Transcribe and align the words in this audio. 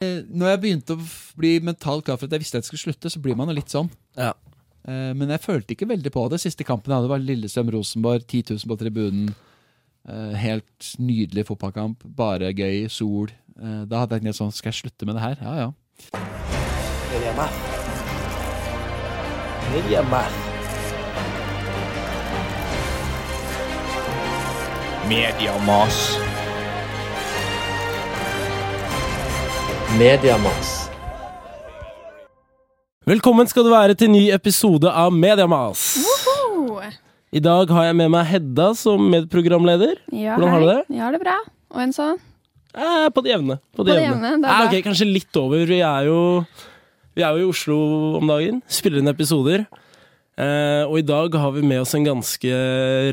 Eh, 0.00 0.22
Når 0.32 0.48
jeg 0.54 0.60
begynte 0.62 0.94
å 0.96 1.02
bli 1.36 1.58
mentalt 1.60 2.06
klar 2.06 2.16
for 2.16 2.24
at 2.24 2.32
jeg 2.32 2.40
visste 2.40 2.56
at 2.56 2.64
jeg 2.64 2.70
skulle 2.70 2.86
slutte, 2.88 3.10
så 3.12 3.20
blir 3.20 3.36
man 3.36 3.50
jo 3.52 3.56
litt 3.58 3.68
sånn. 3.72 3.90
Ja. 4.16 4.32
Eh, 4.88 5.12
Men 5.12 5.28
jeg 5.28 5.42
følte 5.44 5.74
ikke 5.76 5.88
veldig 5.90 6.12
på 6.14 6.22
det. 6.32 6.40
Siste 6.40 6.64
kampen 6.64 6.88
jeg 6.92 6.96
hadde, 7.02 7.10
var 7.12 7.20
Lillestrøm-Rosenborg. 7.20 8.24
10 8.26 8.54
000 8.56 8.70
på 8.70 8.78
tribunen. 8.80 9.34
Eh, 10.08 10.32
Helt 10.40 10.94
nydelig 10.98 11.44
fotballkamp. 11.50 12.00
Bare 12.16 12.48
gøy. 12.56 12.88
Sol. 12.88 13.28
Eh, 13.60 13.84
Da 13.84 14.00
hadde 14.06 14.16
jeg 14.16 14.24
tenkt 14.24 14.40
sånn 14.40 14.52
Skal 14.56 14.72
jeg 14.72 14.80
slutte 14.80 15.04
med 15.04 15.16
det 15.16 15.26
her? 15.26 15.36
Ja 15.44 15.54
ja. 15.66 15.70
Mediamath. 17.12 17.60
Mediamath. 19.74 20.46
Mediamas. 25.08 26.29
Mediamas. 29.98 30.86
Velkommen 33.08 33.48
skal 33.50 33.64
du 33.66 33.70
være 33.72 33.96
til 33.98 34.10
ny 34.12 34.28
episode 34.30 34.86
av 34.86 35.10
Mediamas. 35.10 35.80
I 37.34 37.40
dag 37.42 37.70
har 37.74 37.88
jeg 37.88 37.96
med 37.98 38.12
meg 38.14 38.28
Hedda 38.28 38.68
som 38.78 39.02
medprogramleder. 39.10 39.96
Ja, 40.14 40.36
Hvordan 40.36 40.52
har 40.54 40.62
du 40.62 40.68
det? 40.68 40.78
Jeg 40.94 41.02
har 41.02 41.16
det 41.16 41.20
bra. 41.24 41.36
Og 41.74 41.82
en 41.82 41.94
sånn? 41.96 42.20
Eh, 42.74 43.08
på 43.10 43.24
det 43.26 43.32
jevne. 43.32 43.58
På 43.74 43.86
det 43.86 43.96
jevne, 43.98 44.36
det 44.38 44.50
er 44.50 44.54
Eh, 44.54 44.66
okay, 44.68 44.82
kanskje 44.86 45.10
litt 45.10 45.40
over. 45.40 45.64
Vi 45.66 45.80
er 45.80 46.06
jo 46.06 46.44
Vi 47.16 47.22
er 47.26 47.34
jo 47.34 47.48
i 47.48 47.50
Oslo 47.50 47.78
om 48.20 48.30
dagen. 48.30 48.62
Spiller 48.68 49.02
inn 49.02 49.10
episoder. 49.10 49.66
Eh, 50.40 50.82
og 50.88 50.96
i 51.00 51.04
dag 51.04 51.34
har 51.36 51.52
vi 51.52 51.62
med 51.66 51.82
oss 51.82 51.92
en 51.96 52.06
ganske 52.06 52.50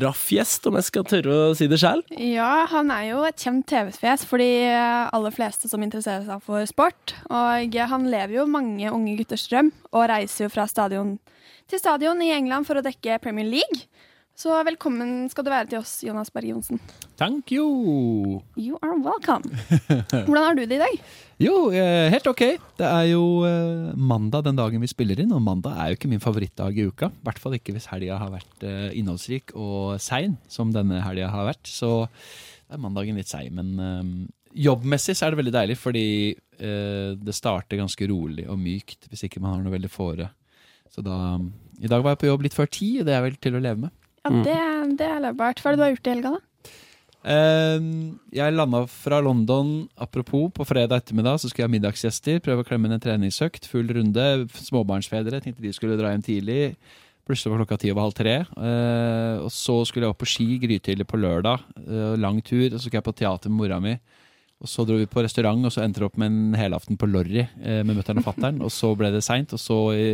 raff 0.04 0.28
gjest, 0.32 0.64
om 0.68 0.78
jeg 0.78 0.86
skal 0.86 1.06
tørre 1.08 1.38
å 1.50 1.56
si 1.58 1.68
det 1.68 1.80
sjøl. 1.82 2.00
Ja, 2.16 2.64
han 2.72 2.92
er 2.94 3.10
jo 3.10 3.24
et 3.28 3.42
kjent 3.42 3.66
TV-fjes 3.68 4.24
for 4.28 4.40
de 4.40 4.48
aller 4.72 5.34
fleste 5.34 5.68
som 5.68 5.84
interesserer 5.84 6.24
seg 6.24 6.44
for 6.46 6.64
sport. 6.70 7.16
Og 7.28 7.80
han 7.92 8.08
lever 8.08 8.38
jo 8.38 8.48
mange 8.48 8.92
unge 8.94 9.18
gutters 9.20 9.48
drøm, 9.50 9.72
og 9.92 10.08
reiser 10.08 10.46
jo 10.46 10.52
fra 10.54 10.68
stadion 10.70 11.18
til 11.68 11.80
stadion 11.82 12.20
i 12.24 12.32
England 12.32 12.64
for 12.64 12.80
å 12.80 12.84
dekke 12.84 13.20
Premier 13.20 13.48
League. 13.48 13.84
Så 14.38 14.54
velkommen 14.62 15.24
skal 15.32 15.42
du 15.42 15.48
være 15.50 15.66
til 15.66 15.80
oss, 15.80 15.96
Jonas 16.06 16.28
Berg 16.30 16.52
Johnsen. 16.52 16.78
Thank 17.18 17.50
you. 17.50 18.38
You 18.54 18.76
are 18.86 18.94
welcome. 19.02 19.42
Hvordan 20.12 20.44
har 20.44 20.54
du 20.54 20.62
det 20.62 20.76
i 20.78 20.84
dag? 20.84 21.00
Jo, 21.42 21.70
eh, 21.74 22.06
helt 22.10 22.26
ok. 22.30 22.44
Det 22.78 22.86
er 22.86 23.08
jo 23.12 23.24
eh, 23.46 23.90
mandag 23.94 24.46
den 24.46 24.56
dagen 24.58 24.82
vi 24.82 24.90
spiller 24.90 25.18
inn, 25.22 25.34
og 25.34 25.42
mandag 25.42 25.74
er 25.74 25.90
jo 25.90 25.98
ikke 25.98 26.10
min 26.10 26.22
favorittdag 26.22 26.78
i 26.78 26.86
uka. 26.86 27.10
I 27.10 27.26
hvert 27.26 27.42
fall 27.42 27.58
ikke 27.58 27.74
hvis 27.74 27.90
helga 27.90 28.20
har 28.22 28.30
vært 28.32 28.66
eh, 28.66 28.88
innholdsrik 28.98 29.54
og 29.58 29.98
sein, 30.02 30.34
som 30.50 30.70
denne 30.74 31.02
helga 31.02 31.30
har 31.34 31.50
vært. 31.50 31.66
Så 31.70 32.06
det 32.06 32.78
er 32.78 32.82
mandagen 32.86 33.18
litt 33.18 33.30
seig. 33.30 33.50
Men 33.54 34.26
jobbmessig 34.54 35.18
så 35.18 35.26
er 35.26 35.34
det 35.34 35.42
veldig 35.42 35.58
deilig, 35.58 35.78
fordi 35.82 36.08
eh, 36.30 37.14
det 37.18 37.34
starter 37.38 37.82
ganske 37.82 38.10
rolig 38.10 38.46
og 38.50 38.58
mykt 38.62 39.10
hvis 39.10 39.26
ikke 39.26 39.42
man 39.42 39.56
har 39.56 39.66
noe 39.66 39.74
veldig 39.74 39.90
fore. 39.94 40.30
Så 40.94 41.02
da 41.06 41.38
I 41.82 41.90
dag 41.90 42.02
var 42.02 42.14
jeg 42.14 42.22
på 42.22 42.30
jobb 42.30 42.46
litt 42.46 42.58
før 42.58 42.70
ti, 42.70 42.96
og 43.00 43.06
det 43.10 43.18
er 43.18 43.26
vel 43.26 43.38
til 43.42 43.58
å 43.58 43.62
leve 43.62 43.88
med. 43.88 43.94
Ja, 44.24 44.30
Mm. 44.30 44.42
det, 44.44 44.98
det 44.98 45.06
er 45.08 45.20
levbart. 45.20 45.60
Hva 45.62 45.70
er 45.70 45.76
det 45.76 45.78
du 45.78 45.84
har 45.86 45.92
gjort 45.94 46.06
i 46.06 46.14
helga, 46.14 46.30
da? 46.36 46.40
Eh, 47.28 47.80
jeg 48.32 48.54
landa 48.54 48.84
fra 48.86 49.20
London, 49.20 49.88
apropos, 49.98 50.50
på 50.54 50.64
fredag 50.66 51.02
ettermiddag 51.02 51.40
så 51.40 51.48
skulle 51.50 51.66
jeg 51.66 51.70
ha 51.70 51.74
middagsgjester. 51.76 52.40
Prøve 52.44 52.62
å 52.62 52.68
klemme 52.68 52.86
inn 52.88 52.96
en 52.96 53.02
treningsøkt. 53.02 53.66
Full 53.68 53.88
runde. 53.96 54.48
Småbarnsfedre. 54.54 55.42
Tenkte 55.42 55.62
de 55.64 55.72
skulle 55.74 55.98
dra 55.98 56.12
hjem 56.14 56.24
tidlig. 56.24 56.76
Plutselig 57.28 57.52
var 57.52 57.60
klokka 57.64 57.78
ti 57.82 57.90
over 57.92 58.06
halv 58.06 58.14
tre. 58.16 58.36
Uh, 58.56 59.44
og 59.44 59.50
så 59.52 59.82
skulle 59.84 60.06
jeg 60.06 60.14
opp 60.14 60.22
på 60.22 60.30
ski 60.30 60.46
grytidlig 60.62 61.04
på 61.10 61.18
lørdag. 61.20 61.60
Uh, 61.84 62.14
lang 62.16 62.40
tur. 62.40 62.70
Og 62.70 62.78
så 62.78 62.86
skulle 62.86 63.02
jeg 63.02 63.08
på 63.10 63.18
teater 63.18 63.52
med 63.52 63.58
mora 63.60 63.80
mi. 63.84 63.98
Og 64.58 64.66
så 64.66 64.82
dro 64.82 64.96
vi 64.98 65.06
på 65.06 65.22
restaurant, 65.22 65.62
og 65.68 65.70
så 65.70 65.84
endte 65.84 66.00
det 66.02 66.06
opp 66.08 66.16
med 66.18 66.32
en 66.32 66.56
helaften 66.58 66.98
på 66.98 67.06
Lorry 67.06 67.44
eh, 67.44 67.82
med 67.86 67.94
mutter'n 67.94 68.18
og 68.18 68.24
fatter'n. 68.26 68.56
Og 68.66 68.72
så 68.74 68.90
ble 68.98 69.12
det 69.14 69.20
seint. 69.22 69.52
Og 69.54 69.60
så 69.62 69.76
i, 69.94 70.08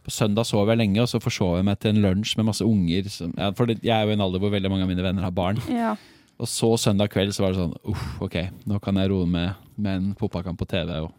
på 0.00 0.12
søndag 0.14 0.48
sov 0.48 0.70
jeg 0.72 0.80
lenge, 0.80 1.02
og 1.02 1.10
så 1.10 1.20
forsov 1.20 1.58
jeg 1.58 1.66
meg 1.68 1.76
til 1.82 1.92
en 1.92 2.00
lunsj 2.06 2.38
med 2.40 2.48
masse 2.48 2.64
unger. 2.64 3.10
Som, 3.12 3.34
ja, 3.36 3.50
for 3.56 3.68
det, 3.68 3.82
jeg 3.84 3.92
er 3.92 4.08
jo 4.08 4.14
i 4.14 4.16
en 4.16 4.24
alder 4.24 4.40
hvor 4.40 4.54
veldig 4.54 4.72
mange 4.72 4.86
av 4.86 4.92
mine 4.92 5.04
venner 5.04 5.26
har 5.26 5.34
barn. 5.36 5.60
Ja. 5.68 5.92
Og 6.40 6.48
så 6.48 6.70
søndag 6.80 7.12
kveld 7.12 7.34
så 7.36 7.44
var 7.44 7.52
det 7.52 7.60
sånn 7.60 7.76
Uff, 7.92 8.06
ok, 8.24 8.38
nå 8.70 8.78
kan 8.80 8.96
jeg 8.96 9.10
roe 9.12 9.28
med, 9.28 9.58
med 9.76 9.98
en 9.98 10.06
fotballkamp 10.16 10.56
på 10.62 10.70
TV 10.70 10.94
og 11.02 11.10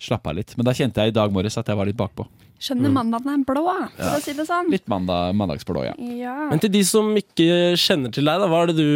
slappe 0.00 0.32
av 0.32 0.38
litt. 0.38 0.54
Men 0.56 0.68
da 0.68 0.72
kjente 0.76 1.04
jeg 1.04 1.12
i 1.12 1.16
dag 1.18 1.32
morges 1.32 1.60
at 1.60 1.68
jeg 1.68 1.76
var 1.76 1.88
litt 1.88 1.98
bakpå. 2.00 2.24
Skjønner 2.56 2.92
mandagen 2.92 3.28
er 3.34 3.44
blå, 3.44 3.66
for 3.98 4.16
å 4.16 4.22
si 4.24 4.32
det 4.36 4.46
sånn. 4.48 4.70
Litt 4.72 4.86
mandag, 4.88 5.34
mandagsblå, 5.36 5.84
ja. 5.84 5.92
Ja. 6.16 6.36
Men 6.48 6.64
til 6.64 6.72
de 6.72 6.80
som 6.88 7.12
ikke 7.20 7.76
kjenner 7.76 8.12
til 8.16 8.24
deg, 8.24 8.40
da, 8.40 8.48
hva 8.48 8.64
er 8.64 8.72
det 8.72 8.80
du 8.80 8.88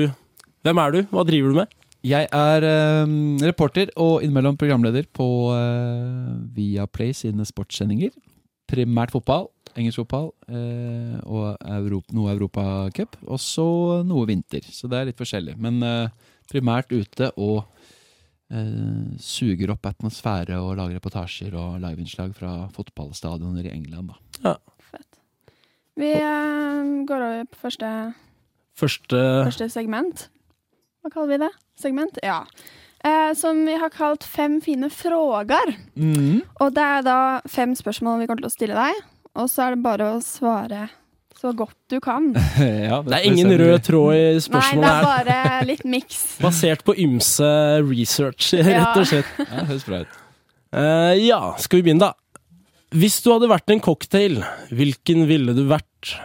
Hvem 0.65 0.77
er 0.77 0.93
du? 0.93 0.99
Hva 1.09 1.23
driver 1.25 1.53
du 1.53 1.57
med? 1.57 1.71
Jeg 2.07 2.29
er 2.33 2.65
eh, 2.65 3.15
reporter 3.45 3.91
og 4.01 4.23
innimellom 4.25 4.57
programleder 4.57 5.05
på 5.13 5.27
uh, 5.53 6.39
Viaplay 6.57 7.13
sine 7.17 7.45
sportssendinger. 7.45 8.15
Primært 8.71 9.13
fotball, 9.13 9.49
engelsk 9.75 9.99
fotball 10.05 10.29
eh, 10.47 11.17
og 11.27 11.57
Europa, 11.67 12.15
noe 12.15 12.31
Europacup. 12.35 13.19
Og 13.27 13.41
så 13.43 13.67
noe 14.07 14.29
vinter. 14.31 14.63
Så 14.63 14.91
det 14.91 15.01
er 15.01 15.11
litt 15.11 15.21
forskjellig. 15.21 15.57
Men 15.61 15.83
eh, 15.83 16.31
primært 16.51 16.95
ute 16.95 17.33
og 17.35 17.65
eh, 18.55 19.19
suger 19.19 19.75
opp 19.75 19.91
atmosfære 19.91 20.61
og 20.63 20.77
lager 20.79 21.01
reportasjer 21.01 21.57
og 21.59 21.81
liveinnslag 21.83 22.35
fra 22.39 22.55
fotballstadioner 22.77 23.67
i 23.67 23.75
England. 23.75 24.15
Da. 24.39 24.57
Fett. 24.93 25.23
Vi 25.99 26.15
eh, 26.15 26.93
går 27.11 27.29
over 27.31 27.49
på 27.51 27.65
første, 27.67 27.95
Første 28.79 29.25
første 29.51 29.73
segment. 29.73 30.31
Hva 31.01 31.13
kaller 31.13 31.33
vi 31.33 31.41
det? 31.47 31.51
Segment? 31.81 32.21
Ja. 32.23 32.43
Eh, 33.05 33.33
som 33.39 33.63
vi 33.65 33.77
har 33.81 33.93
kalt 33.95 34.25
Fem 34.25 34.59
fine 34.61 34.91
frågar. 34.93 35.73
Og 36.61 36.73
det 36.77 36.85
er 36.85 37.05
da 37.07 37.19
fem 37.49 37.73
spørsmål 37.79 38.21
vi 38.21 38.29
kommer 38.29 38.45
til 38.45 38.51
å 38.51 38.55
stille 38.55 38.77
deg, 38.77 39.05
og 39.41 39.49
så 39.49 39.67
er 39.67 39.77
det 39.77 39.85
bare 39.85 40.11
å 40.17 40.25
svare 40.25 40.89
så 41.41 41.55
godt 41.57 41.77
du 41.89 41.97
kan. 42.05 42.35
ja, 42.61 42.99
Det 43.01 43.17
er 43.17 43.25
ingen 43.25 43.55
rød 43.57 43.87
tråd 43.87 44.13
i 44.13 44.25
Nei, 44.53 44.67
det 44.77 44.91
er 44.91 45.07
bare 45.07 45.37
litt 45.65 45.87
miks. 45.89 46.19
Basert 46.45 46.85
på 46.85 46.93
ymse 47.01 47.49
research, 47.87 48.51
rett 48.61 49.01
og 49.01 49.09
slett. 49.09 49.31
Ja, 49.41 49.65
høres 49.71 49.87
bra 49.89 50.03
ut. 50.05 50.19
Uh, 50.71 51.15
ja, 51.17 51.41
skal 51.59 51.81
vi 51.81 51.89
begynne, 51.89 52.11
da? 52.11 52.45
Hvis 52.93 53.17
du 53.25 53.31
hadde 53.33 53.49
vært 53.51 53.73
en 53.73 53.81
cocktail, 53.83 54.43
hvilken 54.75 55.25
ville 55.31 55.55
du 55.57 55.65
vært? 55.71 56.19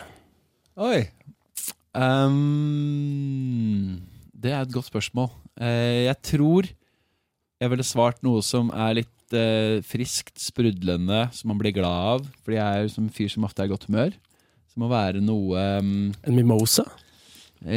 Oi. 0.82 1.06
Ehm, 1.96 4.02
det 4.46 4.54
er 4.54 4.64
et 4.64 4.74
godt 4.74 4.92
spørsmål. 4.92 5.32
Eh, 5.58 6.06
jeg 6.06 6.18
tror 6.30 6.70
jeg 7.62 7.72
ville 7.72 7.88
svart 7.88 8.22
noe 8.26 8.44
som 8.46 8.70
er 8.76 9.00
litt 9.00 9.36
eh, 9.36 9.80
friskt, 9.86 10.36
sprudlende, 10.42 11.26
som 11.34 11.50
man 11.52 11.60
blir 11.62 11.74
glad 11.76 12.12
av. 12.12 12.30
Fordi 12.44 12.60
jeg 12.60 12.66
er 12.66 12.86
jo 12.86 12.94
som 12.94 13.10
fyr 13.14 13.32
som 13.32 13.48
ofte 13.48 13.64
er 13.64 13.70
i 13.70 13.74
godt 13.74 13.88
humør. 13.90 14.14
Så 14.70 14.82
må 14.82 14.92
være 14.92 15.24
noe 15.24 15.56
ehm, 15.56 15.98
En 16.28 16.38
mimosa? 16.38 16.86
Oi. 16.86 17.02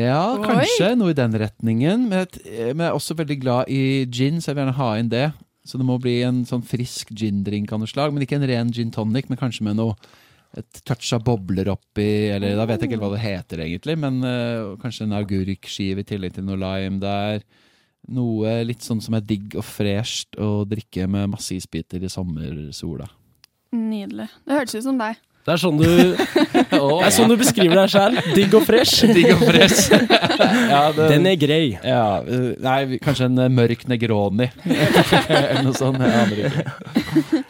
Ja, 0.03 0.37
kanskje 0.43 0.91
noe 0.99 1.15
i 1.15 1.17
den 1.17 1.37
retningen. 1.41 2.09
Men 2.11 2.27
jeg, 2.27 2.75
men 2.75 2.85
jeg 2.85 2.91
er 2.91 2.97
også 2.97 3.17
veldig 3.17 3.39
glad 3.41 3.71
i 3.73 4.05
gin, 4.13 4.43
så 4.43 4.51
jeg 4.51 4.59
vil 4.59 4.67
gjerne 4.67 4.81
ha 4.81 4.89
inn 5.01 5.13
det. 5.13 5.29
Så 5.69 5.81
det 5.81 5.87
må 5.87 5.99
bli 6.01 6.19
en 6.27 6.43
sånn 6.49 6.65
frisk 6.67 7.13
gin-drink 7.17 7.73
av 7.73 7.81
noe 7.81 7.91
slag. 7.91 8.13
Men 8.13 8.27
ikke 8.27 8.37
en 8.41 8.49
ren 8.51 8.73
gin 8.75 8.93
tonic, 8.93 9.31
men 9.31 9.41
kanskje 9.41 9.65
med 9.69 9.79
noe 9.79 9.97
et 10.57 10.81
touch 10.89 11.13
av 11.13 11.25
bobler 11.27 11.69
oppi, 11.69 12.31
eller 12.33 12.57
da 12.57 12.65
vet 12.69 12.81
jeg 12.81 12.89
ikke 12.89 12.97
helt 12.97 13.05
hva 13.05 13.15
det 13.15 13.25
heter 13.25 13.63
egentlig, 13.67 13.99
men 14.01 14.21
uh, 14.25 14.77
kanskje 14.81 15.05
en 15.05 15.17
agurkskive 15.19 16.05
i 16.05 16.09
tillegg 16.09 16.39
til 16.39 16.47
noe 16.49 16.59
lime 16.63 17.03
der. 17.03 17.45
Noe 18.15 18.61
litt 18.65 18.87
sånn 18.87 19.03
som 19.05 19.19
er 19.19 19.27
digg 19.29 19.59
og 19.59 19.67
fresht 19.67 20.39
å 20.41 20.63
drikke 20.69 21.09
med 21.11 21.35
masse 21.35 21.53
isbiter 21.57 22.01
i 22.01 22.11
sommersola. 22.13 23.11
Nydelig. 23.77 24.31
Det 24.47 24.57
hørtes 24.57 24.79
ut 24.79 24.87
som 24.87 25.01
deg. 25.01 25.19
Det 25.49 25.55
er 25.55 25.61
sånn 25.63 25.79
du, 25.81 25.87
det 26.73 27.07
er 27.07 27.13
sånn 27.15 27.31
du 27.33 27.37
beskriver 27.41 27.79
deg 27.81 27.93
sjæl. 27.93 28.19
Digg 28.37 28.57
og 28.59 28.67
fresh. 28.69 29.07
Digg 29.17 29.31
og 29.33 29.45
fresh. 29.49 29.93
ja, 30.73 30.83
det, 30.97 31.07
Den 31.15 31.29
er 31.31 31.39
grei. 31.41 31.63
Ja, 31.81 32.21
nei, 32.65 32.99
kanskje 33.05 33.31
en 33.31 33.45
eh, 33.45 33.53
mørk 33.53 33.87
Negroni. 33.89 34.51
Eller 34.69 35.65
noe 35.65 35.77
sånt. 35.77 36.05
Jeg 36.05 36.21
aner 36.21 36.45
ikke. 36.51 37.45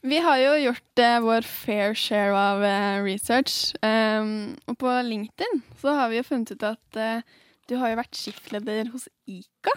Vi 0.00 0.16
har 0.24 0.38
jo 0.40 0.52
gjort 0.64 1.02
eh, 1.02 1.18
vår 1.20 1.44
fair 1.44 1.94
share 1.98 2.32
av 2.32 2.64
eh, 2.64 3.02
research. 3.04 3.74
Um, 3.84 4.56
og 4.70 4.78
på 4.80 4.92
LinkedIn 5.04 5.60
så 5.80 5.92
har 5.98 6.08
vi 6.08 6.20
jo 6.20 6.24
funnet 6.24 6.54
ut 6.54 6.64
at 6.70 7.00
eh, 7.00 7.24
du 7.68 7.76
har 7.76 7.92
jo 7.92 7.98
vært 8.00 8.16
skiftleder 8.16 8.88
hos 8.94 9.10
Ica. 9.28 9.74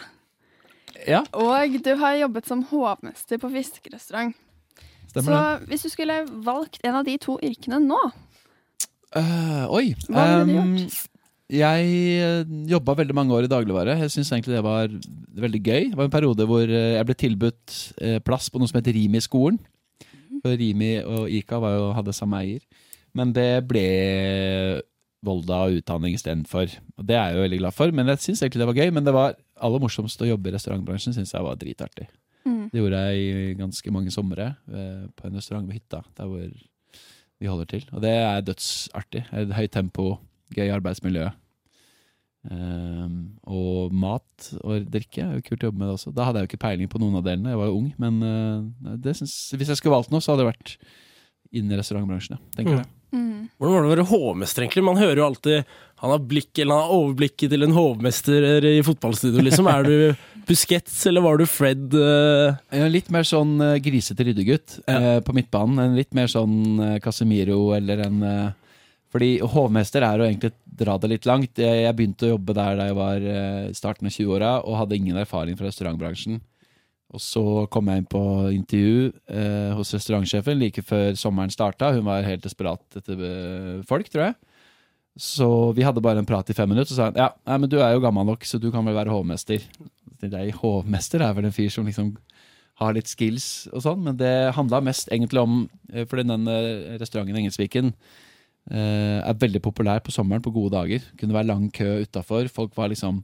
Ja, 1.09 1.23
Og 1.35 1.75
du 1.83 1.91
har 1.99 2.15
jobbet 2.15 2.47
som 2.47 2.61
hovmester 2.69 3.41
på 3.41 3.49
fiskerestaurant. 3.51 4.35
stemmer 5.09 5.25
Så 5.25 5.39
det. 5.41 5.67
hvis 5.71 5.83
du 5.83 5.89
skulle 5.89 6.19
valgt 6.45 6.79
en 6.85 6.95
av 7.01 7.03
de 7.05 7.17
to 7.17 7.35
yrkene 7.43 7.81
nå, 7.83 7.99
uh, 9.17 9.65
oi. 9.73 9.91
Hva 10.07 10.23
ville 10.29 10.45
du 10.45 10.53
ehm, 10.53 10.77
gjort? 10.77 11.09
jeg 11.53 11.89
uh, 12.23 12.53
jobba 12.71 12.95
veldig 13.01 13.15
mange 13.17 13.35
år 13.35 13.45
i 13.45 13.51
dagligvare. 13.51 13.97
Jeg 14.05 14.13
syns 14.15 14.31
egentlig 14.31 14.55
det 14.55 14.63
var 14.65 14.87
veldig 15.43 15.61
gøy. 15.61 15.83
Det 15.91 15.99
var 15.99 16.07
en 16.07 16.13
periode 16.13 16.47
hvor 16.49 16.63
eh, 16.63 16.95
jeg 16.95 17.05
ble 17.09 17.15
tilbudt 17.19 17.75
eh, 18.01 18.19
plass 18.25 18.49
på 18.49 18.61
noe 18.61 18.69
som 18.69 18.79
heter 18.79 18.95
Rimi 18.95 19.21
skolen. 19.21 19.59
Mhm. 19.59 19.72
For 20.43 20.57
Rimi 20.59 20.97
og 21.01 21.31
Ica 21.31 21.59
var 21.63 21.77
jo, 21.77 21.85
hadde 21.95 22.15
samme 22.15 22.41
eier. 22.43 22.63
Men 23.15 23.31
det 23.35 23.63
ble 23.69 23.85
Volda 25.23 25.61
utdanning 25.71 26.17
istedenfor. 26.17 26.73
Det 26.99 27.15
er 27.15 27.31
jeg 27.31 27.37
jo 27.37 27.45
veldig 27.45 27.59
glad 27.61 27.75
for. 27.77 27.93
Men 27.95 28.11
jeg 28.11 28.23
syns 28.25 28.43
egentlig 28.43 28.63
det 28.63 28.69
var 28.73 28.81
gøy. 28.81 28.91
Men 28.95 29.07
det 29.07 29.13
var 29.15 29.37
aller 29.63 29.83
morsomst 29.83 30.21
å 30.21 30.27
jobbe 30.27 30.51
i 30.51 30.55
restaurantbransjen, 30.57 31.15
syns 31.15 31.31
jeg 31.35 31.45
var 31.45 31.59
dritartig. 31.61 32.09
mm. 32.43 32.65
Det 32.73 32.81
gjorde 32.81 33.03
jeg 33.07 33.23
i 33.23 33.53
ganske 33.59 33.93
mange 33.95 34.11
somre 34.11 34.49
eh, 34.67 35.05
på 35.15 35.29
en 35.29 35.39
restaurant 35.39 35.69
ved 35.69 35.79
hytta, 35.79 36.01
der 36.17 36.27
hvor 36.27 36.49
vi 37.39 37.49
holder 37.51 37.71
til. 37.71 37.87
Og 37.93 38.03
det 38.03 38.11
er 38.17 38.43
dødsartig. 38.49 39.23
Høyt 39.31 39.71
tempo, 39.71 40.17
gøy 40.55 40.67
arbeidsmiljø. 40.75 41.29
Ehm, 42.51 43.13
og 43.47 43.93
mat 43.95 44.49
og 44.59 44.89
drikke 44.91 45.23
er 45.23 45.37
jo 45.37 45.45
kult 45.47 45.63
å 45.63 45.69
jobbe 45.69 45.79
med 45.79 45.87
det 45.89 45.95
også. 45.99 46.11
Da 46.15 46.27
hadde 46.27 46.41
jeg 46.41 46.47
jo 46.47 46.51
ikke 46.51 46.65
peiling 46.65 46.91
på 46.91 46.99
noen 46.99 47.21
av 47.21 47.23
delene, 47.27 47.53
jeg 47.53 47.61
var 47.61 47.71
jo 47.71 47.77
ung. 47.79 47.93
Men 48.01 48.19
uh, 48.25 48.97
det 48.99 49.15
syns, 49.19 49.37
hvis 49.55 49.71
jeg 49.71 49.79
skulle 49.79 49.95
valgt 49.95 50.11
noe, 50.11 50.23
så 50.23 50.33
hadde 50.33 50.43
det 50.43 50.51
vært 50.51 50.75
inn 51.53 51.71
i 51.71 51.79
restaurantbransjen. 51.79 52.35
ja, 52.39 52.53
tenker 52.57 52.79
jeg. 52.81 52.91
Mm. 53.13 53.49
Hvordan 53.61 53.75
var 53.75 53.83
det 53.83 53.87
å 53.87 53.93
være 53.93 54.09
hovmester, 54.09 54.65
egentlig? 54.65 54.83
Man 54.87 54.97
hører 54.97 55.21
jo 55.21 55.27
alltid 55.27 55.73
han 56.03 56.11
har 56.11 56.23
blikk, 56.27 56.51
eller 56.59 56.75
han 56.75 56.83
har 56.83 56.97
overblikket 56.97 57.53
til 57.53 57.63
en 57.63 57.75
hovmester 57.77 58.65
i 58.67 58.81
fotballstudio, 58.83 59.39
liksom. 59.45 59.69
Er 59.71 59.85
du 59.87 59.93
Busquets, 60.49 60.97
eller 61.07 61.23
var 61.23 61.37
du 61.39 61.45
Fred? 61.47 61.93
Uh... 61.95 62.57
Ja, 62.75 62.89
litt 62.91 63.07
mer 63.13 63.23
sånn 63.23 63.53
uh, 63.63 63.77
grisete 63.79 64.25
ryddegutt 64.27 64.81
Ja. 64.83 64.97
eh, 64.97 65.19
på 65.23 65.31
midtbanen. 65.37 65.79
En 65.79 65.95
litt 65.95 66.11
mer 66.17 66.27
sånn 66.27 66.57
eh, 66.83 66.97
Casemiro 66.99 67.69
eller 67.77 68.03
en 68.09 68.19
eh, 68.27 68.49
Fordi 69.13 69.35
hovmester 69.45 70.01
er 70.01 70.17
jo 70.17 70.25
egentlig 70.25 70.49
dra 70.65 70.95
det 70.97 71.11
litt 71.11 71.27
langt. 71.29 71.59
Jeg, 71.61 71.83
jeg 71.83 71.95
begynte 71.97 72.25
å 72.25 72.31
jobbe 72.31 72.55
der 72.57 72.79
da 72.79 72.87
jeg 72.89 72.97
var 72.97 73.27
eh, 73.33 73.67
starten 73.77 74.09
av 74.09 74.15
20-åra 74.15 74.55
og 74.63 74.79
hadde 74.79 74.97
ingen 74.97 75.19
erfaring 75.21 75.59
fra 75.59 75.69
restaurantbransjen. 75.69 76.39
Og 77.13 77.21
så 77.21 77.43
kom 77.69 77.91
jeg 77.91 78.01
inn 78.01 78.09
på 78.09 78.23
intervju 78.55 79.11
eh, 79.29 79.69
hos 79.77 79.93
restaurantsjefen 79.93 80.57
like 80.57 80.81
før 80.87 81.13
sommeren 81.19 81.53
starta. 81.53 81.91
Hun 81.93 82.07
var 82.07 82.25
helt 82.25 82.45
desperat 82.45 82.97
etter 82.97 83.21
eh, 83.29 83.85
folk, 83.85 84.09
tror 84.09 84.31
jeg. 84.31 84.35
Så 85.21 85.47
vi 85.77 85.85
hadde 85.85 86.01
bare 86.01 86.23
en 86.23 86.25
prat 86.25 86.49
i 86.49 86.57
fem 86.57 86.71
minutter, 86.73 86.89
og 86.89 86.95
så 86.95 86.97
sa 87.03 87.11
hun 87.11 87.21
ja, 87.21 87.29
nei, 87.45 87.59
men 87.61 87.69
du 87.69 87.77
er 87.77 87.93
jo 87.93 88.01
gammel 88.01 88.25
nok, 88.31 88.47
så 88.49 88.57
du 88.57 88.71
kan 88.73 88.81
vel 88.87 88.97
være 88.97 89.13
hovmester. 89.13 89.61
Så 90.23 90.43
Hovmester 90.57 91.21
er 91.21 91.37
vel 91.37 91.45
en 91.45 91.53
fyr 91.53 91.69
som 91.69 91.85
liksom 91.85 92.15
har 92.81 92.95
litt 92.95 93.11
skills 93.11 93.67
og 93.69 93.83
sånn, 93.85 94.01
men 94.07 94.17
det 94.17 94.55
handla 94.57 94.79
mest 94.81 95.11
egentlig 95.11 95.43
om 95.43 95.57
For 95.91 96.07
Fordi 96.09 96.23
den 96.25 96.47
restauranten 96.47 97.01
restauranten 97.03 97.41
Engelsviken 97.43 97.91
eh, 97.91 98.22
er 98.71 99.39
veldig 99.39 99.59
populær 99.59 99.99
på 99.99 100.13
sommeren 100.15 100.43
på 100.43 100.53
gode 100.55 100.71
dager. 100.77 101.03
Kunne 101.19 101.35
være 101.35 101.49
lang 101.49 101.65
kø 101.73 101.97
utafor. 102.05 102.47
Folk 102.47 102.77
var 102.77 102.91
liksom 102.91 103.19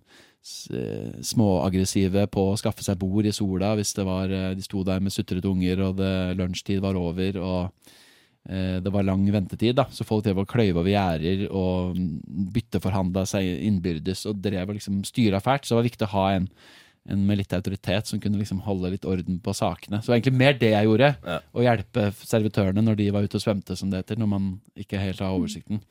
eh, 0.74 1.20
småaggressive 1.26 2.26
på 2.32 2.50
å 2.52 2.58
skaffe 2.60 2.86
seg 2.86 3.00
bord 3.00 3.28
i 3.28 3.36
sola 3.36 3.74
hvis 3.78 3.94
det 3.98 4.06
var 4.08 4.32
eh, 4.34 4.52
de 4.58 4.66
sto 4.66 4.84
der 4.88 5.02
med 5.04 5.14
sutrete 5.14 5.50
unger 5.50 5.84
og 5.88 5.98
det, 6.00 6.14
lunsjtid 6.40 6.82
var 6.84 7.00
over. 7.00 7.40
og 7.40 7.90
eh, 8.50 8.78
det 8.84 8.94
var 8.94 9.08
lang 9.08 9.26
ventetid, 9.32 9.76
da, 9.80 9.88
så 9.92 10.08
folk 10.08 10.26
drev 10.26 10.44
og 10.44 10.50
kløyv 10.50 10.80
over 10.80 10.92
gjerder 10.92 11.48
og 11.50 12.00
bytteforhandla 12.56 13.26
seg 13.30 13.48
innbyrdes 13.70 14.26
og 14.30 14.44
drev 14.44 14.70
og 14.70 14.80
liksom 14.80 15.04
styra 15.08 15.42
fælt. 15.44 15.66
Så 15.66 15.76
det 15.76 15.82
var 15.82 15.90
viktig 15.92 16.10
å 16.10 16.16
ha 16.18 16.28
en, 16.38 16.50
en 17.10 17.26
med 17.26 17.40
litt 17.42 17.54
autoritet 17.58 18.08
som 18.08 18.20
kunne 18.22 18.38
liksom 18.40 18.60
holde 18.66 18.92
litt 18.94 19.06
orden 19.10 19.40
på 19.44 19.54
sakene. 19.58 19.98
Så 20.00 20.08
det 20.08 20.14
var 20.14 20.20
egentlig 20.20 20.38
mer 20.42 20.58
det 20.62 20.72
jeg 20.76 20.86
gjorde. 20.90 21.14
Ja. 21.26 21.38
Å 21.58 21.64
hjelpe 21.66 22.10
servitørene 22.22 22.84
når 22.86 23.00
de 23.00 23.08
var 23.16 23.26
ute 23.26 23.40
og 23.40 23.44
svømte, 23.44 23.76
som 23.80 23.90
det 23.90 24.04
heter. 24.04 24.20
Når 24.22 24.30
man 24.30 24.52
ikke 24.78 25.02
helt 25.02 25.20
har 25.26 25.34
oversikten. 25.34 25.82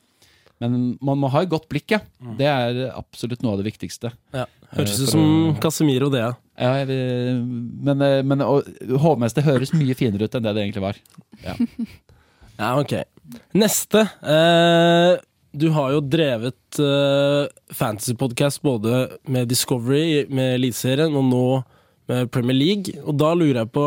Men 0.58 0.96
man 1.04 1.18
må 1.22 1.28
ha 1.30 1.42
et 1.44 1.50
godt 1.52 1.68
blikk, 1.70 1.92
ja. 1.94 2.00
Det 2.38 2.46
er 2.50 2.78
absolutt 2.98 3.42
noe 3.46 3.52
av 3.54 3.60
det 3.62 3.68
viktigste. 3.72 4.10
Ja. 4.34 4.46
Høres 4.74 4.96
Eh, 4.98 5.04
ut 5.04 5.10
som 5.12 5.20
å- 5.22 5.60
Casemiro, 5.62 6.08
det, 6.10 6.18
ja. 6.24 6.32
Ja, 6.58 6.72
jeg, 6.82 6.88
men 7.86 8.02
eh, 8.02 8.22
men 8.26 8.42
hovmester 8.98 9.42
høres 9.46 9.70
mye 9.72 9.94
finere 9.94 10.26
ut 10.26 10.34
enn 10.34 10.42
det 10.42 10.54
det 10.56 10.64
egentlig 10.66 10.82
var. 10.82 10.98
Ja, 12.58 12.72
ok. 12.82 12.96
Neste. 13.54 14.02
Eh, 14.22 15.12
du 15.56 15.68
har 15.72 15.92
jo 15.94 16.00
drevet 16.04 16.78
uh, 16.82 17.46
fantasypodkast 17.74 18.60
både 18.62 19.18
med 19.32 19.48
Discovery, 19.48 20.26
med 20.28 20.58
Eliteserien, 20.58 21.14
og 21.16 21.24
nå 21.24 21.44
med 22.08 22.30
Premier 22.32 22.56
League. 22.56 22.94
Og 23.04 23.16
da 23.20 23.32
lurer 23.36 23.62
jeg 23.62 23.72
på 23.74 23.86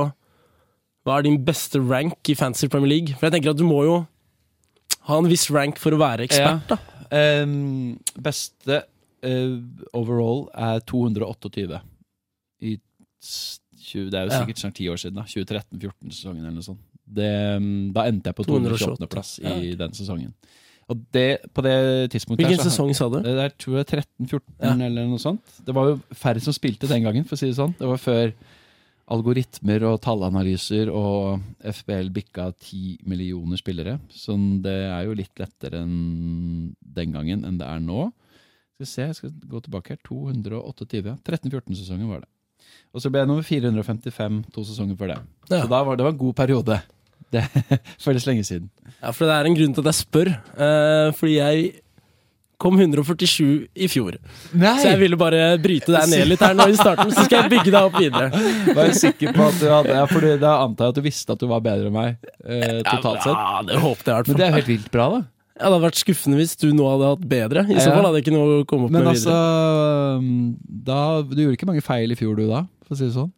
Hva 1.06 1.18
er 1.18 1.26
din 1.26 1.40
beste 1.46 1.80
rank 1.82 2.30
i 2.30 2.36
Fantasy 2.38 2.68
Premier 2.70 2.92
League? 2.96 3.16
For 3.18 3.28
jeg 3.30 3.38
tenker 3.40 3.54
at 3.56 3.58
du 3.62 3.66
må 3.66 3.84
jo 3.88 4.00
ha 5.10 5.18
en 5.18 5.30
viss 5.30 5.48
rank 5.50 5.80
for 5.82 5.96
å 5.96 6.02
være 6.02 6.28
ekspert, 6.28 6.70
da. 6.70 6.78
Um, 7.12 7.96
beste 8.22 8.84
uh, 9.26 9.56
overall 9.98 10.46
er 10.54 10.84
228. 10.88 11.80
I 12.62 12.76
20, 13.26 14.12
det 14.14 14.20
er 14.20 14.28
jo 14.28 14.32
Ja. 14.32 14.42
sikkert 14.44 14.62
snart 14.62 14.78
ti 14.78 14.86
år 14.94 15.02
siden. 15.02 15.18
da 15.18 15.26
2013-14-sesongen 15.26 16.46
eller 16.46 16.60
noe 16.60 16.68
sånt. 16.70 16.84
Det, 17.12 17.32
da 17.98 18.06
endte 18.08 18.30
jeg 18.32 18.38
på 18.38 18.46
228. 18.46 19.02
228.-plass 19.02 19.32
Ja. 19.44 19.56
i 19.58 19.74
den 19.76 19.92
sesongen. 19.98 20.34
Og 20.92 21.00
det, 21.16 21.28
på 21.56 21.64
det 21.64 21.76
tidspunktet 22.12 22.44
Hvilken 22.44 22.60
her 22.60 22.64
så- 22.66 22.72
sesong 22.74 22.92
sa 22.98 23.08
du? 23.14 23.22
Det 23.24 23.32
er 23.46 23.54
tror 23.56 23.78
jeg 23.80 23.88
13-14 23.88 24.42
Ja. 24.60 24.74
eller 24.88 25.06
noe 25.08 25.22
sånt. 25.24 25.42
Det 25.66 25.74
var 25.74 25.88
jo 25.94 26.02
færre 26.14 26.42
som 26.44 26.54
spilte 26.54 26.88
den 26.90 27.04
gangen, 27.06 27.24
for 27.26 27.36
å 27.38 27.40
si 27.40 27.48
det 27.48 27.56
sånn. 27.56 27.76
Det 27.80 27.88
var 27.88 27.98
før 28.02 28.34
algoritmer 29.12 29.84
og 29.90 30.00
tallanalyser 30.06 30.90
og 30.94 31.42
FBL 31.64 32.10
bikka 32.16 32.50
10 32.60 33.00
millioner 33.10 33.58
spillere. 33.60 33.98
Så 34.14 34.36
det 34.64 34.76
er 34.88 35.06
jo 35.08 35.16
litt 35.18 35.34
lettere 35.42 35.82
enn 35.82 36.76
den 36.82 37.12
gangen 37.16 37.44
enn 37.48 37.58
det 37.60 37.68
er 37.68 37.80
nå. 37.84 38.12
Skal 38.76 38.86
vi 38.86 38.86
se, 38.92 39.02
jeg 39.08 39.16
skal 39.20 39.34
gå 39.52 39.62
tilbake 39.66 39.94
her. 39.96 40.00
228, 40.08 41.04
ja. 41.06 41.16
13-14-sesongen 41.28 42.08
var 42.12 42.22
det. 42.24 42.30
Og 42.94 43.02
så 43.04 43.12
ble 43.12 43.22
jeg 43.24 43.28
nummer 43.32 43.44
455 43.48 44.46
to 44.54 44.64
sesonger 44.68 44.98
før 45.00 45.14
det. 45.16 45.20
Ja. 45.50 45.62
Så 45.64 45.70
da 45.70 45.84
var 45.84 45.96
det 45.98 46.04
var 46.08 46.12
en 46.16 46.18
god 46.24 46.36
periode. 46.36 46.82
Det 47.32 47.46
føles 48.06 48.28
lenge 48.28 48.44
siden. 48.48 48.68
Ja, 49.02 49.14
for 49.16 49.26
det 49.30 49.38
er 49.38 49.48
en 49.50 49.56
grunn 49.58 49.74
til 49.78 49.86
at 49.86 49.94
jeg 49.94 50.00
spør. 50.04 50.34
Uh, 50.58 51.10
fordi 51.18 51.38
jeg 51.38 51.72
kom 52.62 52.78
147 52.78 53.68
i 53.74 53.88
fjor. 53.90 54.18
Nei! 54.54 54.76
Så 54.78 54.92
jeg 54.92 55.00
ville 55.02 55.18
bare 55.18 55.56
bryte 55.62 55.90
deg 55.96 56.12
ned 56.12 56.28
litt 56.30 56.44
her 56.46 56.54
nå 56.58 56.68
i 56.70 56.78
starten, 56.78 57.10
så 57.16 57.26
skal 57.26 57.46
jeg 57.46 57.54
bygge 57.56 57.74
deg 57.74 57.82
opp 57.82 57.98
videre. 57.98 58.30
Var 58.78 58.92
jeg 58.92 59.00
sikker 59.02 59.34
på 59.34 59.48
at 59.48 59.58
du 59.58 59.68
hadde 59.72 59.96
ja, 59.98 60.06
fordi 60.12 60.36
Da 60.44 60.52
antar 60.68 60.90
jeg 60.92 60.94
at 60.96 61.00
du 61.00 61.06
visste 61.08 61.34
at 61.34 61.42
du 61.42 61.48
var 61.50 61.64
bedre 61.66 61.90
enn 61.90 61.96
meg 61.96 62.20
eh, 62.46 62.82
totalt 62.86 63.26
sett. 63.26 63.34
Ja, 63.34 63.64
det 63.66 63.82
håpte 63.82 64.06
jeg 64.06 64.14
i 64.14 64.18
hvert 64.20 64.30
Men 64.30 64.42
det 64.42 64.48
er 64.48 64.58
helt 64.60 64.70
vilt 64.70 64.92
bra, 64.94 65.08
da. 65.16 65.24
Ja, 65.58 65.68
det 65.68 65.74
hadde 65.76 65.84
vært 65.84 66.00
skuffende 66.02 66.38
hvis 66.40 66.56
du 66.58 66.68
nå 66.74 66.86
hadde 66.90 67.10
hatt 67.16 67.26
bedre. 67.34 67.66
I 67.68 67.76
så 67.78 67.90
Ja. 67.90 67.96
fall 67.98 68.08
hadde 68.08 68.22
jeg 68.22 68.28
ikke 68.28 68.38
noe 68.38 68.62
å 68.62 68.64
komme 68.70 68.88
opp 68.88 68.94
Men 68.94 69.04
med 69.06 69.12
altså 69.16 69.34
videre. 69.34 70.22
Men 70.22 70.94
altså, 70.96 71.36
Du 71.36 71.42
gjorde 71.44 71.58
ikke 71.58 71.70
mange 71.70 71.86
feil 71.86 72.14
i 72.14 72.18
fjor, 72.18 72.38
du 72.38 72.46
da? 72.50 72.64
For 72.86 72.96
å 72.96 73.02
si 73.02 73.10
det 73.10 73.16
sånn. 73.18 73.34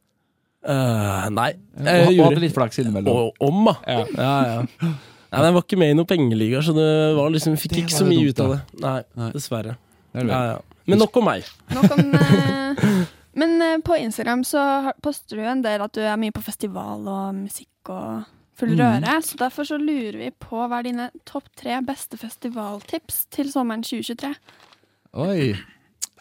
Eh, 0.64 1.26
nei. 1.36 1.50
Jeg 1.84 2.06
og 2.08 2.22
hadde 2.30 2.44
litt 2.44 2.56
flaks 2.56 2.80
innimellom. 2.84 3.32
Om, 3.44 3.66
da. 3.68 3.74
Ja. 3.88 4.04
Ja, 4.16 4.36
ja. 4.48 4.92
Nei, 5.34 5.40
men 5.42 5.48
jeg 5.48 5.56
var 5.56 5.66
ikke 5.66 5.80
med 5.82 5.90
i 5.92 5.96
noen 5.98 6.10
pengeliga, 6.10 6.62
så 6.62 6.76
det 6.78 6.90
var 7.18 7.34
liksom, 7.34 7.56
fikk 7.58 7.74
Det 7.74 7.82
ikke 7.88 7.96
så 7.96 8.06
mye 8.06 8.22
dumt, 8.22 8.38
ut 8.38 8.44
av 8.44 8.52
det. 8.54 8.60
Nei, 8.84 9.00
Nei. 9.18 9.32
dessverre. 9.34 9.76
Det 10.14 10.22
er 10.22 10.30
Ja, 10.30 10.44
ja. 10.52 10.62
Men 10.86 11.00
nok 11.00 11.18
om 11.18 11.26
meg. 11.26 11.48
Nok 11.74 11.94
om 11.96 12.10
uh, 12.12 12.84
Men 13.40 13.56
uh, 13.64 13.78
på 13.88 13.98
Instagram 13.98 14.44
så 14.46 14.62
poster 15.02 15.40
du 15.40 15.48
en 15.48 15.64
del 15.64 15.82
at 15.82 15.96
du 15.96 16.04
er 16.04 16.20
mye 16.22 16.36
på 16.36 16.44
festival 16.44 17.08
og 17.08 17.38
musikk 17.40 17.90
og 17.90 18.28
full 18.60 18.76
røre. 18.78 19.02
Mm. 19.02 19.24
Så 19.26 19.40
derfor 19.40 19.66
så 19.66 19.80
lurer 19.82 20.20
vi 20.20 20.30
på 20.38 20.60
hva 20.60 20.80
er 20.84 20.90
dine 20.92 21.10
topp 21.26 21.50
tre 21.58 21.80
beste 21.88 22.20
festivaltips 22.22 23.24
til 23.34 23.50
sommeren 23.52 23.82
2023. 23.82 24.36
Oi. 25.24 25.54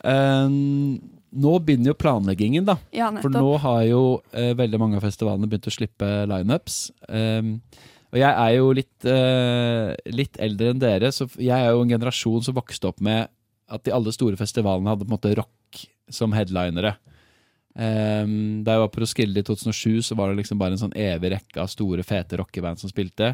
Um, 0.09 1.03
nå 1.33 1.53
begynner 1.65 1.93
jo 1.93 1.99
planleggingen, 1.99 2.67
da. 2.69 2.77
Ja, 2.95 3.09
For 3.23 3.33
nå 3.33 3.57
har 3.63 3.83
jo 3.89 4.03
eh, 4.37 4.53
veldig 4.59 4.81
mange 4.81 4.99
av 4.99 5.07
festivalene 5.07 5.49
begynt 5.49 5.71
å 5.71 5.75
slippe 5.75 6.09
lineups. 6.29 6.79
Um, 7.09 7.55
og 8.13 8.19
jeg 8.21 8.29
er 8.29 8.51
jo 8.59 8.73
litt, 8.77 9.07
eh, 9.09 9.93
litt 10.13 10.37
eldre 10.45 10.75
enn 10.75 10.83
dere, 10.83 11.13
så 11.17 11.25
jeg 11.41 11.55
er 11.57 11.73
jo 11.73 11.81
en 11.81 11.95
generasjon 11.95 12.45
som 12.45 12.57
vokste 12.59 12.91
opp 12.91 13.01
med 13.01 13.31
at 13.73 13.87
de 13.87 13.95
alle 13.97 14.13
store 14.13 14.37
festivalene 14.37 14.93
hadde 14.93 15.07
på 15.07 15.09
en 15.09 15.17
måte 15.17 15.33
rock 15.39 15.81
som 16.13 16.35
headlinere. 16.37 16.99
Um, 17.73 18.61
da 18.67 18.75
jeg 18.75 18.83
var 18.83 18.91
på 18.93 19.01
Roskilde 19.01 19.41
i 19.41 19.47
2007, 19.49 20.03
så 20.11 20.17
var 20.19 20.29
det 20.29 20.43
liksom 20.43 20.61
bare 20.61 20.77
en 20.77 20.83
sånn 20.83 20.99
evig 20.99 21.33
rekke 21.33 21.63
av 21.63 21.71
store, 21.73 22.05
fete 22.05 22.37
rockeband 22.43 22.83
som 22.83 22.93
spilte. 22.93 23.33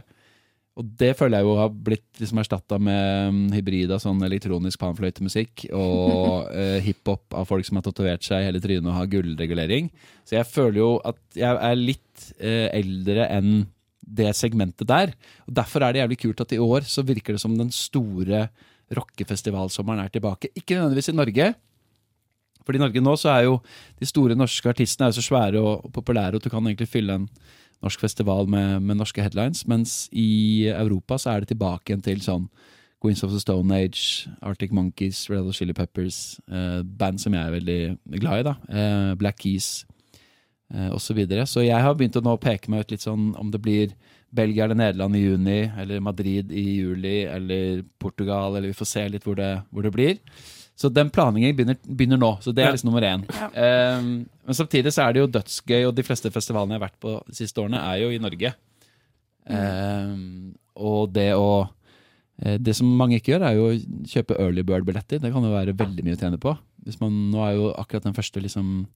Og 0.78 0.90
det 1.00 1.11
føler 1.18 1.40
jeg 1.40 1.49
jo 1.49 1.54
har 1.58 1.73
blitt 1.73 2.20
liksom 2.20 2.38
erstatta 2.38 2.78
med 2.78 3.35
hybrida, 3.50 3.56
hybrid 3.58 3.94
av 3.97 4.02
sånn 4.02 4.20
elektronisk 4.23 4.78
panfløytemusikk 4.82 5.64
og 5.75 6.47
eh, 6.61 6.78
hiphop 6.85 7.35
av 7.35 7.49
folk 7.50 7.66
som 7.66 7.80
har 7.80 7.87
tatovert 7.88 8.23
seg 8.23 8.44
i 8.44 8.49
hele 8.49 8.62
trynet 8.62 8.87
og 8.87 8.94
har 8.94 9.11
gullregulering. 9.11 9.90
Så 10.23 10.38
jeg 10.38 10.47
føler 10.47 10.80
jo 10.80 10.92
at 11.08 11.20
jeg 11.35 11.61
er 11.70 11.80
litt 11.80 12.28
eh, 12.38 12.68
eldre 12.78 13.26
enn 13.26 13.66
det 14.08 14.30
segmentet 14.38 14.88
der. 14.88 15.12
Og 15.49 15.56
Derfor 15.58 15.85
er 15.85 15.92
det 15.92 16.04
jævlig 16.04 16.20
kult 16.23 16.44
at 16.47 16.54
i 16.54 16.62
år 16.62 16.87
så 16.88 17.04
virker 17.04 17.35
det 17.35 17.42
som 17.42 17.56
den 17.58 17.73
store 17.75 18.47
rockefestivalsommeren 18.94 20.06
er 20.06 20.12
tilbake. 20.14 20.52
Ikke 20.56 20.78
nødvendigvis 20.78 21.11
i 21.11 21.18
Norge. 21.18 21.52
For 22.64 22.76
i 22.76 22.80
Norge 22.80 23.02
nå 23.02 23.14
så 23.20 23.32
er 23.35 23.47
jo 23.49 23.58
de 23.99 24.08
store 24.08 24.37
norske 24.38 24.68
artistene 24.70 25.08
er 25.08 25.12
jo 25.12 25.18
så 25.18 25.26
svære 25.26 25.61
og, 25.61 25.88
og 25.88 25.92
populære 25.99 26.38
at 26.38 26.44
du 26.44 26.52
kan 26.52 26.64
egentlig 26.64 26.88
fylle 26.92 27.18
en 27.18 27.28
norsk 27.85 28.00
festival 28.02 28.49
med, 28.50 28.82
med 28.82 28.99
norske 28.99 29.23
headlines, 29.23 29.64
mens 29.70 30.08
i 30.11 30.68
Europa 30.73 31.18
så 31.18 31.32
er 31.32 31.44
det 31.44 31.52
tilbake 31.52 31.92
igjen 31.92 32.04
til 32.04 32.25
sånn 32.25 32.49
Queens 32.99 33.23
of 33.23 33.30
the 33.30 33.38
Stone 33.38 33.75
Age, 33.75 34.26
Arctic 34.42 34.73
Monkeys, 34.75 35.28
Red 35.30 35.47
Hot 35.47 35.54
Chili 35.54 35.73
Peppers, 35.73 36.40
eh, 36.50 36.82
band 36.82 37.20
som 37.23 37.35
jeg 37.35 37.47
er 37.47 37.54
veldig 37.54 38.18
glad 38.18 38.40
i, 38.40 38.47
da. 38.49 38.54
Eh, 38.68 39.12
Black 39.20 39.38
Keys 39.44 39.87
eh, 40.75 40.90
osv. 40.90 41.12
Så, 41.12 41.14
videre. 41.14 41.47
så 41.47 41.62
jeg 41.62 41.78
har 41.78 41.94
begynt 41.94 42.18
å 42.18 42.25
nå 42.26 42.35
peke 42.42 42.73
meg 42.73 42.82
ut 42.82 42.97
litt 42.97 43.06
sånn 43.06 43.30
om 43.38 43.52
det 43.54 43.62
blir 43.62 43.94
Belgia 44.35 44.66
eller 44.66 44.76
Nederland 44.76 45.16
i 45.16 45.23
juni, 45.23 45.61
eller 45.78 46.02
Madrid 46.04 46.50
i 46.52 46.64
juli, 46.82 47.23
eller 47.30 47.85
Portugal, 48.02 48.56
eller 48.56 48.73
vi 48.73 48.76
får 48.76 48.90
se 48.90 49.06
litt 49.14 49.25
hvor 49.25 49.38
det, 49.38 49.52
hvor 49.70 49.87
det 49.87 49.94
blir. 49.94 50.18
Så 50.78 50.90
den 50.94 51.11
planleggingen 51.11 51.56
begynner, 51.58 51.78
begynner 51.82 52.20
nå. 52.20 52.30
Så 52.44 52.52
det 52.54 52.62
er 52.62 52.70
liksom 52.75 52.92
nummer 52.92 53.02
én. 53.02 53.25
Ja. 53.35 53.49
Eh, 53.50 54.02
men 54.47 54.56
samtidig 54.56 54.92
så 54.94 55.08
er 55.08 55.16
det 55.16 55.25
jo 55.25 55.30
dødsgøy, 55.35 55.80
og 55.88 55.97
de 55.97 56.04
fleste 56.06 56.30
festivalene 56.30 56.76
jeg 56.76 56.80
har 56.80 56.87
vært 56.87 57.00
på 57.02 57.16
de 57.26 57.35
siste 57.35 57.58
årene, 57.62 57.80
er 57.82 58.04
jo 58.04 58.12
i 58.14 58.20
Norge. 58.23 58.52
Um, 59.49 60.52
og 60.76 61.08
det 61.16 61.30
å 61.32 61.64
eh, 62.44 62.58
Det 62.61 62.75
som 62.76 62.90
mange 63.00 63.16
ikke 63.16 63.32
gjør, 63.32 63.47
er 63.49 63.56
jo 63.56 63.68
å 63.73 64.06
kjøpe 64.12 64.38
early 64.38 64.62
bird-billetter. 64.68 65.23
Det 65.25 65.32
kan 65.35 65.44
jo 65.44 65.54
være 65.54 65.75
veldig 65.78 66.06
mye 66.06 66.14
å 66.18 66.23
tjene 66.23 66.40
på. 66.42 66.54
Hvis 66.87 67.00
man, 67.02 67.16
nå 67.32 67.42
er 67.42 67.56
jo 67.58 67.73
akkurat 67.75 68.06
den 68.06 68.16
første 68.16 68.44
liksom, 68.44 68.87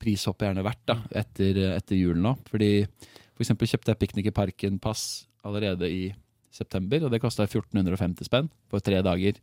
prishoppet 0.00 0.48
gjerne 0.48 0.64
verdt 0.64 0.86
da, 0.88 0.96
etter, 1.20 1.60
etter 1.76 2.00
julen 2.00 2.24
nå. 2.24 2.36
Fordi 2.48 2.72
for 2.96 3.44
eksempel 3.44 3.68
kjøpte 3.68 3.92
jeg 3.92 4.00
Piknik 4.00 4.30
i 4.30 4.36
Parken-pass 4.40 5.04
allerede 5.44 5.88
i 5.92 6.14
september, 6.52 7.04
og 7.04 7.12
det 7.12 7.20
kosta 7.20 7.44
1450 7.44 8.28
spenn 8.28 8.48
for 8.72 8.80
tre 8.84 9.04
dager. 9.04 9.36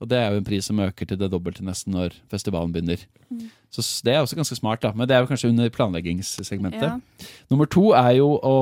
Og 0.00 0.08
det 0.10 0.18
er 0.20 0.32
jo 0.32 0.40
en 0.42 0.44
pris 0.44 0.66
som 0.68 0.80
øker 0.84 1.08
til 1.08 1.18
det 1.20 1.30
dobbelte 1.32 1.64
nesten 1.64 1.94
når 1.96 2.16
festivalen 2.28 2.72
begynner. 2.74 3.00
Så 3.72 3.84
det 4.04 4.12
er 4.12 4.20
også 4.20 4.36
ganske 4.36 4.58
smart, 4.58 4.82
da. 4.82 4.92
Men 4.92 5.08
det 5.08 5.16
er 5.16 5.24
jo 5.24 5.30
kanskje 5.30 5.48
under 5.48 5.72
planleggingssegmentet. 5.72 6.82
Ja. 6.84 7.28
Nummer 7.50 7.68
to 7.70 7.90
er 7.96 8.10
jo 8.18 8.28
å 8.36 8.58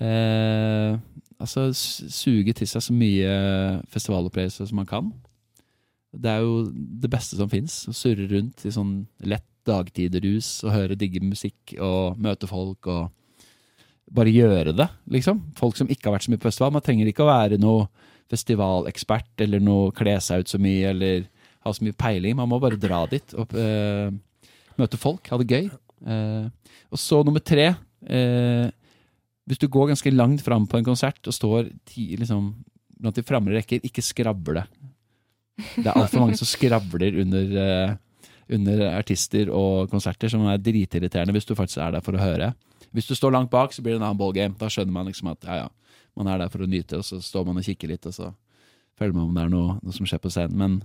eh, 0.00 0.96
altså 1.38 1.68
suge 1.74 2.56
til 2.56 2.70
seg 2.70 2.84
så 2.84 2.96
mye 2.96 3.34
festivalopplevelser 3.92 4.70
som 4.70 4.80
man 4.80 4.88
kan. 4.88 5.12
Det 6.16 6.32
er 6.32 6.40
jo 6.40 6.64
det 6.72 7.12
beste 7.12 7.36
som 7.36 7.52
fins. 7.52 7.82
Å 7.88 7.94
surre 7.96 8.30
rundt 8.32 8.64
i 8.64 8.72
sånn 8.72 9.02
lett 9.28 9.46
dagtiderus 9.68 10.62
og 10.64 10.72
høre 10.72 10.96
digge 10.96 11.20
musikk 11.20 11.74
og 11.84 12.16
møte 12.16 12.48
folk 12.48 12.88
og 12.88 13.10
bare 14.08 14.32
gjøre 14.32 14.72
det, 14.72 14.86
liksom. 15.12 15.42
Folk 15.58 15.76
som 15.76 15.90
ikke 15.92 16.08
har 16.08 16.14
vært 16.16 16.24
så 16.24 16.32
mye 16.32 16.40
på 16.40 16.48
festival. 16.48 16.72
Man 16.72 16.84
trenger 16.84 17.10
ikke 17.10 17.26
å 17.26 17.28
være 17.28 17.58
noe 17.60 17.90
festivalekspert 18.28 19.44
eller 19.44 19.62
noe 19.64 19.92
kle 19.96 20.16
seg 20.22 20.44
ut 20.44 20.52
så 20.52 20.60
mye 20.60 20.92
eller 20.92 21.28
ha 21.64 21.74
så 21.74 21.84
mye 21.84 21.96
peiling. 21.96 22.36
Man 22.38 22.50
må 22.50 22.60
bare 22.62 22.80
dra 22.80 23.02
dit 23.10 23.34
og 23.38 23.54
uh, 23.56 24.08
møte 24.78 25.00
folk, 25.00 25.30
ha 25.30 25.40
det 25.40 25.48
gøy. 25.48 25.70
Uh, 26.04 26.48
og 26.94 27.00
så 27.02 27.18
nummer 27.26 27.42
tre 27.42 27.72
uh, 27.74 28.68
Hvis 29.50 29.58
du 29.58 29.66
går 29.66 29.88
ganske 29.90 30.12
langt 30.14 30.44
fram 30.46 30.68
på 30.70 30.78
en 30.78 30.86
konsert 30.86 31.18
og 31.26 31.34
står 31.34 31.72
ti, 31.88 32.12
liksom, 32.20 32.52
blant 33.00 33.18
de 33.18 33.24
framre 33.26 33.56
rekker, 33.58 33.82
ikke 33.84 34.04
skrable. 34.04 34.62
Det 35.56 35.88
er 35.88 35.96
altfor 35.96 36.22
mange 36.22 36.38
som 36.38 36.46
skravler 36.46 37.16
under, 37.18 37.96
under 38.54 38.82
artister 38.92 39.48
og 39.50 39.88
konserter, 39.90 40.30
som 40.30 40.44
er 40.46 40.60
dritirriterende 40.62 41.34
hvis 41.34 41.48
du 41.48 41.56
faktisk 41.58 41.80
er 41.82 41.96
der 41.96 42.04
for 42.04 42.14
å 42.14 42.22
høre. 42.22 42.52
Hvis 42.92 43.08
du 43.08 43.16
står 43.16 43.32
langt 43.34 43.50
bak, 43.50 43.72
så 43.72 43.82
blir 43.82 43.96
det 43.96 44.02
en 44.02 44.06
annen 44.06 44.20
ballgame. 44.20 44.56
Da 44.60 44.68
skjønner 44.72 44.94
man 44.94 45.08
liksom 45.08 45.32
at 45.32 45.48
ja, 45.48 45.64
ja, 45.64 45.68
man 46.18 46.28
er 46.32 46.42
der 46.42 46.50
for 46.52 46.64
å 46.64 46.68
nyte, 46.70 46.98
og 47.00 47.06
så 47.06 47.20
står 47.22 47.46
man 47.48 47.60
og 47.60 47.66
kikker 47.66 47.90
litt, 47.92 48.06
og 48.10 48.14
så 48.16 48.32
følger 48.98 49.14
man 49.14 49.28
om 49.28 49.36
det 49.38 49.44
er 49.46 49.52
noe, 49.52 49.76
noe 49.86 49.94
som 49.94 50.08
skjer 50.10 50.20
på 50.24 50.32
scenen. 50.34 50.58
Men 50.58 50.80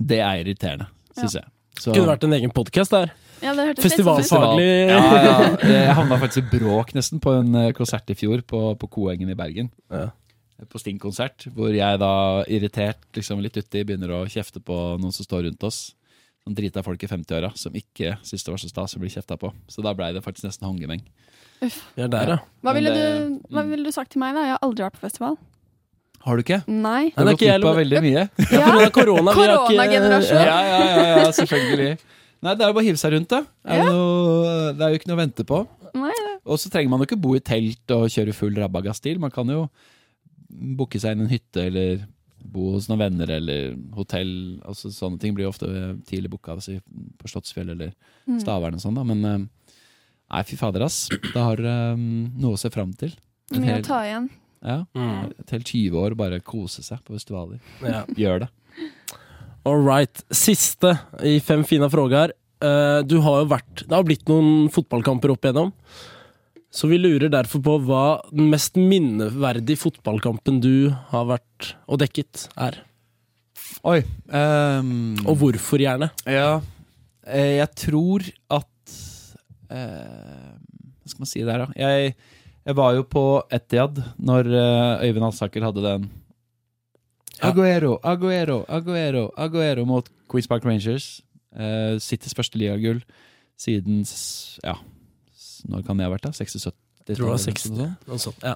det 0.00 0.20
er 0.24 0.40
irriterende, 0.42 0.88
syns 1.18 1.36
jeg. 1.38 1.44
Så- 1.78 1.92
Kunne 1.94 2.06
vært 2.14 2.24
en 2.24 2.32
egen 2.36 2.52
podkast 2.54 2.90
der. 2.94 3.10
Ja, 3.42 3.52
det 3.52 3.64
hørtes 3.68 3.82
litt 3.84 3.92
Festivalfag. 3.92 4.54
ut. 4.56 4.60
Ja, 4.62 5.00
ja. 5.24 5.56
Jeg 5.74 5.94
havna 5.98 6.18
faktisk 6.22 6.44
i 6.46 6.58
bråk 6.58 6.94
nesten 6.94 7.20
på 7.20 7.32
en 7.40 7.54
eh, 7.58 7.72
konsert 7.76 8.08
i 8.08 8.14
fjor 8.16 8.40
på, 8.46 8.60
på 8.78 8.88
Koengen 8.94 9.28
i 9.28 9.34
Bergen. 9.36 9.70
Ja. 9.90 10.12
På 10.70 10.78
Sting-konsert, 10.78 11.48
hvor 11.52 11.74
jeg 11.74 11.98
da 12.00 12.44
irritert 12.48 13.02
liksom 13.18 13.42
litt 13.42 13.56
uti 13.58 13.82
begynner 13.84 14.12
å 14.14 14.20
kjefte 14.30 14.62
på 14.64 14.76
noen 15.02 15.12
som 15.12 15.26
står 15.26 15.42
rundt 15.48 15.66
oss. 15.66 15.80
Sånn 16.46 16.54
drita 16.56 16.80
folk 16.86 17.02
i 17.02 17.08
50-åra 17.10 17.50
som 17.58 17.74
ikke 17.74 18.14
syntes 18.22 18.44
det 18.46 18.52
var 18.54 18.62
så 18.62 18.70
stas 18.70 18.94
å 18.96 19.00
bli 19.02 19.10
kjefta 19.12 19.36
på. 19.40 19.50
Så 19.68 19.82
da 19.84 19.92
blei 19.98 20.12
det 20.14 20.22
faktisk 20.24 20.46
nesten 20.46 20.68
håndgemeng. 20.70 21.02
Vi 21.96 22.02
er 22.04 22.08
der, 22.12 22.28
ja. 22.34 22.38
Hva 22.64 22.74
ville, 22.76 22.92
du, 22.94 23.34
hva 23.54 23.64
ville 23.68 23.84
du 23.84 23.92
sagt 23.94 24.12
til 24.14 24.20
meg, 24.22 24.34
da? 24.36 24.44
Jeg 24.48 24.56
har 24.56 24.62
aldri 24.66 24.84
vært 24.86 24.96
på 24.98 25.04
festival. 25.06 25.36
Har 26.24 26.36
du 26.36 26.42
ikke? 26.44 26.60
Nei. 26.72 27.10
Du 27.12 27.20
har 27.20 27.66
av 27.68 27.76
veldig 27.76 28.00
mye. 28.00 28.22
Ja. 28.48 28.68
korona. 28.90 29.34
vi 29.34 29.44
har 29.44 29.54
ikke- 29.54 29.68
Koronagenerasjon. 29.68 30.40
Ja. 30.40 30.44
Ja, 30.44 30.78
ja, 30.78 30.96
ja, 30.96 31.16
ja, 31.24 31.30
selvfølgelig. 31.36 31.98
Nei, 32.44 32.54
det 32.54 32.64
er 32.64 32.68
jo 32.70 32.76
bare 32.76 32.84
å 32.84 32.88
hive 32.88 33.00
seg 33.00 33.12
rundt, 33.12 33.28
da. 33.32 33.42
Er 33.64 33.82
det, 33.82 33.90
noe, 33.92 34.72
det 34.76 34.84
er 34.86 34.94
jo 34.94 34.98
ikke 35.00 35.08
noe 35.10 35.16
å 35.18 35.22
vente 35.22 35.44
på. 35.48 35.58
Nei, 35.94 36.14
Og 36.44 36.58
så 36.60 36.68
trenger 36.72 36.90
man 36.90 37.00
jo 37.00 37.06
ikke 37.08 37.20
bo 37.20 37.34
i 37.36 37.40
telt 37.40 37.92
og 37.94 38.08
kjøre 38.12 38.34
full 38.36 38.56
rabagass-stil. 38.58 39.18
Man 39.20 39.30
kan 39.32 39.48
jo 39.52 39.68
booke 40.50 41.00
seg 41.00 41.12
inn 41.16 41.24
en 41.24 41.30
hytte 41.32 41.64
eller 41.68 42.02
bo 42.44 42.72
hos 42.74 42.88
noen 42.90 43.00
venner 43.00 43.30
eller 43.38 43.74
hotell. 43.96 44.60
Altså, 44.68 44.90
sånne 44.92 45.20
ting 45.20 45.34
blir 45.36 45.46
jo 45.46 45.52
ofte 45.54 45.68
tidlig 46.08 46.30
booka 46.34 46.52
altså, 46.56 46.76
på 47.20 47.30
Slottsfjell 47.32 47.70
eller 47.76 47.94
Mm. 48.24 48.38
Stavern 48.40 48.72
og 48.72 48.80
sånn. 48.80 48.94
da, 48.96 49.02
Men 49.04 49.24
eh, 49.28 49.42
nei, 50.34 50.42
fy 50.48 50.56
fader, 50.60 50.82
ass. 50.86 51.04
Det 51.10 51.34
har 51.38 51.60
um, 51.94 52.04
noe 52.42 52.56
å 52.56 52.60
se 52.60 52.70
fram 52.74 52.92
til. 52.98 53.14
En 53.54 53.62
Mye 53.62 53.78
å 53.80 53.84
ta 53.86 54.00
igjen. 54.08 54.28
ja, 54.64 54.80
Mm. 54.96 55.30
et 55.38 55.50
helt 55.54 55.66
20 55.70 55.98
år 56.00 56.14
bare 56.18 56.40
kose 56.42 56.82
seg 56.82 57.02
på 57.04 57.14
festivaler. 57.14 57.60
Ja. 57.84 58.04
Gjør 58.18 58.44
det. 58.46 58.48
All 59.64 59.80
right. 59.84 60.22
Siste 60.34 60.98
i 61.24 61.38
Fem 61.40 61.62
fina 61.64 61.88
frågor. 61.92 62.32
Uh, 62.64 63.02
du 63.04 63.18
har 63.20 63.42
jo 63.42 63.48
vært 63.50 63.82
Det 63.84 63.92
har 63.92 64.04
blitt 64.06 64.28
noen 64.30 64.68
fotballkamper 64.72 65.32
opp 65.34 65.44
igjennom. 65.44 65.72
Så 66.74 66.88
vi 66.90 66.96
lurer 66.98 67.30
derfor 67.30 67.60
på 67.62 67.76
hva 67.86 68.20
den 68.32 68.48
mest 68.50 68.74
minneverdige 68.80 69.78
fotballkampen 69.78 70.60
du 70.64 70.88
har 71.12 71.28
vært 71.28 71.74
og 71.86 72.00
dekket, 72.02 72.48
er. 72.58 72.80
Oi. 73.86 74.00
Um, 74.32 75.14
Og 75.28 75.36
hvorfor, 75.38 75.78
gjerne. 75.78 76.08
Ja, 76.26 76.60
eh, 77.26 77.60
jeg 77.60 77.68
tror 77.78 78.26
at 78.50 78.66
eh, 78.66 78.73
Hva 79.70 81.10
skal 81.12 81.24
man 81.24 81.30
si 81.30 81.42
der, 81.44 81.64
da? 81.64 81.66
Jeg, 81.78 82.14
jeg 82.64 82.76
var 82.76 82.94
jo 82.96 83.04
på 83.08 83.24
Etiad 83.52 84.00
når 84.16 84.48
eh, 84.48 85.08
Øyvind 85.08 85.28
Alsaker 85.30 85.66
hadde 85.68 85.84
den 85.84 86.08
Ja. 87.34 87.50
Aguero, 87.50 87.98
Aguero, 88.02 88.64
Aguero, 88.68 89.30
Aguero 89.36 89.84
mot 89.84 90.08
Queens 90.30 90.46
Park 90.48 90.64
Rangers. 90.64 91.20
Uh, 91.54 91.98
Citys 92.02 92.34
første 92.34 92.58
ligagull 92.58 93.02
siden 93.58 94.00
Ja, 94.64 94.74
når 95.70 95.84
kan 95.86 95.98
det 95.98 96.06
ha 96.06 96.10
vært, 96.10 96.24
da? 96.24 96.32
76? 96.34 96.74
Jeg 97.06 97.16
tror 97.18 97.26
det 97.26 97.34
var 97.34 97.42
60. 97.42 97.70
noe 97.70 97.76
sånt. 97.78 98.08
Noe 98.08 98.22
sånt. 98.22 98.42
Ja. 98.42 98.54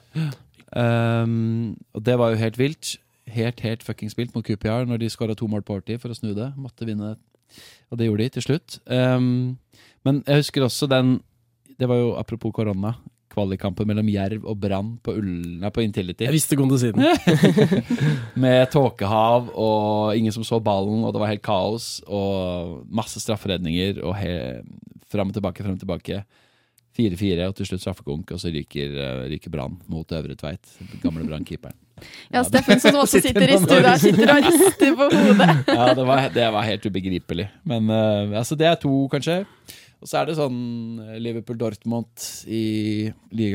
Um, 1.22 1.76
og 1.94 2.02
det 2.04 2.16
var 2.18 2.32
jo 2.32 2.40
helt 2.40 2.58
vilt. 2.58 2.96
Helt, 3.28 3.60
helt 3.60 3.84
fucking 3.84 4.10
spilt 4.10 4.34
mot 4.34 4.44
QPR 4.44 4.88
når 4.88 5.02
de 5.02 5.10
skåra 5.12 5.36
to 5.36 5.46
mål 5.50 5.62
på 5.62 5.76
overtid 5.76 6.00
for 6.00 6.12
å 6.12 6.16
snu 6.16 6.32
det. 6.36 6.48
Måtte 6.56 6.88
vinne. 6.88 7.16
Og 7.92 8.00
det 8.00 8.08
gjorde 8.08 8.24
de 8.24 8.34
til 8.36 8.46
slutt. 8.46 8.78
Um, 8.88 9.58
men 10.08 10.22
jeg 10.26 10.42
husker 10.42 10.64
også 10.66 10.88
den 10.90 11.18
Det 11.78 11.86
var 11.86 12.00
jo 12.00 12.08
apropos 12.18 12.50
korona. 12.56 12.94
Kvalikkampen 13.30 13.86
mellom 13.86 14.08
Jerv 14.10 14.46
og 14.50 14.56
Brann 14.58 14.94
på, 15.04 15.12
Ull- 15.20 15.60
nei, 15.62 15.68
på 15.70 15.84
Intility. 15.84 16.24
Jeg 16.26 16.34
visste 16.34 16.56
kom 16.58 16.70
til 16.72 16.80
siden. 16.88 17.04
Med 18.42 18.66
tåkehav 18.72 19.50
og 19.54 20.16
ingen 20.18 20.34
som 20.34 20.42
så 20.46 20.58
ballen, 20.64 21.04
og 21.06 21.12
det 21.14 21.20
var 21.22 21.30
helt 21.30 21.44
kaos. 21.46 22.00
Og 22.08 22.82
masse 22.90 23.20
strafferedninger 23.22 24.00
og 24.02 24.16
he- 24.18 24.64
fram 25.12 25.30
og 25.30 25.36
tilbake, 25.38 25.62
fram 25.62 25.76
og 25.78 25.82
tilbake. 25.84 26.22
4-4, 26.98 27.44
og 27.46 27.54
til 27.54 27.68
slutt 27.68 27.84
straffekonk, 27.84 28.32
og 28.34 28.40
så 28.42 28.50
ryker, 28.50 28.96
eh, 28.98 29.20
ryker 29.30 29.52
Brann 29.54 29.76
mot 29.86 30.10
Øvre 30.18 30.34
Tveit. 30.34 30.72
Gamle 31.04 31.28
Brann-keeperen. 31.28 31.76
Ja, 32.34 32.42
Steffen 32.46 32.78
som 32.82 32.94
også 33.00 33.18
Sitter 33.24 33.50
i 33.50 33.56
stua, 33.58 33.92
sitter 33.98 34.30
og 34.30 34.44
rister 34.46 34.92
på 34.98 35.06
hodet. 35.10 35.48
Ja, 35.66 35.86
det 35.98 36.04
var, 36.06 36.28
det 36.34 36.44
var 36.54 36.66
helt 36.66 36.84
ubegripelig. 36.86 37.46
Men 37.66 37.88
uh, 37.90 38.34
altså, 38.38 38.54
det 38.58 38.66
er 38.70 38.76
to, 38.82 38.92
kanskje. 39.10 39.40
Og 39.98 40.06
så 40.06 40.20
er 40.20 40.28
det 40.28 40.36
sånn 40.38 40.58
eh, 41.02 41.16
Liverpool-Dortmund 41.22 42.26
i 42.46 42.62
i 43.34 43.48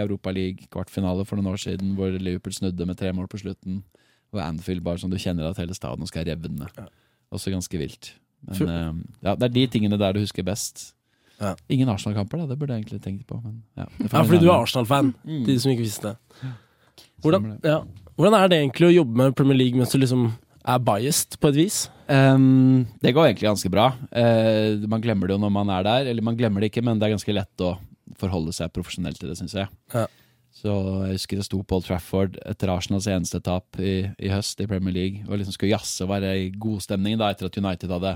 Europa 0.00 0.32
League 0.34 0.66
kvartfinale 0.72 1.24
for 1.26 1.38
noen 1.38 1.52
år 1.54 1.62
siden, 1.62 1.94
hvor 1.98 2.10
Liverpool 2.10 2.54
snudde 2.56 2.88
med 2.88 2.98
tre 2.98 3.12
mål 3.14 3.28
på 3.30 3.40
slutten. 3.44 3.82
Og 4.34 4.42
Anfield 4.42 4.82
bare 4.82 4.98
sånn 4.98 5.12
du 5.14 5.18
kjenner 5.22 5.48
at 5.48 5.60
hele 5.62 5.76
stadion 5.76 6.08
skal 6.10 6.26
revne. 6.26 6.66
Også 7.30 7.54
ganske 7.54 7.78
vilt. 7.78 8.14
Men 8.46 8.68
eh, 8.68 8.92
ja, 9.28 9.34
det 9.34 9.48
er 9.48 9.54
de 9.54 9.66
tingene 9.70 9.98
der 10.00 10.16
du 10.16 10.22
husker 10.24 10.46
best. 10.46 10.92
Ja. 11.40 11.54
Ingen 11.68 11.90
Arsenal-kamper, 11.92 12.40
da. 12.42 12.46
Det 12.50 12.58
burde 12.58 12.74
jeg 12.74 12.86
egentlig 12.86 13.02
tenkt 13.04 13.26
på. 13.28 13.38
Men, 13.44 13.60
ja, 13.76 13.86
Ja, 14.00 14.22
fordi 14.22 14.40
du 14.40 14.48
er. 14.50 14.56
Arsenal-fan. 14.56 15.14
Mm. 15.24 15.44
De 15.46 15.58
som 15.60 15.72
ikke 15.72 15.84
visste 15.84 16.14
det. 16.14 16.52
Hvordan, 17.22 17.58
ja. 17.64 17.80
Hvordan 18.16 18.36
er 18.38 18.48
det 18.48 18.58
egentlig 18.62 18.88
å 18.88 18.94
jobbe 18.94 19.20
med 19.20 19.36
Premier 19.36 19.58
League 19.58 19.78
mens 19.78 19.92
du 19.92 19.98
liksom 20.00 20.30
er 20.66 20.82
biased, 20.82 21.38
på 21.40 21.52
et 21.52 21.58
vis? 21.60 21.84
Ehm, 22.12 22.86
det 23.02 23.12
går 23.14 23.28
egentlig 23.28 23.48
ganske 23.48 23.70
bra. 23.72 23.88
Uh, 24.14 24.86
man 24.86 25.02
glemmer 25.02 25.28
det 25.28 25.36
jo 25.36 25.42
når 25.42 25.52
man 25.52 25.72
er 25.74 25.86
der. 25.86 26.12
Eller 26.12 26.24
man 26.24 26.38
glemmer 26.38 26.62
det 26.62 26.70
ikke, 26.70 26.84
men 26.86 27.00
det 27.00 27.08
er 27.08 27.16
ganske 27.16 27.34
lett 27.34 27.64
å 27.64 27.76
forholde 28.20 28.54
seg 28.54 28.72
profesjonelt 28.74 29.18
til 29.20 29.32
det, 29.32 29.38
syns 29.40 29.56
jeg. 29.58 29.70
Ja. 29.94 30.06
Så 30.56 30.72
jeg 31.04 31.18
husker 31.18 31.40
det 31.40 31.44
sto 31.44 31.58
Paul 31.68 31.82
Trafford 31.84 32.38
etter 32.48 32.70
Arsenals 32.72 33.08
eneste 33.12 33.42
tap 33.44 33.76
i, 33.76 34.06
i 34.16 34.30
høst 34.32 34.62
i 34.62 34.68
Premier 34.70 34.94
League. 34.94 35.26
Og 35.28 35.36
liksom 35.36 35.52
skulle 35.56 35.74
jazze 35.74 36.06
og 36.06 36.14
være 36.14 36.32
i 36.46 36.46
godstemning 36.56 37.18
da, 37.20 37.28
etter 37.32 37.50
at 37.50 37.58
United 37.60 37.92
hadde 37.92 38.14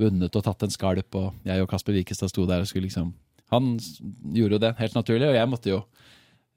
vunnet 0.00 0.36
og 0.38 0.44
tatt 0.46 0.62
en 0.66 0.74
skalp. 0.74 1.18
Og 1.18 1.48
jeg 1.48 1.64
og 1.64 1.70
Kasper 1.72 1.96
Wikestad 1.96 2.30
sto 2.30 2.46
der 2.48 2.62
og 2.62 2.70
skulle 2.70 2.88
liksom 2.88 3.14
Han 3.50 3.72
gjorde 4.30 4.54
jo 4.54 4.62
det 4.62 4.76
helt 4.78 4.94
naturlig, 4.94 5.26
og 5.26 5.34
jeg 5.34 5.50
måtte 5.50 5.70
jo 5.72 5.78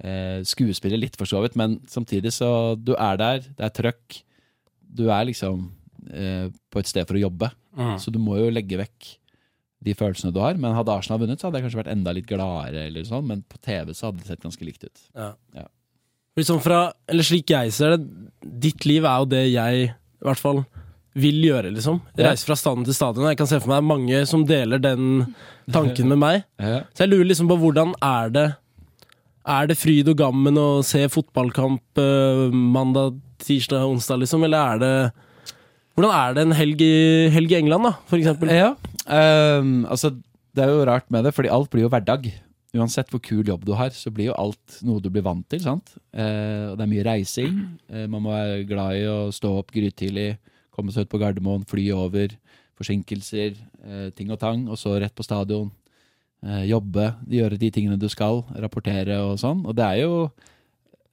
eh, 0.05 0.43
skuespille 0.45 0.99
litt, 1.01 1.15
for 1.17 1.25
så 1.25 1.41
vidt. 1.41 1.57
Men 1.57 1.79
samtidig 1.89 2.35
så 2.35 2.75
Du 2.77 2.93
er 2.93 3.17
der, 3.17 3.41
det 3.41 3.65
er 3.65 3.73
trøkk. 3.73 4.19
Du 4.77 5.07
er 5.09 5.25
liksom 5.25 5.71
eh, 6.11 6.47
på 6.71 6.81
et 6.81 6.89
sted 6.89 7.07
for 7.07 7.19
å 7.19 7.23
jobbe. 7.25 7.51
Så 8.01 8.11
du 8.13 8.19
må 8.21 8.37
jo 8.37 8.51
legge 8.53 8.77
vekk 8.77 9.13
de 9.83 9.95
følelsene 9.97 10.33
du 10.33 10.39
har. 10.43 10.57
Men 10.59 10.75
hadde 10.77 10.93
Arsenal 10.93 11.21
vunnet, 11.23 11.41
så 11.41 11.47
hadde 11.47 11.59
jeg 11.59 11.67
kanskje 11.67 11.81
vært 11.81 11.93
enda 11.93 12.13
litt 12.15 12.29
gladere, 12.29 12.87
eller 12.87 13.07
sånn, 13.07 13.25
men 13.29 13.43
på 13.49 13.59
TV 13.63 13.93
så 13.95 14.09
hadde 14.09 14.21
det 14.21 14.29
sett 14.31 14.45
ganske 14.45 14.67
likt 14.67 14.85
ut. 14.85 15.03
Ja. 15.15 15.33
Ja. 15.57 15.67
Liksom 16.39 16.61
fra, 16.65 16.87
eller 17.11 17.25
slik 17.27 17.51
jeg 17.53 17.73
ser 17.75 17.97
det, 17.97 18.07
ditt 18.41 18.87
liv 18.89 19.05
er 19.05 19.21
jo 19.21 19.29
det 19.29 19.43
jeg 19.51 19.83
i 19.83 20.25
hvert 20.25 20.41
fall 20.41 20.63
vil 21.19 21.43
gjøre, 21.45 21.69
liksom. 21.75 21.99
Reise 22.17 22.47
fra 22.47 22.55
stadion 22.57 22.87
til 22.87 22.95
stadion. 22.97 23.27
Jeg 23.29 23.37
kan 23.37 23.49
se 23.49 23.59
for 23.61 23.69
meg 23.75 23.85
mange 23.85 24.23
som 24.29 24.45
deler 24.49 24.81
den 24.81 25.35
tanken 25.73 26.09
med 26.09 26.21
meg. 26.23 26.47
Så 26.95 27.05
jeg 27.05 27.11
lurer 27.11 27.29
liksom 27.29 27.51
på 27.51 27.59
hvordan 27.61 27.93
er 28.01 28.33
det 28.33 28.47
Er 29.43 29.67
det 29.67 29.75
fryd 29.75 30.07
og 30.07 30.17
gammen 30.17 30.57
å 30.57 30.81
se 30.87 31.03
fotballkamp 31.11 31.99
eh, 31.99 32.53
mandag, 32.55 33.19
tirsdag, 33.43 33.83
onsdag, 33.91 34.21
liksom? 34.23 34.45
Eller 34.47 34.73
er 34.73 34.79
det 34.79 34.93
Hvordan 35.93 36.13
er 36.17 36.33
det 36.33 36.43
en 36.47 36.55
helg 36.57 36.79
i, 36.81 36.93
helg 37.33 37.51
i 37.53 37.59
England, 37.59 37.85
da, 37.85 37.91
for 38.09 38.17
eksempel? 38.17 38.49
Ja, 38.49 38.71
um, 39.05 39.83
altså 39.85 40.15
det 40.53 40.63
er 40.63 40.71
jo 40.73 40.85
rart 40.89 41.09
med 41.13 41.25
det, 41.25 41.33
fordi 41.35 41.51
alt 41.53 41.69
blir 41.73 41.85
jo 41.85 41.91
hverdag. 41.93 42.27
Uansett 42.73 43.11
hvor 43.13 43.21
kul 43.21 43.45
jobb 43.45 43.65
du 43.67 43.73
har, 43.77 43.93
så 43.93 44.09
blir 44.13 44.31
jo 44.31 44.37
alt 44.37 44.79
noe 44.85 45.01
du 45.01 45.09
blir 45.13 45.25
vant 45.25 45.45
til. 45.49 45.61
sant? 45.61 45.93
Eh, 46.09 46.71
og 46.71 46.77
det 46.77 46.85
er 46.85 46.89
mye 46.89 47.05
reising. 47.05 47.59
Eh, 47.89 48.07
man 48.09 48.23
må 48.25 48.33
være 48.33 48.63
glad 48.69 48.97
i 48.97 49.03
å 49.09 49.17
stå 49.33 49.51
opp 49.59 49.69
grytidlig, 49.73 50.39
komme 50.73 50.93
seg 50.93 51.05
ut 51.05 51.11
på 51.11 51.19
Gardermoen, 51.21 51.65
fly 51.69 51.87
over, 51.93 52.33
forsinkelser, 52.81 53.57
eh, 53.85 54.07
ting 54.17 54.33
og 54.33 54.41
tang, 54.41 54.65
og 54.69 54.79
så 54.81 54.95
rett 55.01 55.13
på 55.13 55.25
stadion. 55.25 55.69
Eh, 56.43 56.65
jobbe, 56.71 57.11
gjøre 57.29 57.61
de 57.61 57.69
tingene 57.73 57.99
du 58.01 58.09
skal, 58.09 58.41
rapportere 58.57 59.21
og 59.21 59.37
sånn. 59.41 59.61
Og 59.69 59.77
det 59.77 59.85
er 59.85 60.01
jo 60.01 60.15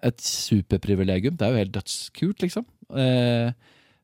et 0.02 0.24
superprivilegium. 0.24 1.36
Det 1.36 1.44
er 1.44 1.52
jo 1.52 1.60
helt 1.60 1.76
dødskult, 1.76 2.40
liksom. 2.40 2.64
Eh, 2.96 3.52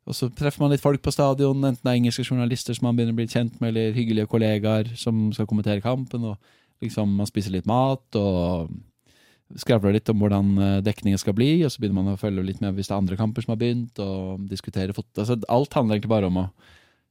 og 0.07 0.15
så 0.15 0.29
treffer 0.31 0.63
man 0.63 0.71
litt 0.71 0.83
folk 0.83 1.03
på 1.03 1.13
stadion, 1.15 1.65
enten 1.67 1.83
det 1.83 1.91
er 1.91 1.99
engelske 1.99 2.25
journalister 2.27 2.77
som 2.77 2.87
man 2.87 2.99
begynner 2.99 3.17
å 3.17 3.19
bli 3.19 3.27
kjent 3.31 3.57
med, 3.59 3.73
eller 3.73 3.97
hyggelige 3.97 4.31
kollegaer 4.31 4.93
som 4.99 5.33
skal 5.35 5.49
kommentere 5.51 5.83
kampen. 5.83 6.25
og 6.31 6.37
liksom 6.85 7.17
Man 7.19 7.27
spiser 7.27 7.55
litt 7.57 7.67
mat 7.67 8.19
og 8.21 8.71
skravler 9.59 9.95
litt 9.95 10.11
om 10.11 10.23
hvordan 10.23 10.55
eh, 10.59 10.79
dekningen 10.87 11.21
skal 11.23 11.35
bli, 11.39 11.51
og 11.65 11.71
så 11.73 11.83
begynner 11.83 12.01
man 12.01 12.15
å 12.15 12.21
følge 12.21 12.45
litt 12.47 12.63
med 12.63 12.75
hvis 12.75 12.91
det 12.91 12.95
er 12.95 13.03
andre 13.03 13.19
kamper 13.19 13.45
som 13.45 13.55
har 13.55 13.61
begynt, 13.61 13.99
og 14.03 14.47
diskutere 14.51 14.95
fotball. 14.95 15.23
Altså, 15.23 15.39
alt 15.59 15.79
handler 15.79 15.99
egentlig 15.99 16.15
bare 16.15 16.31
om 16.31 16.41
å 16.43 16.49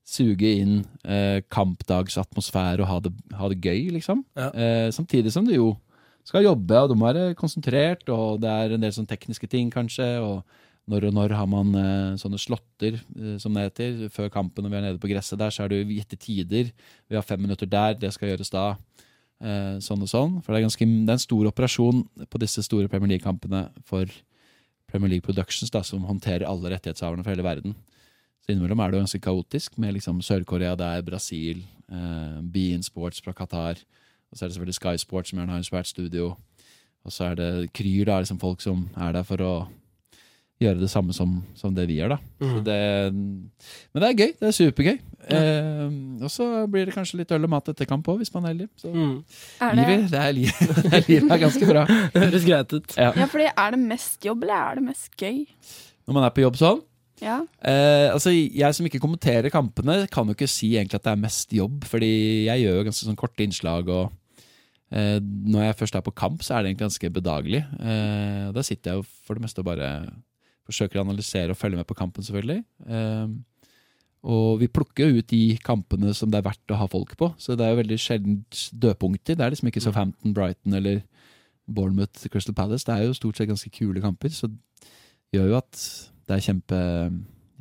suge 0.05 0.51
inn 0.61 0.75
eh, 1.03 1.41
kampdagsatmosfære 1.51 2.83
og 2.83 2.89
ha 2.91 2.99
det, 3.07 3.13
ha 3.39 3.49
det 3.51 3.61
gøy, 3.63 3.87
liksom. 3.95 4.21
Ja. 4.37 4.51
Eh, 4.51 4.89
samtidig 4.95 5.33
som 5.33 5.47
du 5.47 5.55
jo 5.55 5.71
skal 6.25 6.45
jobbe, 6.45 6.79
og 6.79 6.91
du 6.91 6.97
må 6.97 7.07
være 7.09 7.37
konsentrert, 7.37 8.07
og 8.09 8.41
det 8.43 8.51
er 8.51 8.75
en 8.75 8.83
del 8.83 8.93
sånn 8.93 9.09
tekniske 9.09 9.49
ting, 9.49 9.71
kanskje. 9.73 10.07
og 10.21 10.63
når 10.89 11.07
og 11.09 11.15
når 11.17 11.33
har 11.33 11.47
man 11.49 11.71
eh, 11.79 12.17
sånne 12.21 12.37
slåtter, 12.41 12.99
eh, 13.17 13.37
som 13.41 13.55
det 13.55 13.69
heter. 13.69 14.03
Før 14.13 14.29
kampen 14.33 14.65
når 14.65 14.73
vi 14.73 14.77
er 14.77 14.85
nede 14.85 15.01
på 15.01 15.09
gresset 15.09 15.39
der, 15.41 15.53
så 15.53 15.63
er 15.63 15.71
det 15.71 15.79
jo 15.81 15.95
gitte 15.95 16.19
tider. 16.21 16.69
Vi 17.09 17.17
har 17.17 17.25
fem 17.25 17.41
minutter 17.41 17.69
der, 17.69 17.97
det 17.97 18.11
skal 18.13 18.31
gjøres 18.31 18.53
da. 18.53 18.67
Eh, 19.41 19.79
sånn 19.83 20.05
og 20.05 20.11
sånn. 20.11 20.37
For 20.43 20.53
det 20.53 20.61
er, 20.61 20.67
ganske, 20.67 20.85
det 20.85 21.09
er 21.09 21.17
en 21.17 21.25
stor 21.25 21.49
operasjon 21.49 22.05
på 22.29 22.41
disse 22.43 22.63
store 22.67 22.91
Premier 22.91 23.15
League-kampene 23.15 23.65
for 23.89 24.09
Premier 24.91 25.15
League 25.15 25.25
Productions, 25.25 25.73
da, 25.73 25.81
som 25.83 26.05
håndterer 26.05 26.45
alle 26.47 26.71
rettighetshaverne 26.75 27.25
for 27.25 27.33
hele 27.33 27.45
verden. 27.45 27.73
Så 28.45 28.53
innimellom 28.53 28.79
er 28.79 28.91
det 28.91 28.99
jo 28.99 29.05
ganske 29.07 29.23
kaotisk, 29.25 29.79
med 29.81 29.95
liksom 29.97 30.21
Sør-Korea 30.21 30.75
der, 30.77 31.01
Brasil, 31.01 31.63
eh, 31.89 32.37
Bean 32.53 32.85
Sports 32.85 33.25
fra 33.25 33.33
Qatar. 33.33 33.81
Og 34.29 34.37
så 34.37 34.45
er 34.45 34.49
det 34.49 34.55
selvfølgelig 34.59 34.77
Sky 34.77 34.95
Sports, 35.01 35.29
som 35.29 35.41
gjerne 35.41 35.55
har 35.55 35.63
en 35.63 35.65
svært 35.65 35.89
studio. 35.89 36.35
Og 37.05 37.13
så 37.13 37.31
er 37.31 37.41
det 37.41 37.73
Kryr, 37.73 38.05
da, 38.05 38.19
liksom 38.21 38.39
folk 38.39 38.61
som 38.61 38.85
er 38.95 39.17
der 39.17 39.25
for 39.25 39.41
å 39.41 39.55
gjøre 40.61 40.79
det 40.79 40.87
samme 40.91 41.11
som, 41.11 41.33
som 41.57 41.73
det 41.75 41.83
vi 41.89 41.97
gjør, 41.99 42.13
da. 42.15 42.17
Så 42.39 42.61
det, 42.63 42.77
men 43.11 43.99
det 44.03 44.07
er 44.07 44.19
gøy. 44.21 44.31
Det 44.39 44.47
er 44.47 44.55
supergøy. 44.55 44.97
Eh, 45.35 45.95
og 46.23 46.31
så 46.31 46.47
blir 46.71 46.87
det 46.87 46.95
kanskje 46.95 47.19
litt 47.19 47.33
øl 47.35 47.47
og 47.47 47.51
mat 47.51 47.71
etter 47.73 47.89
kamp 47.89 48.07
òg, 48.11 48.21
hvis 48.21 48.31
man 48.35 48.45
er 48.47 48.53
heldig. 48.53 48.69
Så 48.79 48.93
Mm. 48.95 49.17
Er 49.59 49.75
det, 49.75 49.83
livet, 49.83 50.05
det 50.13 50.19
er, 50.21 50.31
li 50.37 50.45
det 50.85 50.93
er 50.93 51.07
livet 51.09 51.31
er 51.35 51.41
ganske 51.43 51.67
bra. 51.69 51.85
Det 52.13 52.21
høres 52.25 52.47
greit 52.47 52.75
ut. 52.77 52.95
Ja. 52.95 53.11
ja, 53.19 53.27
fordi 53.31 53.49
er 53.51 53.75
det 53.75 53.79
mest 53.83 54.25
jobb, 54.25 54.43
eller 54.47 54.59
er 54.61 54.79
det 54.79 54.83
mest 54.87 55.15
gøy? 55.19 55.41
Når 56.07 56.13
man 56.19 56.27
er 56.27 56.35
på 56.35 56.45
jobb 56.45 56.59
sånn. 56.61 56.83
Ja. 57.23 57.39
Eh, 57.63 58.09
altså, 58.11 58.31
jeg 58.31 58.75
som 58.75 58.87
ikke 58.87 59.01
kommenterer 59.03 59.51
kampene, 59.51 60.01
kan 60.11 60.27
jo 60.27 60.35
ikke 60.35 60.47
si 60.51 60.73
egentlig 60.75 60.99
at 60.99 61.07
det 61.07 61.13
er 61.15 61.23
mest 61.25 61.51
jobb, 61.55 61.83
fordi 61.87 62.11
jeg 62.47 62.63
gjør 62.63 62.79
jo 62.79 62.85
ganske 62.89 63.07
sånn 63.07 63.19
korte 63.19 63.43
innslag, 63.43 63.89
og 63.91 64.11
eh, 64.91 65.19
når 65.23 65.69
jeg 65.69 65.77
først 65.81 65.99
er 65.99 66.05
på 66.05 66.15
kamp, 66.15 66.43
så 66.43 66.55
er 66.55 66.63
det 66.63 66.71
egentlig 66.73 66.87
ganske 66.89 67.11
bedagelig. 67.15 67.63
Eh, 67.79 68.47
da 68.55 68.63
sitter 68.67 68.91
jeg 68.93 69.01
jo 69.01 69.07
for 69.27 69.35
det 69.39 69.45
meste 69.47 69.63
og 69.63 69.67
bare 69.71 69.89
forsøker 70.65 70.99
å 70.99 71.05
analysere 71.05 71.53
og 71.53 71.59
følge 71.59 71.79
med 71.79 71.87
på 71.89 71.97
kampen, 71.97 72.25
selvfølgelig. 72.25 72.63
Eh, 72.89 73.35
og 74.25 74.59
vi 74.61 74.69
plukker 74.73 75.11
jo 75.11 75.21
ut 75.21 75.29
de 75.29 75.43
kampene 75.61 76.13
som 76.17 76.31
det 76.33 76.39
er 76.39 76.47
verdt 76.47 76.73
å 76.73 76.79
ha 76.79 76.87
folk 76.89 77.13
på, 77.19 77.29
så 77.37 77.53
det 77.57 77.65
er 77.65 77.75
jo 77.75 77.81
veldig 77.83 77.99
sjelden 78.01 78.39
dødpunkter. 78.81 79.37
Det 79.37 79.45
er 79.45 79.53
liksom 79.53 79.69
ikke 79.69 79.83
Southampton, 79.85 80.33
Brighton 80.33 80.73
eller 80.73 81.03
Bournemouth, 81.69 82.25
Crystal 82.33 82.55
Palace. 82.57 82.85
Det 82.87 82.95
er 82.95 83.05
jo 83.05 83.17
stort 83.17 83.37
sett 83.37 83.49
ganske 83.51 83.69
kule 83.73 84.01
kamper, 84.01 84.33
så 84.33 84.49
det 84.49 85.37
gjør 85.37 85.51
jo 85.51 85.59
at 85.59 85.83
det 86.25 86.37
er 86.37 86.45
kjempe, 86.47 86.79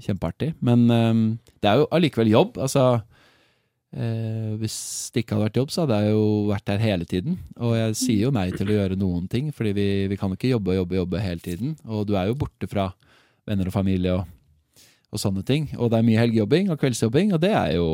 kjempeartig. 0.06 0.54
Men 0.64 0.86
eh, 0.88 1.12
det 1.60 1.70
er 1.70 1.82
jo 1.82 1.90
allikevel 1.92 2.32
jobb. 2.32 2.56
Altså, 2.64 3.02
eh, 3.96 4.52
hvis 4.60 4.76
det 5.14 5.24
ikke 5.24 5.36
hadde 5.36 5.48
vært 5.48 5.58
jobb, 5.60 5.72
så 5.72 5.84
hadde 5.84 6.00
jeg 6.02 6.14
jo 6.14 6.24
vært 6.50 6.66
der 6.70 6.82
hele 6.82 7.08
tiden. 7.08 7.38
Og 7.56 7.74
jeg 7.78 7.98
sier 8.00 8.26
jo 8.26 8.34
nei 8.34 8.48
til 8.54 8.70
å 8.70 8.78
gjøre 8.78 8.98
noen 9.00 9.26
ting, 9.30 9.50
fordi 9.54 9.74
vi, 9.76 9.88
vi 10.12 10.18
kan 10.20 10.32
jo 10.32 10.38
ikke 10.38 10.52
jobbe 10.54 10.74
og 10.74 10.80
jobbe, 10.82 11.00
jobbe 11.00 11.24
hele 11.24 11.44
tiden. 11.44 11.76
Og 11.86 12.06
du 12.08 12.16
er 12.18 12.30
jo 12.30 12.38
borte 12.44 12.70
fra 12.70 12.90
venner 13.48 13.68
og 13.70 13.76
familie 13.76 14.16
og, 14.18 14.24
og 15.14 15.22
sånne 15.22 15.44
ting. 15.46 15.68
Og 15.78 15.92
det 15.92 16.00
er 16.00 16.08
mye 16.08 16.22
helgejobbing 16.22 16.72
og 16.72 16.80
kveldsjobbing, 16.82 17.34
og 17.36 17.42
det 17.44 17.52
er 17.54 17.76
jo 17.78 17.88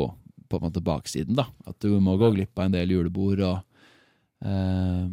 på 0.51 0.59
en 0.59 0.67
måte 0.67 0.83
baksiden, 0.83 1.37
da. 1.37 1.47
At 1.67 1.79
du 1.83 1.93
må 2.03 2.17
gå 2.19 2.33
glipp 2.35 2.59
av 2.59 2.67
en 2.67 2.75
del 2.75 2.91
julebord 2.91 3.39
og 3.47 3.59
eh, 4.43 5.05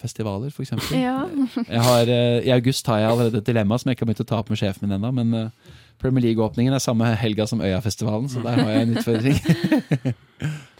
festivaler, 0.00 0.50
eksempel. 0.50 0.98
ja. 0.98 1.18
Jeg 1.62 1.82
har, 1.86 2.10
eh, 2.10 2.46
I 2.48 2.54
august 2.56 2.86
har 2.90 3.02
jeg 3.02 3.10
allerede 3.10 3.42
et 3.42 3.48
dilemma 3.48 3.78
som 3.78 3.90
jeg 3.90 3.96
ikke 3.96 4.06
har 4.06 4.12
begynt 4.12 4.24
å 4.26 4.30
ta 4.32 4.40
opp 4.42 4.50
med 4.52 4.60
sjefen 4.60 4.86
min 4.86 4.96
ennå. 4.98 5.12
Men 5.14 5.34
eh, 5.38 5.74
Premier 6.02 6.28
League-åpningen 6.28 6.76
er 6.76 6.82
samme 6.82 7.08
helga 7.18 7.46
som 7.48 7.62
Øyafestivalen, 7.64 8.28
så 8.32 8.42
der 8.44 8.62
har 8.62 8.72
jeg 8.72 8.86
en 8.86 8.96
utfordring. 8.96 9.38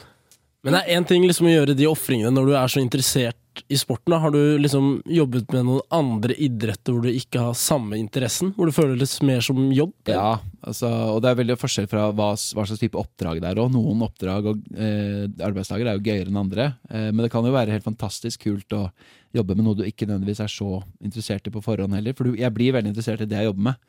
Men 0.66 0.74
det 0.74 0.78
er 0.82 0.96
én 0.98 1.04
ting 1.06 1.22
liksom 1.22 1.46
å 1.46 1.52
gjøre 1.52 1.76
de 1.78 1.86
ofringene 1.86 2.32
når 2.34 2.48
du 2.48 2.56
er 2.58 2.70
så 2.72 2.80
interessert 2.82 3.60
i 3.70 3.76
sporten. 3.78 4.10
Da. 4.10 4.18
Har 4.18 4.32
du 4.34 4.58
liksom 4.58 4.88
jobbet 5.06 5.52
med 5.54 5.62
noen 5.68 5.84
andre 5.94 6.34
idretter 6.42 6.90
hvor 6.90 7.06
du 7.06 7.12
ikke 7.12 7.44
har 7.44 7.54
samme 7.54 7.94
interessen? 8.00 8.50
Hvor 8.56 8.66
det 8.66 8.74
føles 8.74 9.14
mer 9.22 9.44
som 9.46 9.60
jobb? 9.70 9.94
Ja, 10.10 10.40
altså, 10.66 10.90
og 11.12 11.20
det 11.22 11.30
er 11.30 11.38
veldig 11.38 11.58
forskjell 11.60 11.86
fra 11.90 12.08
hva, 12.10 12.32
hva 12.34 12.66
slags 12.66 12.82
type 12.82 12.98
oppdrag 12.98 13.38
det 13.44 13.52
er. 13.52 13.62
Og 13.62 13.70
noen 13.76 14.02
oppdrag 14.08 14.50
og 14.50 14.66
eh, 14.74 15.28
arbeidsdager 15.46 15.86
er 15.86 16.00
jo 16.00 16.06
gøyere 16.08 16.32
enn 16.32 16.42
andre. 16.42 16.72
Eh, 16.90 17.12
men 17.12 17.22
det 17.22 17.30
kan 17.32 17.46
jo 17.46 17.54
være 17.54 17.76
helt 17.76 17.86
fantastisk 17.86 18.48
kult 18.48 18.74
å 18.74 18.88
jobbe 19.36 19.54
med 19.54 19.68
noe 19.68 19.78
du 19.78 19.86
ikke 19.86 20.08
nødvendigvis 20.08 20.42
er 20.42 20.50
så 20.50 20.80
interessert 20.98 21.46
i 21.46 21.54
på 21.54 21.62
forhånd 21.62 21.94
heller. 21.94 22.16
For 22.18 22.26
du, 22.26 22.40
jeg 22.42 22.54
blir 22.58 22.74
veldig 22.74 22.90
interessert 22.90 23.22
i 23.22 23.30
det 23.30 23.38
jeg 23.38 23.52
jobber 23.52 23.70
med. 23.70 23.86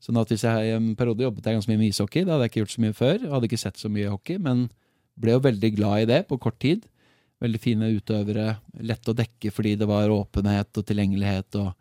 Sånn 0.00 0.16
at 0.20 0.28
hvis 0.30 0.44
jeg 0.46 0.68
i 0.68 0.74
en 0.76 0.92
periode 0.98 1.24
jobbet 1.26 1.44
jeg 1.48 1.56
ganske 1.58 1.72
mye 1.72 1.80
med 1.80 1.88
ishockey, 1.90 2.22
da 2.24 2.36
hadde 2.36 2.46
jeg 2.46 2.52
ikke 2.52 2.60
gjort 2.62 2.74
så 2.76 2.82
mye 2.84 2.94
før. 2.94 3.24
Hadde 3.32 3.48
ikke 3.50 3.58
sett 3.64 3.80
så 3.82 3.88
mye 3.90 4.12
hockey, 4.12 4.38
men 4.38 4.68
ble 5.18 5.32
jo 5.34 5.40
veldig 5.42 5.70
glad 5.74 6.02
i 6.04 6.08
det 6.12 6.20
på 6.28 6.38
kort 6.38 6.58
tid. 6.62 6.84
Veldig 7.42 7.60
fine 7.62 7.88
utøvere, 7.94 8.56
lett 8.82 9.08
å 9.10 9.14
dekke 9.14 9.50
fordi 9.54 9.76
det 9.78 9.86
var 9.90 10.10
åpenhet 10.10 10.78
og 10.78 10.86
tilgjengelighet 10.86 11.58
og 11.58 11.74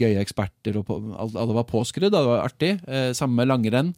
gøye 0.00 0.20
eksperter. 0.20 0.76
og 0.80 0.86
på, 0.88 0.98
al- 1.16 1.36
Alle 1.36 1.56
var 1.56 1.64
påskrudd, 1.68 2.12
det 2.12 2.22
var 2.28 2.44
artig. 2.44 2.74
Eh, 2.88 3.10
samme 3.16 3.44
langrenn. 3.48 3.94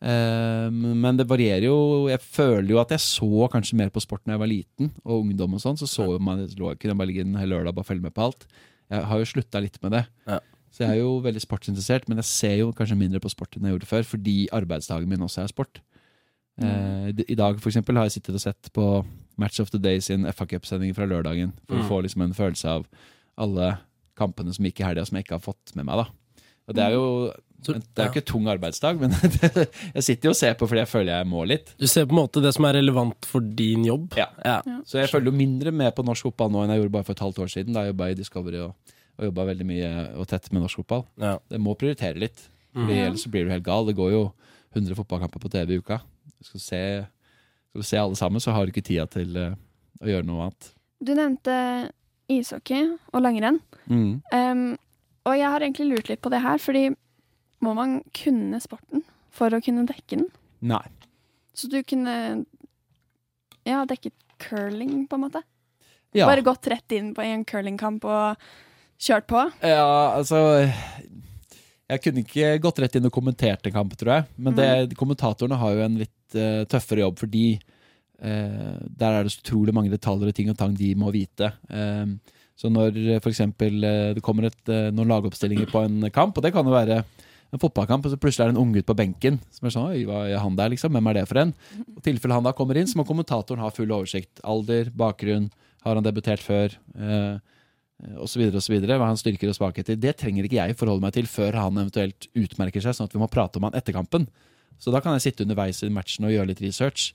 Eh, 0.00 0.68
men 0.70 1.16
det 1.18 1.26
varierer 1.26 1.66
jo. 1.66 1.78
Jeg 2.10 2.20
føler 2.22 2.70
jo 2.74 2.78
at 2.82 2.90
jeg 2.94 3.02
så 3.02 3.48
kanskje 3.50 3.78
mer 3.80 3.90
på 3.94 4.02
sport 4.04 4.22
da 4.26 4.34
jeg 4.36 4.42
var 4.42 4.50
liten 4.50 4.92
og 5.04 5.24
ungdom. 5.24 5.54
og 5.54 5.60
sånn, 5.62 5.78
Så 5.78 5.86
så 5.90 6.06
man, 6.20 6.44
lå, 6.46 6.74
kunne 6.78 6.92
jeg 6.94 6.98
bare 6.98 7.10
ligge 7.10 7.24
en 7.26 7.34
hel 7.38 7.48
lørdag 7.50 7.68
og 7.74 7.78
bare 7.80 7.90
følge 7.94 8.02
med 8.02 8.14
på 8.14 8.26
alt. 8.28 8.46
Jeg 8.90 9.04
har 9.04 9.18
jo 9.18 9.24
slutta 9.24 9.60
litt 9.62 9.78
med 9.82 9.92
det. 9.92 10.06
Ja. 10.26 10.38
Så 10.70 10.84
jeg 10.84 10.90
er 10.90 11.00
jo 11.00 11.18
veldig 11.24 11.40
sportsinteressert, 11.42 12.08
men 12.08 12.18
jeg 12.20 12.28
ser 12.28 12.56
jo 12.60 12.72
kanskje 12.76 12.96
mindre 12.98 13.20
på 13.24 13.30
sport 13.32 13.56
enn 13.56 13.64
jeg 13.68 13.76
gjorde 13.78 13.88
før, 13.88 14.04
fordi 14.04 14.34
arbeidsdagen 14.52 15.08
min 15.08 15.24
også 15.24 15.42
er 15.42 15.48
sport. 15.52 15.80
Mm. 16.60 17.22
I 17.28 17.36
dag 17.38 17.60
for 17.62 17.70
eksempel, 17.70 17.96
har 17.96 18.08
jeg 18.08 18.16
sittet 18.18 18.34
og 18.34 18.42
sett 18.42 18.70
på 18.74 18.84
Match 19.38 19.60
of 19.62 19.70
the 19.70 19.78
Day 19.78 20.00
sin 20.02 20.26
FA 20.34 20.44
Cup-sending 20.50 20.94
fra 20.96 21.06
lørdagen, 21.06 21.52
for 21.68 21.76
Mm. 21.78 21.82
å 21.84 21.88
få 21.88 22.02
liksom 22.02 22.22
en 22.24 22.34
følelse 22.34 22.66
av 22.68 22.86
alle 23.38 23.78
kampene 24.18 24.52
som 24.52 24.64
gikk 24.66 24.80
i 24.80 24.84
helga, 24.88 25.04
som 25.06 25.16
jeg 25.16 25.24
ikke 25.24 25.38
har 25.38 25.44
fått 25.52 25.76
med 25.76 25.86
meg. 25.86 25.96
da. 26.04 26.06
Og 26.68 26.74
Det 26.74 26.82
er 26.84 26.90
jo 26.90 27.32
det 27.58 27.74
er 27.98 28.04
jo 28.06 28.12
ikke 28.12 28.24
tung 28.26 28.46
arbeidsdag, 28.46 29.00
men 29.00 29.10
jeg 29.94 30.02
sitter 30.04 30.28
jo 30.28 30.30
og 30.30 30.36
ser 30.36 30.54
på 30.54 30.66
fordi 30.68 30.78
jeg 30.84 30.88
føler 30.92 31.16
jeg 31.18 31.26
må 31.26 31.46
litt. 31.46 31.72
Du 31.78 31.86
ser 31.86 32.04
på 32.06 32.14
en 32.14 32.20
måte 32.22 32.42
det 32.42 32.52
som 32.54 32.64
er 32.68 32.74
relevant 32.74 33.24
for 33.26 33.40
din 33.40 33.84
jobb. 33.84 34.12
Ja. 34.16 34.26
Ja. 34.44 34.60
Så 34.86 35.00
jeg 35.00 35.08
følger 35.10 35.32
jo 35.32 35.38
mindre 35.38 35.72
med 35.72 35.94
på 35.96 36.04
norsk 36.06 36.22
fotball 36.28 36.50
nå 36.52 36.62
enn 36.62 36.70
jeg 36.70 36.82
gjorde 36.82 36.92
bare 36.92 37.04
for 37.08 37.12
et 37.16 37.24
halvt 37.24 37.38
år 37.42 37.50
siden. 37.50 37.72
Da 37.74 37.82
jeg 37.86 37.94
jobba 37.94 38.10
i 38.10 38.14
Discovery 38.14 38.60
og, 38.62 38.74
og 39.18 39.24
jobba 39.28 39.44
veldig 39.50 39.66
mye 39.66 39.88
og 40.18 40.28
tett 40.30 40.46
med 40.52 40.62
norsk 40.62 40.80
fotball. 40.82 41.04
Ja. 41.18 41.36
Det 41.50 41.60
må 41.60 41.76
prioritere 41.78 42.18
litt, 42.18 42.48
Mm. 42.74 42.84
Fordi 42.84 42.96
Ja. 42.98 43.04
ellers 43.08 43.26
blir 43.26 43.44
du 43.44 43.50
helt 43.50 43.64
gal. 43.64 43.86
Det 43.86 43.96
går 43.96 44.10
jo 44.12 44.32
100 44.76 44.94
fotballkamper 44.94 45.40
på 45.40 45.50
TV 45.50 45.72
i 45.74 45.78
uka. 45.80 46.00
Skal 46.42 46.58
du 46.58 46.62
se, 46.62 47.06
skal 47.70 47.80
du 47.80 47.82
se 47.82 47.96
alle 47.96 48.14
sammen, 48.14 48.40
så 48.40 48.52
har 48.52 48.66
du 48.66 48.70
ikke 48.72 48.84
tida 48.84 49.06
til 49.10 49.34
eh, 49.36 49.54
å 50.02 50.06
gjøre 50.06 50.26
noe 50.26 50.42
annet. 50.44 50.68
Du 51.02 51.14
nevnte 51.14 51.90
ishockey 52.28 52.98
og 53.12 53.22
langrenn. 53.22 53.58
Mm. 53.88 54.22
Um, 54.30 54.78
og 55.24 55.34
jeg 55.38 55.48
har 55.50 55.60
egentlig 55.60 55.88
lurt 55.88 56.08
litt 56.08 56.20
på 56.20 56.30
det 56.30 56.42
her, 56.42 56.58
fordi 56.58 56.94
må 57.64 57.74
man 57.74 58.02
kunne 58.12 58.60
sporten 58.60 59.02
for 59.30 59.48
å 59.50 59.62
kunne 59.64 59.86
dekke 59.88 60.18
den? 60.20 60.28
Nei. 60.60 60.84
Så 61.54 61.68
du 61.72 61.82
kunne 61.82 62.44
ja, 63.66 63.84
dekket 63.88 64.12
curling, 64.38 65.06
på 65.08 65.16
en 65.18 65.24
måte? 65.26 65.42
Ja. 66.14 66.26
Bare 66.28 66.44
gått 66.46 66.68
rett 66.70 66.92
inn 66.92 67.14
på 67.16 67.24
en 67.24 67.44
curlingkamp 67.48 68.04
og 68.04 68.36
kjørt 68.98 69.28
på? 69.30 69.42
Ja, 69.62 70.14
altså 70.18 70.40
Jeg 71.88 72.02
kunne 72.04 72.24
ikke 72.24 72.54
gått 72.62 72.80
rett 72.82 72.98
inn 72.98 73.08
og 73.08 73.14
kommentert 73.14 73.66
en 73.66 73.76
kamp, 73.76 73.94
tror 73.98 74.14
jeg. 74.16 74.28
Men 74.36 74.56
det, 74.58 74.96
kommentatorene 74.98 75.58
har 75.60 75.76
jo 75.76 75.84
en 75.86 76.00
litt 76.02 76.36
uh, 76.36 76.64
tøffere 76.68 77.04
jobb, 77.06 77.22
fordi 77.22 77.44
uh, 77.56 78.74
der 78.84 79.14
er 79.14 79.24
det 79.24 79.32
så 79.32 79.40
utrolig 79.40 79.72
mange 79.76 79.92
detaljer 79.94 80.32
og 80.32 80.36
ting 80.36 80.52
og 80.52 80.58
tang 80.60 80.74
de 80.76 80.92
må 80.98 81.12
vite. 81.14 81.52
Uh, 81.72 82.18
så 82.58 82.68
når 82.74 82.96
for 83.22 83.30
eksempel 83.30 83.84
eh, 83.86 84.08
det 84.16 84.22
kommer 84.26 84.48
et, 84.48 84.70
noen 84.90 85.12
lagoppstillinger 85.12 85.68
på 85.70 85.78
en 85.86 86.08
kamp, 86.10 86.34
og 86.34 86.42
det 86.42 86.50
kan 86.50 86.66
jo 86.66 86.72
være 86.74 86.96
en 87.54 87.60
fotballkamp, 87.62 88.04
og 88.04 88.12
så 88.12 88.18
plutselig 88.20 88.44
er 88.44 88.50
det 88.50 88.56
en 88.56 88.64
unggutt 88.64 88.88
på 88.88 88.96
benken 88.98 89.38
som 89.54 89.68
er 89.68 89.74
sånn 89.74 89.92
Oi, 89.92 90.00
hva 90.08 90.24
er 90.28 90.42
han 90.42 90.56
der, 90.58 90.72
liksom? 90.74 90.92
Hvem 90.92 91.10
er 91.10 91.20
det 91.20 91.28
for 91.30 91.40
en? 91.40 91.54
I 91.80 92.02
tilfelle 92.04 92.36
han 92.36 92.48
da 92.48 92.52
kommer 92.56 92.80
inn, 92.80 92.90
så 92.90 92.98
må 93.00 93.06
kommentatoren 93.08 93.62
ha 93.62 93.70
full 93.72 93.94
oversikt. 93.94 94.42
Alder, 94.42 94.90
bakgrunn, 94.90 95.48
har 95.86 95.96
han 95.96 96.06
debutert 96.06 96.44
før? 96.44 96.74
Eh, 96.98 97.38
og 97.98 98.28
så 98.30 98.38
videre, 98.38 98.98
hva 99.00 99.08
han 99.10 99.18
styrker 99.18 99.50
og 99.50 99.56
svakheter. 99.56 99.98
Det 99.98 100.14
trenger 100.20 100.46
ikke 100.46 100.60
jeg 100.60 100.76
forholde 100.78 101.02
meg 101.02 101.16
til 101.16 101.26
før 101.30 101.56
han 101.58 101.80
eventuelt 101.80 102.28
utmerker 102.38 102.84
seg, 102.84 102.94
sånn 102.94 103.08
at 103.10 103.16
vi 103.16 103.22
må 103.22 103.26
prate 103.30 103.58
om 103.58 103.66
han 103.66 103.78
etter 103.78 103.96
kampen. 103.96 104.28
Så 104.78 104.92
da 104.94 105.00
kan 105.02 105.16
jeg 105.16 105.26
sitte 105.26 105.42
underveis 105.42 105.82
i 105.82 105.90
matchen 105.90 106.28
og 106.28 106.34
gjøre 106.34 106.52
litt 106.52 106.62
research. 106.62 107.10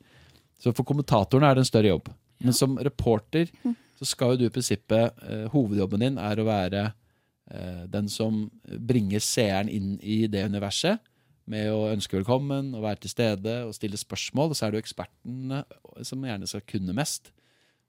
Så 0.60 0.74
for 0.76 0.88
kommentatorene 0.88 1.48
er 1.48 1.56
det 1.56 1.64
en 1.64 1.70
større 1.70 1.94
jobb. 1.94 2.12
Men 2.44 2.56
som 2.58 2.76
reporter 2.84 3.48
så 4.00 4.08
skal 4.10 4.34
jo 4.34 4.42
du 4.42 4.46
i 4.50 4.52
prinsippet 4.52 5.24
eh, 5.24 5.46
Hovedjobben 5.54 6.04
din 6.04 6.20
er 6.20 6.40
å 6.40 6.48
være 6.48 6.84
eh, 6.92 7.84
den 7.92 8.10
som 8.12 8.44
bringer 8.64 9.24
seeren 9.24 9.72
inn 9.72 9.96
i 10.04 10.26
det 10.28 10.44
universet. 10.52 11.00
Med 11.48 11.70
å 11.72 11.88
ønske 11.92 12.18
velkommen 12.20 12.74
og 12.76 12.84
være 12.84 13.04
til 13.04 13.14
stede 13.14 13.56
og 13.68 13.76
stille 13.76 14.00
spørsmål. 14.00 14.52
Og 14.52 14.60
så 14.60 14.68
er 14.68 14.76
jo 14.76 14.84
ekspertene 14.84 15.64
som 16.04 16.28
gjerne 16.28 16.48
skal 16.52 16.64
kunne 16.68 16.96
mest. 16.96 17.32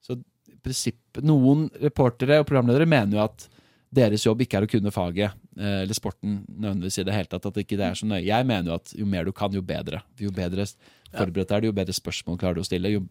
Så 0.02 0.20
prinsipp, 0.64 1.20
noen 1.22 1.68
reportere 1.82 2.40
og 2.42 2.48
programledere 2.48 2.88
mener 2.88 3.18
jo 3.18 3.22
at 3.24 3.46
deres 3.94 4.24
jobb 4.26 4.42
ikke 4.42 4.58
er 4.58 4.66
å 4.66 4.70
kunne 4.72 4.90
faget 4.90 5.36
eh, 5.60 5.84
eller 5.84 5.94
sporten 5.94 6.40
nødvendigvis 6.48 6.98
i 6.98 7.06
det 7.06 7.14
hele 7.14 7.30
tatt. 7.30 7.46
At 7.46 7.60
ikke 7.62 7.78
det 7.78 7.86
er 7.86 7.98
så 7.98 8.08
nøye. 8.10 8.24
Jeg 8.26 8.48
mener 8.48 8.72
jo 8.72 8.78
at 8.80 8.94
jo 8.98 9.06
mer 9.06 9.28
du 9.28 9.32
kan, 9.36 9.54
jo 9.54 9.62
bedre. 9.62 10.02
Jo 10.18 10.32
bedre 10.34 10.66
forberedt 11.14 11.52
er 11.54 11.62
du, 11.62 11.68
jo 11.70 11.76
bedre 11.76 11.94
spørsmål 11.94 12.40
klarer 12.40 12.58
du 12.58 12.64
å 12.64 12.66
stille. 12.66 12.90
Jo, 12.90 13.04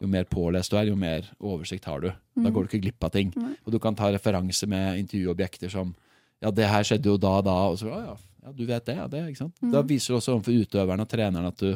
jo 0.00 0.08
mer 0.08 0.28
pålest 0.30 0.70
du 0.70 0.78
er, 0.78 0.86
jo 0.88 0.96
mer 0.96 1.26
oversikt 1.42 1.88
har 1.90 2.04
du. 2.04 2.12
Da 2.44 2.52
går 2.54 2.64
du 2.64 2.70
ikke 2.70 2.84
glipp 2.86 3.04
av 3.08 3.10
ting. 3.16 3.32
Og 3.66 3.74
du 3.74 3.80
kan 3.82 3.96
ta 3.98 4.12
referanse 4.14 4.68
med 4.70 5.02
intervjuobjekter 5.02 5.72
som 5.72 5.94
Ja, 6.40 6.48
det 6.50 6.70
her 6.72 6.86
skjedde 6.88 7.10
jo 7.10 7.18
da 7.20 7.34
og 7.36 7.44
da. 7.44 7.54
Og 7.68 7.74
så, 7.82 7.90
«Å 7.92 7.98
ja, 8.00 8.14
ja, 8.46 8.52
du 8.56 8.62
vet 8.64 8.86
det, 8.86 8.94
ja, 8.96 9.08
det, 9.12 9.18
ikke 9.28 9.42
sant? 9.42 9.58
Da 9.74 9.82
viser 9.84 10.14
du 10.14 10.16
også 10.16 10.38
overfor 10.38 10.56
utøverne 10.56 11.04
og 11.04 11.10
trenerne 11.10 11.50
at 11.52 11.58
du 11.60 11.74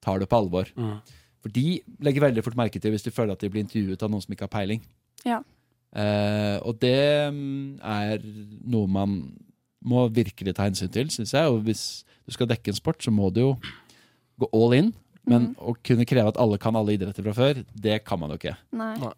tar 0.00 0.22
det 0.22 0.28
på 0.30 0.38
alvor. 0.38 0.70
For 1.44 1.54
de 1.54 1.78
legger 2.04 2.24
veldig 2.26 2.44
fort 2.46 2.58
merke 2.58 2.80
til 2.82 2.94
hvis 2.94 3.06
de 3.06 3.14
føler 3.14 3.36
at 3.36 3.42
de 3.42 3.50
blir 3.52 3.62
intervjuet 3.62 4.02
av 4.02 4.10
noen 4.10 4.24
som 4.24 4.34
ikke 4.34 4.48
har 4.48 4.54
peiling. 4.54 4.82
Ja. 5.26 5.42
Eh, 5.96 6.56
og 6.66 6.80
det 6.82 6.98
mm, 7.32 7.78
er 7.84 8.24
noe 8.68 8.90
man 8.90 9.20
må 9.88 10.08
virkelig 10.10 10.56
ta 10.56 10.66
hensyn 10.66 10.90
til, 10.92 11.10
syns 11.14 11.34
jeg. 11.36 11.52
Og 11.52 11.62
hvis 11.66 11.84
du 12.26 12.34
skal 12.34 12.50
dekke 12.50 12.72
en 12.72 12.78
sport, 12.78 13.02
så 13.04 13.14
må 13.14 13.30
du 13.34 13.44
jo 13.44 13.52
gå 14.42 14.50
all 14.54 14.74
in. 14.78 14.92
Men 15.28 15.50
å 15.60 15.74
kunne 15.84 16.06
kreve 16.08 16.32
at 16.32 16.38
alle 16.40 16.56
kan 16.60 16.76
alle 16.78 16.94
idretter 16.96 17.26
fra 17.26 17.34
før, 17.36 17.58
det 17.76 17.98
kan 18.08 18.20
man 18.20 18.32
jo 18.32 18.38
ikke. 18.40 18.54
Nei. 18.76 18.94
Nei. 19.02 19.12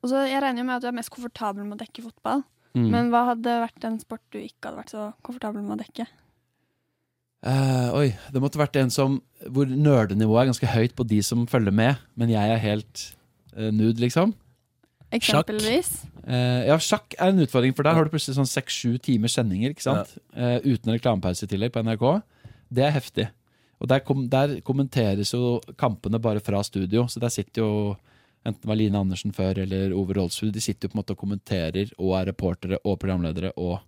Og 0.00 0.08
så 0.08 0.22
Jeg 0.24 0.40
regner 0.40 0.62
jo 0.62 0.66
med 0.70 0.78
at 0.78 0.84
du 0.84 0.88
er 0.88 0.96
mest 0.96 1.12
komfortabel 1.12 1.66
med 1.66 1.76
å 1.76 1.82
dekke 1.82 2.06
fotball. 2.06 2.42
Mm. 2.72 2.86
Men 2.88 3.10
hva 3.12 3.26
hadde 3.32 3.58
vært 3.66 3.84
en 3.84 3.98
sport 4.00 4.22
du 4.32 4.38
ikke 4.40 4.70
hadde 4.70 4.80
vært 4.80 4.94
så 4.94 5.10
komfortabel 5.26 5.64
med 5.66 5.76
å 5.76 5.80
dekke? 5.82 6.06
Eh, 7.40 7.88
oi, 7.96 8.08
det 8.32 8.42
måtte 8.42 8.60
vært 8.60 8.76
en 8.76 8.92
som 8.92 9.16
hvor 9.48 9.68
nerdenivået 9.68 10.42
er 10.42 10.50
ganske 10.50 10.70
høyt 10.74 10.94
på 10.96 11.06
de 11.08 11.22
som 11.24 11.46
følger 11.48 11.72
med, 11.72 12.00
men 12.20 12.32
jeg 12.32 12.52
er 12.52 12.60
helt 12.60 13.04
uh, 13.56 13.70
nude, 13.72 13.96
liksom. 14.02 14.34
Eksempelvis. 15.10 15.88
Eh, 16.22 16.66
ja, 16.68 16.76
sjakk 16.78 17.16
er 17.16 17.32
en 17.32 17.42
utfordring, 17.42 17.74
for 17.74 17.86
der 17.86 17.96
har 17.96 18.06
du 18.06 18.12
plutselig 18.12 18.36
sånn 18.36 18.48
seks-sju 18.48 18.98
timers 19.02 19.34
sendinger, 19.38 19.72
ikke 19.74 19.86
sant? 19.88 20.12
Eh, 20.36 20.60
uten 20.68 20.92
reklamepause 20.94 21.46
i 21.46 21.50
tillegg 21.50 21.72
på 21.74 21.82
NRK. 21.82 22.04
Det 22.70 22.84
er 22.86 22.94
heftig. 22.94 23.26
Og 23.80 23.88
der, 23.90 24.04
kom, 24.06 24.26
der 24.30 24.58
kommenteres 24.62 25.32
jo 25.34 25.58
kampene 25.80 26.20
bare 26.22 26.42
fra 26.44 26.60
studio, 26.66 27.08
så 27.10 27.22
der 27.22 27.32
sitter 27.32 27.64
jo 27.64 27.72
enten 28.46 28.68
var 28.68 28.78
Line 28.78 29.00
Andersen 29.00 29.34
før 29.36 29.58
eller 29.64 29.92
Ove 29.96 30.14
Rolfsrud, 30.16 30.52
de 30.54 30.62
sitter 30.62 30.86
jo 30.86 30.92
på 30.92 30.96
en 30.96 31.00
måte 31.02 31.16
og 31.16 31.20
kommenterer 31.20 31.90
og 31.98 32.14
er 32.20 32.30
reportere 32.30 32.78
og 32.84 33.00
programledere 33.00 33.50
og 33.60 33.80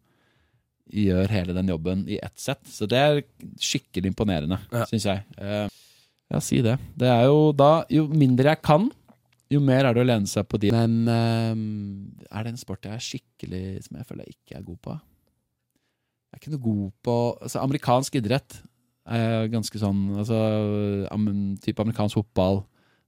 gjør 0.93 1.31
hele 1.33 1.55
den 1.57 1.71
jobben 1.73 2.05
i 2.11 2.19
ett 2.23 2.39
sett. 2.41 2.63
Så 2.69 2.89
det 2.91 2.99
er 3.01 3.23
skikkelig 3.61 4.13
imponerende, 4.13 4.59
Ja. 4.73 4.85
syns 4.91 5.07
jeg. 5.09 5.25
Uh, 5.39 5.69
ja, 6.33 6.41
si 6.41 6.61
det. 6.65 6.79
Det 6.97 7.09
er 7.09 7.25
jo 7.29 7.53
da 7.53 7.85
Jo 7.91 8.07
mindre 8.09 8.55
jeg 8.55 8.63
kan, 8.63 8.91
jo 9.53 9.61
mer 9.61 9.85
er 9.85 9.93
det 9.95 10.01
å 10.01 10.09
lene 10.09 10.27
seg 10.27 10.47
på 10.49 10.61
de. 10.61 10.71
Men 10.73 11.09
uh, 11.09 12.37
er 12.39 12.45
det 12.45 12.53
en 12.55 12.61
sport 12.61 12.85
jeg 12.89 12.97
er 12.97 13.07
skikkelig 13.09 13.65
som 13.87 13.99
jeg 14.01 14.09
føler 14.09 14.29
jeg 14.29 14.37
ikke 14.37 14.59
er 14.61 14.69
god 14.69 14.81
på? 14.83 14.99
Jeg 16.33 16.39
er 16.39 16.41
ikke 16.41 16.55
noe 16.55 16.65
god 16.65 16.93
på 17.05 17.17
altså 17.45 17.61
Amerikansk 17.61 18.15
idrett 18.17 18.63
er 19.05 19.49
ganske 19.53 19.81
sånn 19.83 20.15
altså, 20.23 20.39
am, 21.13 21.27
Type 21.61 21.83
amerikansk 21.83 22.21
fotball, 22.21 22.63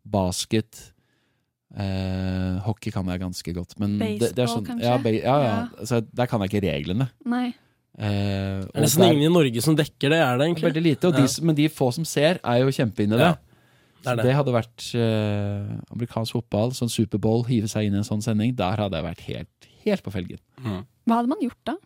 basket 0.05 0.91
eh, 1.79 2.57
Hockey 2.67 2.93
kan 2.95 3.09
jeg 3.11 3.23
ganske 3.23 3.55
godt. 3.57 3.77
Men 3.81 3.99
det, 3.99 4.09
det 4.21 4.31
er 4.31 4.35
Baseball, 4.35 4.55
sånn, 4.57 4.67
kanskje? 4.69 4.89
Ja, 4.89 4.97
ba, 5.03 5.13
ja, 5.15 5.21
ja. 5.25 5.51
Ja. 5.51 5.61
Altså, 5.85 6.01
der 6.21 6.31
kan 6.31 6.45
jeg 6.45 6.53
ikke 6.53 6.65
reglene. 6.67 7.09
Nei. 7.29 7.47
Eh, 7.97 8.61
Det 8.65 8.71
er 8.75 8.83
nesten 8.83 9.03
der- 9.05 9.13
ingen 9.13 9.31
i 9.31 9.35
Norge 9.35 9.63
som 9.63 9.77
dekker 9.77 10.11
det, 10.11 10.19
er 10.19 10.39
det 10.39 10.47
egentlig? 10.49 10.73
Veldig 10.73 10.83
lite, 10.83 11.05
og 11.09 11.15
Ja. 11.15 11.21
de, 11.21 11.29
som- 11.29 11.47
men 11.47 11.55
de 11.55 11.69
få 11.69 11.93
som 11.95 12.05
ser, 12.05 12.41
er 12.43 12.59
jo 12.61 12.67
kjempeinne 12.75 13.15
i 13.15 13.19
det. 13.19 13.21
Ja, 13.21 13.35
det 13.35 14.05
Så 14.05 14.17
det. 14.17 14.25
det 14.25 14.35
hadde 14.35 14.53
vært 14.53 14.95
eh, 14.95 15.81
amerikansk 15.95 16.33
fotball, 16.33 16.71
sånn 16.73 16.91
Superbowl, 16.91 17.45
hive 17.47 17.69
seg 17.69 17.87
inn 17.87 17.95
i 17.95 17.99
en 17.99 18.03
sånn 18.05 18.23
sending. 18.23 18.55
Der 18.57 18.77
hadde 18.77 18.93
jeg 18.99 19.05
vært 19.05 19.21
helt, 19.21 19.69
helt 19.85 20.03
på 20.03 20.13
felgen. 20.13 20.39
Hva 21.07 21.15
hadde 21.23 21.29
man 21.29 21.41
gjort 21.41 21.65
da? 21.65 21.77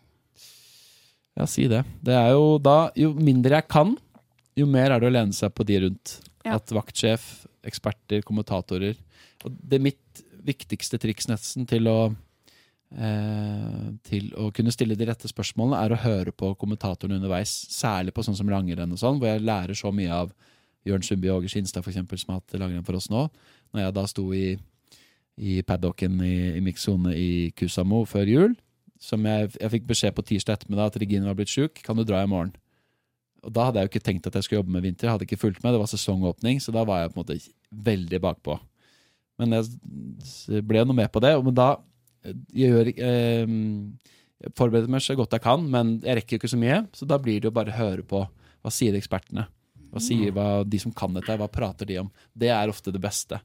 Ja, 1.36 1.44
si 1.44 1.68
det. 1.68 1.84
Det 2.02 2.14
er 2.14 2.30
jo 2.32 2.58
da 2.58 2.90
Jo 2.96 3.12
mindre 3.14 3.50
jeg 3.60 3.68
kan, 3.68 3.96
jo 4.56 4.66
mer 4.66 4.90
er 4.90 4.98
det 5.00 5.08
å 5.08 5.12
lene 5.12 5.32
seg 5.32 5.54
på 5.54 5.64
de 5.64 5.78
rundt. 5.80 6.20
Ja. 6.44 6.54
At 6.56 6.66
vaktsjef, 6.68 7.46
eksperter, 7.64 8.22
kommentatorer 8.22 8.96
Og 9.44 9.52
det 9.68 9.78
er 9.78 9.82
mitt 9.82 10.22
viktigste 10.44 10.98
triks 10.98 11.26
nesten 11.28 11.66
til 11.68 11.84
å 11.84 12.16
Til 12.88 14.30
å 14.40 14.48
kunne 14.54 14.72
stille 14.72 14.96
de 14.96 15.08
rette 15.08 15.28
spørsmålene, 15.28 15.80
er 15.84 15.92
å 15.92 16.00
høre 16.00 16.32
på 16.32 16.54
kommentatorene 16.60 17.18
underveis. 17.20 17.52
Særlig 17.72 18.14
på 18.16 18.24
sånn 18.24 18.38
som 18.38 18.48
langrenn 18.48 18.94
og 18.94 19.00
sånn, 19.00 19.18
hvor 19.20 19.28
jeg 19.28 19.44
lærer 19.44 19.76
så 19.76 19.92
mye 19.92 20.12
av 20.14 20.32
Jørn 20.88 21.04
Sundby 21.04 21.28
og 21.28 21.42
Åge 21.42 21.52
Skinstad, 21.52 21.84
for 21.84 21.92
eksempel, 21.92 22.20
som 22.20 22.32
har 22.32 22.40
hatt 22.40 22.56
langrenn 22.60 22.86
for 22.86 22.96
oss 22.96 23.10
nå. 23.12 23.26
Når 23.74 23.84
jeg 23.84 23.96
da 23.98 24.06
sto 24.08 24.24
i, 24.32 24.46
i 25.36 25.58
paddocken 25.68 26.16
i, 26.24 26.36
i 26.56 26.62
mix-sone 26.64 27.12
i 27.12 27.28
Kusamo 27.58 28.04
før 28.08 28.30
jul, 28.30 28.56
som 28.98 29.26
jeg, 29.28 29.52
jeg 29.60 29.74
fikk 29.76 29.84
beskjed 29.90 30.16
på 30.16 30.24
tirsdag 30.26 30.58
ettermiddag 30.58 30.90
at 30.90 30.98
Regine 31.02 31.28
var 31.28 31.36
blitt 31.38 31.52
sjuk, 31.52 31.82
kan 31.84 31.98
du 31.98 32.06
dra 32.08 32.22
i 32.24 32.30
morgen? 32.30 32.54
Og 33.46 33.52
da 33.54 33.68
hadde 33.68 33.78
jeg 33.78 33.86
jo 33.86 33.92
ikke 33.92 34.06
tenkt 34.08 34.26
at 34.26 34.34
jeg 34.34 34.46
skulle 34.46 34.62
jobbe 34.64 34.74
med 34.74 34.82
vinter, 34.82 35.06
jeg 35.06 35.14
hadde 35.14 35.28
ikke 35.28 35.38
fulgt 35.38 35.60
med, 35.62 35.76
det 35.76 35.82
var 35.82 35.90
sesongåpning, 35.92 36.58
så 36.62 36.74
da 36.74 36.82
var 36.88 37.04
jeg 37.04 37.12
på 37.12 37.20
en 37.20 37.22
måte 37.22 37.38
veldig 37.90 38.20
bakpå. 38.24 38.56
Men 39.38 39.54
jeg 39.54 39.70
ble 40.48 40.64
ble 40.66 40.82
noe 40.88 40.98
med 40.98 41.12
på 41.14 41.22
det, 41.22 41.30
men 41.46 41.54
da 41.54 41.68
eh, 41.76 41.84
jeg 42.54 42.72
gjør 42.72 42.90
eh, 42.94 43.52
jeg 44.38 44.54
forbereder 44.58 44.90
meg 44.92 45.02
så 45.02 45.16
godt 45.18 45.34
jeg 45.34 45.42
kan, 45.42 45.64
men 45.66 45.96
jeg 46.04 46.20
rekker 46.20 46.36
jo 46.36 46.42
ikke 46.42 46.52
så 46.52 46.60
mye, 46.60 46.82
så 46.94 47.06
da 47.10 47.18
blir 47.22 47.40
det 47.40 47.50
jo 47.50 47.54
bare 47.54 47.72
å 47.74 47.78
høre 47.78 48.04
på 48.06 48.22
hva 48.22 48.72
sier 48.74 48.94
ekspertene. 48.98 49.48
Hva 49.88 50.02
sier 50.04 50.34
hva, 50.36 50.48
de 50.68 50.78
som 50.82 50.92
kan 50.94 51.14
dette, 51.16 51.38
hva 51.40 51.48
prater 51.50 51.88
de 51.88 51.96
om? 52.02 52.10
Det 52.36 52.50
er 52.52 52.70
ofte 52.70 52.92
det 52.94 53.00
beste. 53.02 53.40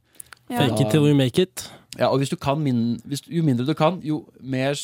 Ja. 0.51 0.59
Fake 0.59 0.83
it 0.83 0.91
till 0.91 1.07
you 1.07 1.15
make 1.15 1.39
it. 1.39 1.63
Ja, 1.97 2.09
og 2.09 2.19
hvis 2.19 2.33
du 2.33 2.35
kan 2.35 2.59
min, 2.61 2.99
hvis, 3.07 3.23
jo 3.31 3.41
mindre 3.47 3.65
du 3.65 3.73
kan, 3.79 4.01
jo 4.03 4.25
mer 4.41 4.75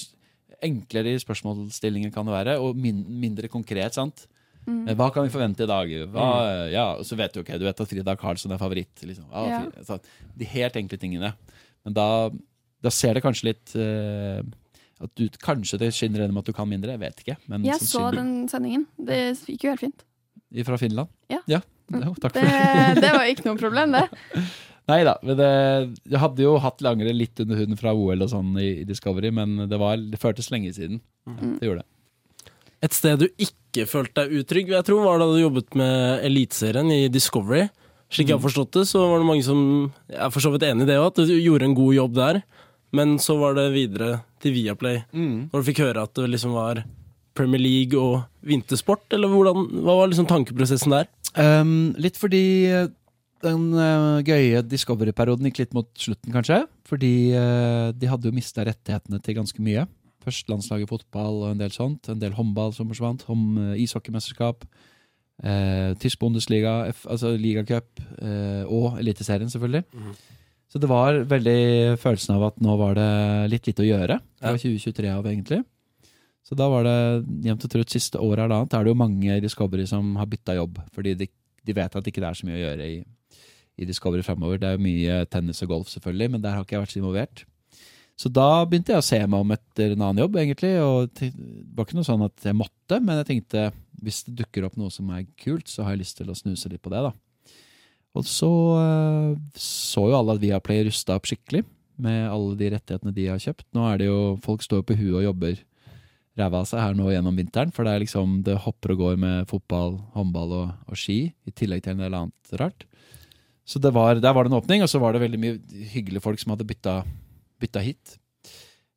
enklere 0.65 1.13
i 1.13 1.21
spørsmålsstillingen 1.21 2.13
kan 2.15 2.27
det 2.27 2.35
være, 2.35 2.57
og 2.63 2.79
min, 2.79 3.03
mindre 3.21 3.51
konkret, 3.51 3.97
sant? 3.97 4.25
Mm. 4.65 4.85
Hva 4.97 5.09
kan 5.13 5.25
vi 5.25 5.33
forvente 5.33 5.65
i 5.65 5.69
dag? 5.69 5.91
Hva, 6.13 6.27
ja, 6.71 6.87
og 6.99 7.05
så 7.07 7.17
vet 7.19 7.35
du 7.35 7.41
ok, 7.41 7.53
du 7.59 7.65
vet 7.67 7.83
at 7.83 7.89
Frida 7.91 8.15
Karlsson 8.19 8.53
er 8.55 8.61
favoritt. 8.61 9.03
Liksom. 9.03 9.29
Ja, 9.31 9.45
Ja. 9.59 9.85
Så 9.85 9.99
de 10.37 10.47
helt 10.47 10.77
enkle 10.79 10.99
tingene. 11.01 11.33
Men 11.85 11.95
da, 11.95 12.07
da 12.85 12.91
ser 12.93 13.17
det 13.17 13.23
kanskje 13.25 13.49
litt 13.49 13.73
uh, 13.75 14.39
at 14.99 15.11
du, 15.15 15.25
Kanskje 15.43 15.79
det 15.79 15.93
skinner 15.95 16.23
gjennom 16.23 16.41
at 16.41 16.47
du 16.49 16.53
kan 16.55 16.67
mindre, 16.67 16.91
jeg 16.95 17.01
vet 17.01 17.21
ikke. 17.23 17.35
Men 17.51 17.67
Jeg 17.67 17.79
så 17.83 18.09
den 18.11 18.49
sendingen. 18.51 18.87
Det 18.95 19.19
gikk 19.47 19.67
jo 19.67 19.75
helt 19.75 19.83
fint. 19.85 20.07
Fra 20.67 20.79
Finland? 20.81 21.11
Ja. 21.31 21.39
ja. 21.47 21.61
Jo, 21.93 22.15
takk 22.19 22.35
for 22.35 22.41
Det, 22.41 22.97
det. 23.03 23.11
var 23.15 23.29
ikke 23.29 23.47
noe 23.47 23.59
problem, 23.59 23.95
det. 23.95 24.43
Nei 24.89 25.03
da. 25.05 25.13
Men 25.23 25.39
jeg 25.39 26.19
hadde 26.19 26.43
jo 26.43 26.55
hatt 26.59 26.81
langere 26.83 27.13
litt 27.13 27.39
under 27.43 27.59
huden 27.61 27.77
fra 27.79 27.93
OL 27.93 28.25
og 28.25 28.31
sånn 28.31 28.55
i, 28.59 28.83
Discovery, 28.89 29.29
men 29.35 29.69
det, 29.69 29.77
var, 29.79 30.01
det 30.01 30.19
føltes 30.19 30.49
lenge 30.51 30.73
siden. 30.75 30.99
Det 31.59 31.69
gjorde 31.69 31.83
det. 31.83 32.51
Et 32.87 32.95
sted 32.95 33.19
du 33.21 33.27
ikke 33.35 33.85
følte 33.89 34.23
deg 34.23 34.39
utrygg, 34.39 34.71
jeg 34.73 34.87
tror 34.87 35.03
var 35.05 35.21
da 35.21 35.27
du 35.29 35.37
jobbet 35.37 35.75
med 35.77 36.25
Eliteserien 36.25 36.89
i 36.95 37.03
Discovery. 37.11 37.67
Slik 38.09 38.31
jeg 38.31 38.39
har 38.39 38.41
forstått 38.41 38.79
det, 38.79 38.87
så 38.89 39.03
var 39.05 39.21
det 39.21 39.27
mange 39.27 39.45
som 39.45 39.59
Jeg 40.09 40.17
er 40.25 40.31
for 40.33 40.41
så 40.41 40.49
vidt 40.53 40.65
enig 40.65 40.87
i 40.87 40.89
det 40.89 40.97
òg, 40.97 41.11
at 41.11 41.29
du 41.29 41.35
gjorde 41.35 41.67
en 41.67 41.77
god 41.77 41.93
jobb 41.93 42.15
der. 42.17 42.39
Men 42.95 43.17
så 43.21 43.35
var 43.37 43.53
det 43.57 43.67
videre 43.75 44.23
til 44.41 44.55
Viaplay, 44.55 45.03
når 45.13 45.61
du 45.61 45.67
fikk 45.67 45.83
høre 45.83 46.07
at 46.07 46.15
det 46.17 46.29
liksom 46.31 46.55
var 46.55 46.83
Premier 47.37 47.61
League 47.61 47.99
og 47.99 48.23
vintersport, 48.43 49.05
eller 49.15 49.31
hvordan, 49.31 49.67
hva 49.85 49.95
var 49.99 50.09
liksom 50.11 50.27
tankeprosessen 50.29 50.95
der? 50.95 51.09
Um, 51.37 51.93
litt 52.01 52.17
fordi 52.19 52.41
eh, 52.67 52.89
den 53.45 53.69
uh, 53.77 54.19
gøye 54.25 54.63
Discovery-perioden 54.67 55.47
gikk 55.47 55.61
litt 55.61 55.77
mot 55.77 55.87
slutten, 55.99 56.33
kanskje. 56.33 56.63
Fordi 56.89 57.13
uh, 57.37 57.91
de 57.95 58.09
hadde 58.09 58.27
jo 58.27 58.35
mista 58.35 58.65
rettighetene 58.67 59.21
til 59.23 59.37
ganske 59.37 59.63
mye. 59.63 59.85
Først 60.25 60.49
landslaget 60.51 60.91
fotball 60.91 61.43
og 61.45 61.53
en 61.53 61.61
del 61.61 61.71
sånt. 61.71 62.09
En 62.11 62.19
del 62.19 62.35
håndball 62.35 62.73
som 62.75 62.89
forsvant. 62.91 63.23
Hom, 63.29 63.45
eh, 63.69 63.77
ishockeymesterskap. 63.85 64.65
Uh, 65.39 65.95
Tysk 66.01 66.19
Bundesliga, 66.19 66.81
F, 66.91 67.05
altså 67.07 67.37
ligacup 67.39 68.03
Uh, 68.19 68.67
og 68.67 68.97
Eliteserien, 68.99 69.47
selvfølgelig. 69.47 69.85
Mhm. 69.95 70.15
Så 70.69 70.77
det 70.81 70.89
var 70.89 71.17
veldig 71.25 71.97
følelsen 71.97 72.35
av 72.35 72.47
at 72.51 72.59
nå 72.61 72.75
var 72.77 72.97
det 72.97 73.11
litt 73.49 73.69
lite 73.69 73.81
å 73.81 73.87
gjøre. 73.87 74.19
Det 74.37 74.45
var 74.53 74.59
2023 74.61 75.11
av, 75.15 75.29
egentlig. 75.31 75.63
Så 76.45 76.57
da 76.57 76.67
var 76.69 76.85
det 76.85 76.97
jevnt 77.45 77.65
og 77.65 77.71
trutt 77.73 77.93
siste 77.93 78.21
året 78.21 78.43
eller 78.43 78.55
annet. 78.59 78.71
Da 78.71 78.79
er 78.79 78.85
det 78.85 78.93
jo 78.93 79.01
mange 79.01 79.35
i 79.35 79.41
Discovery 79.43 79.85
som 79.89 80.15
har 80.17 80.29
bytta 80.29 80.55
jobb. 80.57 80.77
Fordi 80.93 81.15
de, 81.17 81.27
de 81.65 81.75
vet 81.77 81.97
at 81.97 82.09
ikke 82.09 82.21
det 82.21 82.29
er 82.29 82.37
så 82.37 82.49
mye 82.49 82.57
å 82.57 82.61
gjøre 82.63 82.89
i, 82.89 82.99
i 83.81 83.87
Discovery 83.89 84.25
fremover. 84.25 84.61
Det 84.61 84.69
er 84.69 84.77
jo 84.77 84.85
mye 84.85 85.17
tennis 85.33 85.61
og 85.65 85.73
golf, 85.73 85.89
selvfølgelig, 85.93 86.35
men 86.35 86.45
der 86.45 86.57
har 86.57 86.65
ikke 86.65 86.77
jeg 86.77 86.85
vært 86.85 86.93
så 86.93 87.01
involvert. 87.01 87.43
Så 88.19 88.29
da 88.35 88.47
begynte 88.67 88.91
jeg 88.91 88.99
å 88.99 89.09
se 89.09 89.19
meg 89.23 89.43
om 89.45 89.53
etter 89.55 89.93
en 89.93 90.01
annen 90.03 90.21
jobb, 90.25 90.39
egentlig. 90.41 90.73
Og 90.83 91.13
det 91.17 91.31
var 91.73 91.87
ikke 91.87 91.97
noe 91.97 92.09
sånn 92.09 92.25
at 92.25 92.49
jeg 92.49 92.57
måtte, 92.61 92.99
men 92.99 93.21
jeg 93.21 93.29
tenkte 93.29 93.69
hvis 94.03 94.21
det 94.27 94.37
dukker 94.41 94.67
opp 94.67 94.77
noe 94.79 94.91
som 94.93 95.09
er 95.15 95.25
kult, 95.39 95.69
så 95.71 95.85
har 95.85 95.95
jeg 95.95 96.03
lyst 96.03 96.19
til 96.19 96.29
å 96.31 96.37
snuse 96.37 96.71
litt 96.71 96.83
på 96.83 96.91
det, 96.93 97.03
da. 97.09 97.13
Og 98.17 98.25
så 98.25 98.51
eh, 98.79 99.33
så 99.59 100.07
jo 100.09 100.17
alle 100.17 100.35
at 100.35 100.41
Viaplay 100.41 100.85
rusta 100.87 101.17
opp 101.19 101.29
skikkelig 101.29 101.63
med 101.99 102.29
alle 102.31 102.55
de 102.59 102.69
rettighetene 102.73 103.13
de 103.15 103.27
har 103.29 103.41
kjøpt. 103.43 103.67
Nå 103.75 103.85
er 103.89 103.99
det 103.99 104.07
jo 104.07 104.19
Folk 104.43 104.63
står 104.65 104.85
på 104.87 104.97
huet 104.97 105.19
og 105.21 105.27
jobber 105.27 105.59
ræva 106.39 106.61
av 106.61 106.69
seg 106.69 106.79
her 106.79 106.95
nå 106.95 107.09
gjennom 107.11 107.35
vinteren, 107.35 107.73
for 107.75 107.83
det 107.83 107.93
er 107.93 108.03
liksom 108.05 108.37
det 108.47 108.61
hopper 108.63 108.93
og 108.93 109.01
går 109.03 109.17
med 109.19 109.49
fotball, 109.49 109.97
håndball 110.15 110.53
og, 110.55 110.69
og 110.87 110.99
ski, 110.99 111.33
i 111.43 111.51
tillegg 111.51 111.83
til 111.83 111.97
en 111.97 112.05
del 112.05 112.15
annet 112.15 112.53
rart. 112.61 112.85
Så 113.67 113.81
var, 113.83 114.17
der 114.17 114.33
var 114.33 114.47
det 114.47 114.53
en 114.53 114.57
åpning, 114.57 114.81
og 114.81 114.89
så 114.89 115.01
var 115.01 115.13
det 115.13 115.21
veldig 115.21 115.39
mye 115.41 115.83
hyggelige 115.91 116.23
folk 116.23 116.39
som 116.41 116.55
hadde 116.55 116.65
bytta, 116.69 116.95
bytta 117.61 117.83
hit. 117.85 118.15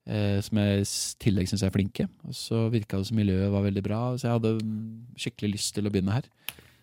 Eh, 0.08 0.38
som 0.42 0.58
jeg 0.58 0.82
i 0.82 0.86
tillegg 1.22 1.50
syns 1.50 1.62
er 1.66 1.74
flinke. 1.74 2.06
Og 2.26 2.34
så 2.34 2.64
virka 2.72 2.98
det 2.98 3.10
som 3.10 3.18
miljøet 3.20 3.52
var 3.52 3.66
veldig 3.66 3.84
bra, 3.84 4.00
så 4.16 4.28
jeg 4.28 4.38
hadde 4.38 4.54
skikkelig 5.20 5.58
lyst 5.58 5.74
til 5.76 5.86
å 5.86 5.92
begynne 5.92 6.16
her. 6.16 6.30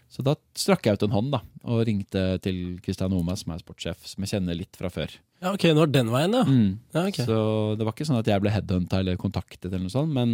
Så 0.10 0.24
da 0.26 0.34
strakk 0.58 0.88
jeg 0.88 0.98
ut 0.98 1.04
en 1.06 1.14
hånd 1.14 1.28
da, 1.36 1.40
og 1.70 1.84
ringte 1.86 2.22
til 2.42 2.80
Kristian 2.82 3.14
Oma, 3.14 3.36
som 3.38 3.52
er 3.54 3.60
sportssjef, 3.62 4.08
som 4.10 4.24
jeg 4.26 4.32
kjenner 4.34 4.58
litt 4.58 4.74
fra 4.80 4.90
før. 4.94 5.10
Ja, 5.40 5.48
ok, 5.54 5.64
nå 5.76 5.82
er 5.86 5.92
den 5.94 6.10
veien, 6.12 6.34
ja. 6.34 6.44
Mm. 6.50 6.72
ja 6.96 7.02
okay. 7.12 7.26
Så 7.28 7.38
det 7.78 7.86
var 7.86 7.94
ikke 7.94 8.08
sånn 8.10 8.22
at 8.22 8.30
jeg 8.32 8.42
ble 8.42 8.52
headhunta 8.54 8.96
eller 9.04 9.22
kontaktet, 9.22 9.70
eller 9.70 9.84
noe 9.86 9.94
sånt, 9.94 10.14
men 10.16 10.30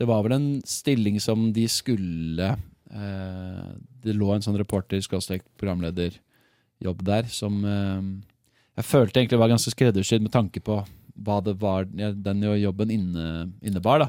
det 0.00 0.06
var 0.08 0.20
vel 0.24 0.34
en 0.38 0.50
stilling 0.64 1.16
som 1.20 1.38
de 1.52 1.66
skulle 1.68 2.48
eh, 2.56 3.68
Det 4.00 4.16
lå 4.16 4.28
en 4.32 4.44
sånn 4.46 4.60
reporter-programlederjobb 4.62 7.00
der, 7.04 7.24
som 7.28 7.60
eh, 7.68 8.00
jeg 8.80 8.88
følte 8.88 9.20
egentlig 9.20 9.42
var 9.42 9.52
ganske 9.52 9.68
skreddersydd 9.74 10.24
med 10.24 10.32
tanke 10.32 10.60
på 10.64 10.80
hva 11.20 11.36
det 11.44 11.52
var 11.60 11.84
den 11.84 12.40
jobben 12.62 12.88
inne, 12.94 13.52
innebar. 13.60 14.00
da. 14.00 14.08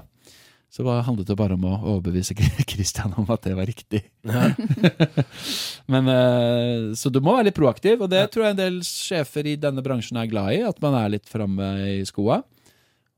Så 0.72 0.86
handlet 0.88 1.28
det 1.28 1.36
bare 1.36 1.58
om 1.58 1.66
å 1.68 1.74
overbevise 1.98 2.36
Christian 2.72 3.12
om 3.20 3.28
at 3.34 3.44
det 3.44 3.58
var 3.58 3.68
riktig. 3.68 4.06
Ja. 4.24 4.54
Men, 5.92 6.08
eh, 6.08 6.94
så 6.96 7.12
du 7.12 7.20
må 7.20 7.36
være 7.36 7.50
litt 7.50 7.60
proaktiv, 7.60 8.00
og 8.00 8.12
det 8.14 8.24
tror 8.32 8.46
jeg 8.46 8.56
en 8.56 8.62
del 8.62 8.78
sjefer 8.88 9.50
i 9.52 9.58
denne 9.60 9.84
bransjen 9.84 10.22
er 10.22 10.32
glad 10.32 10.56
i. 10.56 10.62
At 10.64 10.80
man 10.84 10.96
er 10.96 11.12
litt 11.18 11.28
framme 11.28 11.74
i 11.98 12.00
skoa. 12.08 12.40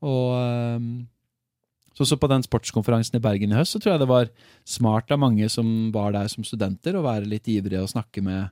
Og 0.02 0.34
eh, 0.40 0.88
så, 1.94 2.08
så 2.10 2.18
på 2.18 2.32
den 2.34 2.42
sportskonferansen 2.42 3.20
i 3.20 3.22
Bergen 3.22 3.54
i 3.54 3.58
høst, 3.60 3.76
så 3.76 3.82
tror 3.82 3.94
jeg 3.94 4.02
det 4.02 4.10
var 4.10 4.34
smart 4.66 5.14
av 5.14 5.22
mange 5.22 5.46
som 5.52 5.70
var 5.94 6.10
der 6.18 6.26
som 6.32 6.42
studenter, 6.42 6.98
å 6.98 7.06
være 7.06 7.30
litt 7.30 7.46
ivrige 7.54 7.86
og 7.86 7.94
snakke 7.94 8.24
med 8.24 8.50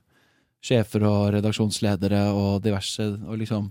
sjefer 0.63 1.03
og 1.09 1.33
redaksjonsledere 1.35 2.29
og 2.31 2.63
diverse. 2.63 3.11
Og 3.27 3.43
liksom 3.43 3.67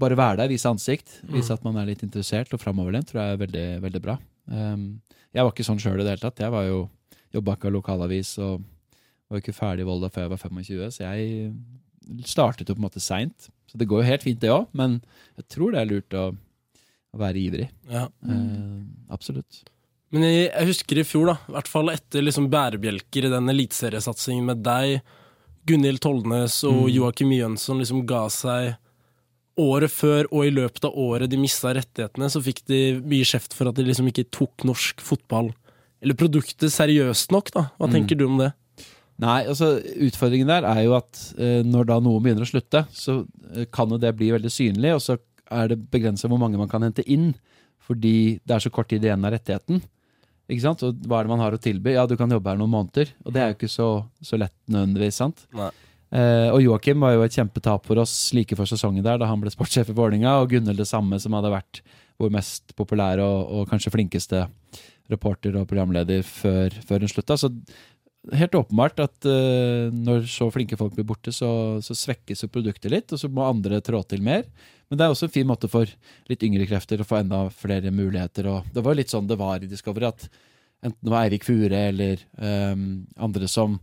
bare 0.00 0.16
være 0.16 0.40
der, 0.40 0.56
vise 0.56 0.72
ansikt. 0.72 1.18
Vise 1.28 1.52
at 1.52 1.64
man 1.68 1.76
er 1.76 1.92
litt 1.92 2.08
interessert 2.08 2.56
og 2.56 2.64
framoverlent, 2.64 3.12
tror 3.12 3.20
jeg 3.20 3.36
er 3.36 3.42
veldig, 3.44 3.70
veldig 3.84 4.06
bra. 4.08 4.16
Um, 4.50 5.00
jeg 5.32 5.44
var 5.44 5.52
ikke 5.52 5.66
sånn 5.66 5.80
sjøl 5.82 6.00
i 6.00 6.04
det 6.04 6.14
hele 6.16 6.24
tatt. 6.24 6.42
Jeg 6.42 6.52
var 6.54 6.66
jo 6.66 6.82
jobba 7.32 7.54
ikke 7.56 7.70
av 7.70 7.76
lokalavis 7.78 8.34
og 8.44 8.64
var 9.32 9.40
ikke 9.40 9.54
ferdig 9.56 9.86
i 9.86 9.88
Volda 9.88 10.10
før 10.12 10.26
jeg 10.26 10.32
var 10.34 10.42
25, 10.42 10.90
så 10.92 11.04
jeg 11.06 11.52
startet 12.28 12.68
jo 12.68 12.76
på 12.76 12.82
en 12.82 12.88
måte 12.88 13.00
seint. 13.00 13.48
Så 13.70 13.78
det 13.80 13.86
går 13.88 14.02
jo 14.02 14.08
helt 14.10 14.24
fint, 14.26 14.40
det 14.42 14.50
òg, 14.52 14.66
men 14.76 14.98
jeg 15.38 15.46
tror 15.54 15.72
det 15.72 15.80
er 15.80 15.88
lurt 15.88 16.16
å, 16.18 16.24
å 16.36 17.20
være 17.22 17.40
ivrig. 17.40 17.68
Ja. 17.88 18.08
Eh, 18.28 18.82
absolutt. 19.14 19.62
Men 20.12 20.26
jeg, 20.26 20.50
jeg 20.50 20.68
husker 20.68 21.00
i 21.00 21.06
fjor, 21.08 21.30
da, 21.30 21.38
i 21.48 21.54
hvert 21.56 21.70
fall 21.72 21.88
etter 21.94 22.26
liksom 22.26 22.50
bærebjelker 22.52 23.24
i 23.24 23.32
den 23.32 23.48
eliteseriesatsingen 23.54 24.50
med 24.50 24.60
deg, 24.66 24.98
Gunhild 25.64 26.02
Tollnes 26.02 26.58
og 26.68 26.82
Mm. 26.82 26.92
Joakim 26.98 27.32
Jønsson 27.32 27.78
liksom 27.80 28.02
ga 28.10 28.26
seg 28.34 28.74
året 29.60 29.90
før, 29.92 30.24
og 30.32 30.46
i 30.46 30.50
løpet 30.54 30.84
av 30.88 30.94
året 30.96 31.28
de 31.30 31.36
mista 31.40 31.72
rettighetene, 31.76 32.28
så 32.32 32.40
fikk 32.42 32.62
de 32.70 32.78
mye 33.04 33.26
kjeft 33.28 33.52
for 33.56 33.68
at 33.68 33.76
de 33.76 33.84
liksom 33.84 34.08
ikke 34.08 34.24
tok 34.32 34.64
norsk 34.64 35.00
fotball, 35.04 35.52
eller 36.02 36.14
produktet, 36.18 36.72
seriøst 36.72 37.30
nok, 37.34 37.50
da. 37.54 37.66
Hva 37.78 37.88
Mm. 37.88 37.92
tenker 37.92 38.16
du 38.18 38.26
om 38.26 38.38
det? 38.38 38.52
Nei, 39.22 39.44
altså 39.46 39.76
utfordringen 40.02 40.48
der 40.48 40.64
er 40.66 40.82
jo 40.84 40.94
at 40.96 41.34
eh, 41.38 41.62
når 41.62 41.84
da 41.86 42.00
noe 42.00 42.18
begynner 42.24 42.42
å 42.42 42.48
slutte, 42.48 42.86
så 42.90 43.26
eh, 43.54 43.66
kan 43.70 43.88
jo 43.92 43.98
det 43.98 44.16
bli 44.16 44.30
veldig 44.32 44.50
synlig, 44.50 44.94
og 44.96 45.00
så 45.04 45.18
er 45.52 45.68
det 45.68 45.90
begrensa 45.92 46.26
hvor 46.28 46.40
mange 46.40 46.58
man 46.58 46.68
kan 46.68 46.82
hente 46.82 47.04
inn, 47.06 47.34
fordi 47.84 48.40
det 48.46 48.56
er 48.56 48.58
så 48.64 48.70
kort 48.72 48.88
tid 48.88 49.04
igjen 49.04 49.24
av 49.24 49.32
rettigheten. 49.36 49.82
Ikke 50.50 50.62
sant? 50.64 50.82
Og 50.82 50.94
hva 51.06 51.20
er 51.20 51.24
det 51.28 51.30
man 51.30 51.40
har 51.44 51.52
å 51.54 51.60
tilby? 51.60 51.92
Ja, 51.94 52.06
du 52.06 52.16
kan 52.16 52.30
jobbe 52.30 52.50
her 52.50 52.56
noen 52.58 52.72
måneder, 52.72 53.12
og 53.24 53.32
det 53.32 53.42
er 53.42 53.52
jo 53.52 53.58
ikke 53.60 53.70
så, 53.70 53.88
så 54.24 54.38
lett 54.40 54.54
nødvendigvis, 54.66 55.20
sant? 55.22 55.44
Nei. 55.54 55.70
Eh, 56.12 56.48
og 56.52 56.60
Joakim 56.60 57.00
var 57.00 57.14
jo 57.14 57.24
et 57.24 57.36
kjempetap 57.36 57.86
for 57.88 58.02
oss 58.02 58.14
like 58.36 58.56
før 58.58 58.68
sesongen 58.68 59.04
der, 59.04 59.20
da 59.20 59.28
han 59.30 59.40
ble 59.40 59.52
sportssjef 59.52 59.92
i 59.92 59.96
Vålerenga, 59.96 60.36
og 60.42 60.50
Gunhild 60.52 60.80
det 60.82 60.88
samme, 60.90 61.16
som 61.22 61.32
hadde 61.38 61.54
vært 61.54 61.80
vår 62.20 62.34
mest 62.34 62.74
populære 62.76 63.24
og, 63.24 63.54
og 63.56 63.70
kanskje 63.70 63.94
flinkeste 63.94 64.44
reporter 65.12 65.56
og 65.58 65.66
programleder 65.70 66.20
før, 66.26 66.74
før 66.86 67.02
hun 67.04 67.10
slutta. 67.10 67.38
Så 67.40 67.48
helt 68.36 68.54
åpenbart 68.54 69.00
at 69.02 69.26
eh, 69.28 69.88
når 69.92 70.28
så 70.30 70.50
flinke 70.52 70.78
folk 70.78 70.94
blir 70.98 71.08
borte, 71.08 71.32
så, 71.34 71.80
så 71.82 71.96
svekkes 71.96 72.44
jo 72.44 72.52
produktet 72.52 72.92
litt, 72.92 73.12
og 73.12 73.20
så 73.20 73.32
må 73.32 73.46
andre 73.48 73.80
trå 73.84 74.02
til 74.06 74.22
mer. 74.24 74.44
Men 74.90 75.00
det 75.00 75.06
er 75.06 75.14
også 75.14 75.30
en 75.30 75.34
fin 75.34 75.48
måte 75.48 75.70
for 75.72 75.88
litt 76.28 76.44
yngre 76.44 76.68
krefter 76.68 77.00
å 77.00 77.08
få 77.08 77.22
enda 77.22 77.46
flere 77.56 77.90
muligheter. 77.94 78.50
Og 78.52 78.68
det 78.74 78.84
var 78.84 78.98
litt 78.98 79.12
sånn 79.12 79.30
det 79.30 79.40
var 79.40 79.64
i 79.64 79.70
Discovery, 79.70 80.12
at 80.12 80.28
enten 80.84 81.00
det 81.00 81.14
var 81.14 81.24
Eirik 81.24 81.48
Fure 81.48 81.82
eller 81.88 82.20
eh, 82.36 82.76
andre 83.16 83.48
som 83.48 83.80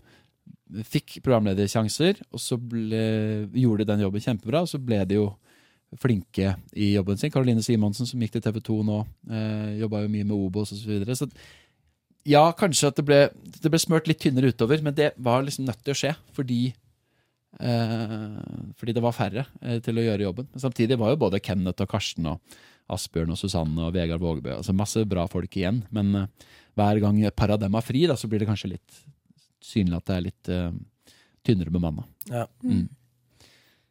fikk 0.86 1.20
programledersjanser, 1.26 2.20
og 2.30 2.42
så 2.42 2.58
ble, 2.62 3.04
gjorde 3.58 3.86
de 3.86 3.92
den 3.92 4.04
jobben 4.06 4.24
kjempebra, 4.24 4.64
og 4.64 4.70
så 4.72 4.80
ble 4.82 5.02
de 5.10 5.18
jo 5.18 5.30
flinke 5.98 6.54
i 6.78 6.92
jobben 6.94 7.18
sin. 7.18 7.32
Karoline 7.34 7.64
Simonsen 7.66 8.06
som 8.06 8.22
gikk 8.22 8.36
til 8.36 8.44
TV 8.46 8.60
2 8.62 8.76
nå, 8.86 9.00
eh, 9.34 9.80
jobba 9.82 10.04
jo 10.04 10.12
mye 10.14 10.28
med 10.28 10.36
Obos 10.36 10.74
osv. 10.76 10.84
Så, 10.84 10.92
videre. 10.92 11.18
så 11.18 11.30
ja, 12.30 12.44
kanskje 12.54 12.92
at 12.92 13.00
det 13.00 13.06
ble, 13.08 13.20
det 13.58 13.72
ble 13.72 13.82
smørt 13.82 14.10
litt 14.10 14.22
tynnere 14.22 14.52
utover, 14.54 14.84
men 14.86 14.96
det 14.96 15.14
var 15.18 15.42
liksom 15.46 15.66
nødt 15.66 15.82
til 15.82 15.96
å 15.96 15.98
skje 15.98 16.14
fordi 16.36 16.62
eh, 17.58 18.40
fordi 18.78 18.96
det 18.96 19.04
var 19.04 19.16
færre 19.18 19.48
eh, 19.64 19.80
til 19.84 19.98
å 19.98 20.06
gjøre 20.06 20.28
jobben. 20.28 20.50
Men 20.54 20.66
samtidig 20.68 21.00
var 21.00 21.16
jo 21.16 21.24
både 21.26 21.42
Kenneth 21.44 21.86
og 21.86 21.90
Karsten 21.92 22.30
og 22.30 22.60
Asbjørn 22.90 23.34
og 23.34 23.40
Susanne 23.40 23.86
og 23.86 23.94
Vegard 23.96 24.22
Vågebø 24.22 24.56
altså 24.58 24.74
masse 24.78 25.02
bra 25.10 25.26
folk 25.32 25.58
igjen. 25.58 25.84
Men 25.96 26.14
eh, 26.16 26.50
hver 26.78 27.02
gang 27.04 27.24
et 27.24 27.38
par 27.38 27.54
av 27.56 27.62
dem 27.62 27.76
er 27.76 27.86
fri, 27.86 28.06
da, 28.10 28.18
så 28.20 28.30
blir 28.30 28.44
det 28.44 28.50
kanskje 28.50 28.76
litt 28.76 29.02
synlig 29.64 30.00
at 30.00 30.08
det 30.10 30.16
er 30.16 30.26
litt 30.26 30.52
uh, 30.54 30.72
tynnere 31.46 31.74
bemanna. 31.74 32.06
Ja. 32.30 32.46
Mm. 32.64 32.88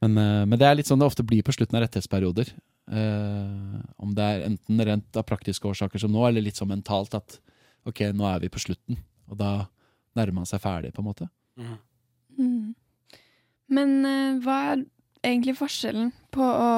Men, 0.04 0.16
uh, 0.18 0.44
men 0.46 0.56
det 0.58 0.68
er 0.68 0.78
litt 0.78 0.90
sånn 0.90 1.00
det 1.00 1.08
ofte 1.08 1.26
blir 1.26 1.44
på 1.46 1.54
slutten 1.56 1.78
av 1.78 1.84
rettighetsperioder. 1.86 2.52
Uh, 2.88 3.78
om 4.00 4.14
det 4.16 4.24
er 4.24 4.46
enten 4.46 4.84
rent 4.88 5.20
av 5.20 5.26
praktiske 5.28 5.68
årsaker 5.68 6.00
som 6.00 6.14
nå, 6.14 6.24
eller 6.28 6.44
litt 6.44 6.60
sånn 6.60 6.72
mentalt 6.72 7.16
at 7.18 7.40
ok, 7.88 8.08
nå 8.16 8.28
er 8.28 8.44
vi 8.44 8.52
på 8.52 8.62
slutten. 8.62 9.00
Og 9.28 9.36
da 9.40 9.52
nærmer 10.16 10.40
man 10.40 10.48
seg 10.48 10.62
ferdig, 10.62 10.94
på 10.96 11.02
en 11.02 11.08
måte. 11.08 11.28
Mm. 12.38 12.74
Men 13.68 13.94
eh, 14.08 14.38
hva 14.44 14.58
er 14.72 14.84
egentlig 15.26 15.58
forskjellen 15.58 16.12
på 16.34 16.44
å 16.44 16.70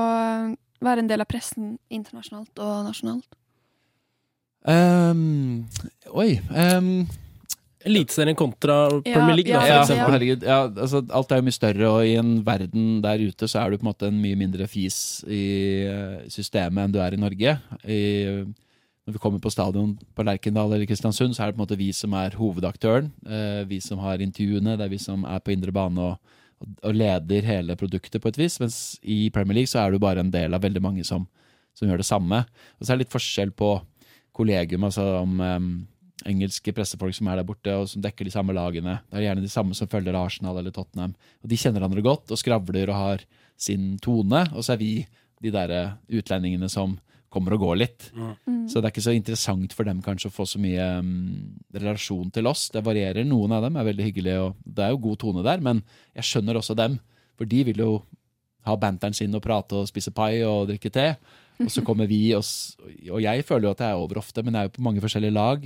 være 0.80 1.04
en 1.04 1.10
del 1.10 1.22
av 1.22 1.28
pressen 1.30 1.76
internasjonalt 1.92 2.62
og 2.62 2.86
nasjonalt? 2.88 3.36
Um, 4.60 5.64
oi 6.12 6.34
ehm, 6.52 7.06
Eliteserien 7.88 8.36
kontra 8.36 8.74
Premier 9.00 9.38
League, 9.38 9.52
da, 9.52 9.60
for 9.62 9.70
ja, 9.70 9.80
eksempel. 9.80 10.14
herregud. 10.14 10.42
Ja, 10.44 10.58
altså, 10.68 11.00
alt 11.16 11.30
er 11.32 11.38
jo 11.40 11.46
mye 11.46 11.56
større, 11.56 11.86
og 11.88 12.00
i 12.04 12.16
en 12.20 12.32
verden 12.44 12.88
der 13.04 13.22
ute 13.24 13.48
så 13.48 13.62
er 13.62 13.70
du 13.70 13.78
på 13.80 13.86
en 13.86 13.88
måte 13.88 14.10
en 14.10 14.18
mye 14.20 14.36
mindre 14.36 14.66
fis 14.68 14.98
i 15.24 15.44
eh, 15.88 16.18
systemet 16.28 16.84
enn 16.84 16.92
du 16.92 16.98
er 17.00 17.16
i 17.16 17.20
Norge. 17.20 17.54
I, 17.88 18.00
når 19.08 19.16
vi 19.16 19.22
kommer 19.22 19.40
på 19.40 19.52
stadion 19.54 19.94
på 19.96 20.26
Lerkendal 20.28 20.74
eller 20.74 20.84
Kristiansund, 20.88 21.32
så 21.32 21.42
er 21.42 21.50
det 21.50 21.56
på 21.56 21.62
en 21.62 21.64
måte 21.64 21.78
vi 21.80 21.88
som 21.96 22.12
er 22.20 22.36
hovedaktøren. 22.36 23.08
Eh, 23.24 23.62
vi 23.70 23.80
som 23.80 24.02
har 24.04 24.20
intervjuene, 24.20 24.76
det 24.76 24.84
er 24.84 24.92
vi 24.92 25.00
som 25.00 25.24
er 25.24 25.40
på 25.40 25.54
indre 25.54 25.72
bane 25.72 26.04
og, 26.04 26.34
og, 26.82 26.92
leder 26.92 27.48
hele 27.48 27.78
produktet 27.80 28.20
på 28.20 28.28
et 28.28 28.42
vis. 28.42 28.58
Mens 28.60 28.98
i 29.00 29.30
Premier 29.32 29.62
League 29.62 29.72
så 29.72 29.86
er 29.86 29.96
du 29.96 30.02
bare 30.02 30.20
en 30.20 30.34
del 30.34 30.52
av 30.52 30.68
veldig 30.68 30.84
mange 30.84 31.06
som, 31.08 31.24
som 31.72 31.88
gjør 31.88 32.04
det 32.04 32.10
samme. 32.10 32.44
Og 32.76 32.84
så 32.84 32.92
er 32.92 33.00
det 33.00 33.06
litt 33.06 33.16
forskjell 33.16 33.56
på 33.56 33.78
kollegium, 34.36 34.84
altså 34.84 35.08
om 35.24 35.40
engelske 36.28 36.74
pressefolk 36.76 37.14
som 37.16 37.28
er 37.30 37.40
der 37.40 37.46
borte 37.48 37.74
og 37.76 37.88
som 37.90 38.02
dekker 38.04 38.26
de 38.26 38.32
samme 38.34 38.54
lagene. 38.56 38.98
Det 39.08 39.20
er 39.20 39.28
gjerne 39.28 39.44
de 39.44 39.52
samme 39.52 39.76
som 39.76 39.90
følger 39.90 40.18
Arsenal 40.18 40.58
eller 40.60 40.74
Tottenham. 40.74 41.14
Og 41.42 41.52
De 41.52 41.58
kjenner 41.60 41.80
hverandre 41.80 42.04
godt 42.04 42.32
og 42.32 42.40
skravler 42.40 42.92
og 42.92 42.98
har 42.98 43.24
sin 43.60 43.94
tone. 44.02 44.46
Og 44.54 44.64
så 44.64 44.74
er 44.74 44.82
vi 44.82 44.92
de 45.40 45.52
der 45.54 45.96
utlendingene 46.12 46.68
som 46.72 46.98
kommer 47.30 47.54
og 47.54 47.62
går 47.62 47.76
litt. 47.78 48.08
Mm. 48.12 48.66
Så 48.68 48.80
det 48.80 48.88
er 48.88 48.92
ikke 48.92 49.06
så 49.06 49.14
interessant 49.14 49.74
for 49.76 49.86
dem 49.86 50.00
kanskje 50.02 50.28
å 50.30 50.34
få 50.34 50.46
så 50.50 50.58
mye 50.62 50.86
um, 50.98 51.10
relasjon 51.72 52.32
til 52.34 52.50
oss. 52.50 52.68
Det 52.74 52.82
varierer. 52.84 53.26
Noen 53.28 53.54
av 53.54 53.62
dem 53.66 53.78
er 53.78 53.86
veldig 53.86 54.08
hyggelige, 54.08 54.48
og 54.48 54.64
det 54.66 54.86
er 54.86 54.94
jo 54.94 55.04
god 55.06 55.20
tone 55.22 55.44
der, 55.46 55.62
men 55.62 55.84
jeg 56.18 56.26
skjønner 56.26 56.58
også 56.58 56.74
dem. 56.78 56.98
For 57.38 57.48
de 57.48 57.62
vil 57.70 57.84
jo 57.84 57.92
ha 58.66 58.74
banteren 58.76 59.14
sin 59.16 59.34
og 59.36 59.44
prate 59.44 59.78
og 59.78 59.88
spise 59.88 60.12
pai 60.12 60.42
og 60.44 60.66
drikke 60.72 60.92
te. 60.92 61.12
Og 61.60 61.70
så 61.72 61.84
kommer 61.84 62.08
vi, 62.10 62.22
og, 62.36 62.44
og 63.12 63.22
jeg 63.22 63.44
føler 63.46 63.68
jo 63.68 63.74
at 63.76 63.84
jeg 63.84 63.94
er 63.94 64.02
over 64.02 64.20
ofte, 64.20 64.42
men 64.42 64.56
jeg 64.56 64.66
er 64.66 64.68
jo 64.70 64.76
på 64.78 64.84
mange 64.84 65.02
forskjellige 65.04 65.36
lag. 65.36 65.64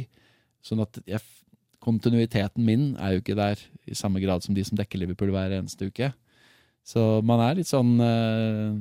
Sånn 0.64 0.82
at 0.84 1.00
jeg, 1.08 1.20
kontinuiteten 1.84 2.64
min 2.64 2.92
er 2.96 3.14
jo 3.14 3.24
ikke 3.24 3.36
der 3.38 3.60
i 3.84 3.96
samme 3.98 4.22
grad 4.22 4.44
som 4.44 4.56
de 4.56 4.64
som 4.64 4.78
dekker 4.78 5.02
Liverpool 5.02 5.34
hver 5.34 5.52
eneste 5.58 5.90
uke. 5.90 6.12
Så 6.84 7.02
man 7.24 7.42
er 7.44 7.58
litt 7.58 7.68
sånn 7.70 7.96
eh, 8.04 8.74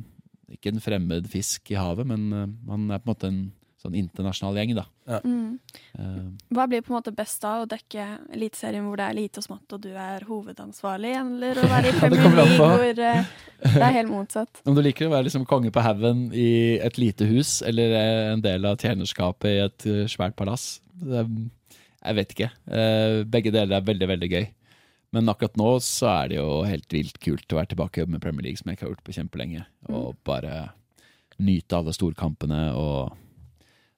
Ikke 0.57 0.73
en 0.73 0.83
fremmed 0.83 1.27
fisk 1.31 1.71
i 1.71 1.79
havet, 1.79 2.07
men 2.07 2.25
eh, 2.31 2.49
man 2.67 2.89
er 2.91 3.03
på 3.03 3.07
en 3.07 3.13
måte 3.13 3.29
en 3.31 3.43
sånn 3.83 3.95
internasjonal 3.99 4.55
gjeng, 4.61 4.77
da. 4.77 4.85
Mm. 5.27 5.57
Eh, 5.99 6.19
Hva 6.55 6.65
blir 6.71 6.83
på 6.85 6.93
en 6.93 6.97
måte 7.01 7.11
best 7.15 7.41
da? 7.43 7.57
Å 7.63 7.67
dekke 7.67 8.05
Eliteserien 8.31 8.85
hvor 8.87 8.99
det 8.99 9.09
er 9.09 9.17
lite 9.17 9.41
og 9.41 9.47
smått 9.47 9.75
og 9.75 9.81
du 9.83 9.89
er 9.91 10.23
hovedansvarlig, 10.27 11.11
eller 11.19 11.59
å 11.59 11.65
være 11.67 11.91
i 11.91 11.95
Ja, 11.97 11.99
Premier 12.05 12.37
League 12.39 12.59
hvor 12.61 13.01
uh, 13.03 13.33
det 13.65 13.73
er 13.89 13.97
helt 13.97 14.11
motsatt? 14.11 14.63
Om 14.63 14.77
du 14.77 14.83
liker 14.85 15.09
å 15.09 15.15
være 15.17 15.27
liksom 15.27 15.43
konge 15.49 15.73
på 15.75 15.83
haugen 15.83 16.29
i 16.31 16.79
et 16.79 16.99
lite 17.01 17.27
hus, 17.27 17.57
eller 17.67 17.97
eh, 17.99 18.29
en 18.37 18.45
del 18.45 18.71
av 18.71 18.79
tjenerskapet 18.79 19.51
i 19.51 19.59
et 19.65 19.89
svært 20.15 20.39
palass 20.39 20.77
det, 21.03 21.25
Jeg 22.03 22.19
vet 22.19 22.35
ikke. 22.35 22.49
Eh, 22.67 23.21
Begge 23.31 23.53
deler 23.53 23.79
er 23.79 23.87
veldig, 23.87 24.09
veldig 24.11 24.29
gøy. 24.31 24.45
Men 25.13 25.29
akkurat 25.29 25.57
nå 25.61 25.69
så 25.85 26.09
er 26.09 26.31
det 26.31 26.39
jo 26.39 26.47
helt 26.65 26.93
vilt 26.93 27.19
kult 27.21 27.53
å 27.53 27.59
være 27.59 27.73
tilbake 27.75 28.07
med 28.09 28.21
Premier 28.23 28.47
League, 28.47 28.59
som 28.59 28.71
jeg 28.71 28.79
ikke 28.79 28.87
har 28.87 28.95
gjort 28.95 29.05
på 29.05 29.15
kjempelenge. 29.19 29.65
Og 29.93 30.15
bare 30.25 30.71
nyte 31.43 31.77
alle 31.79 31.93
storkampene 31.95 32.65
og 32.77 33.19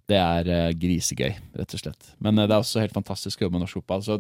Det 0.06 0.20
er 0.22 0.48
eh, 0.54 0.74
grisegøy, 0.78 1.32
rett 1.58 1.72
og 1.74 1.82
slett. 1.82 2.12
Men 2.22 2.38
eh, 2.38 2.46
det 2.46 2.54
er 2.54 2.62
også 2.62 2.84
helt 2.84 2.94
fantastisk 2.94 3.40
å 3.42 3.48
jobbe 3.48 3.58
med 3.58 3.64
norsk 3.64 3.80
fotball. 3.80 4.04
Så 4.06 4.20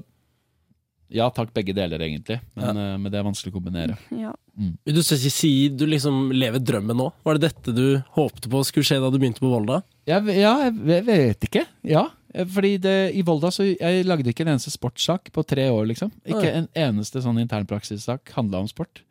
ja 1.13 1.27
takk, 1.29 1.51
begge 1.53 1.75
deler, 1.77 2.01
egentlig. 2.01 2.39
Men, 2.57 2.79
ja. 2.81 2.95
men 2.97 3.11
det 3.13 3.19
er 3.19 3.27
vanskelig 3.27 3.53
å 3.53 3.57
kombinere. 3.59 3.99
Ja. 4.25 4.31
Mm. 4.55 4.77
du 4.87 5.01
si, 5.03 5.17
si 5.29 5.49
du 5.67 5.83
liksom 5.85 6.31
lever 6.31 6.63
drømmen 6.63 6.95
nå? 6.97 7.09
Var 7.27 7.37
det 7.37 7.49
dette 7.51 7.73
du 7.75 7.99
håpte 8.15 8.49
på 8.49 8.61
skulle 8.63 8.87
skje 8.87 9.01
da 9.03 9.11
du 9.11 9.19
begynte 9.19 9.43
på 9.43 9.51
Volda? 9.51 9.81
Jeg, 10.07 10.23
ja, 10.39 10.53
jeg 10.71 11.03
vet 11.05 11.45
ikke. 11.49 11.65
Ja, 11.85 12.07
fordi 12.51 12.75
det, 12.83 12.95
i 13.15 13.23
Volda 13.25 13.51
så 13.53 13.63
jeg 13.67 14.05
lagde 14.07 14.31
ikke 14.31 14.43
en 14.43 14.53
eneste 14.55 14.73
sportssak 14.73 15.31
på 15.35 15.43
tre 15.47 15.69
år, 15.71 15.85
liksom. 15.91 16.11
Ikke 16.27 16.51
en 16.51 16.67
eneste 16.75 17.21
sånn 17.23 17.39
internpraksissak 17.43 18.33
handla 18.35 18.63
om 18.63 18.69
sport. 18.71 19.03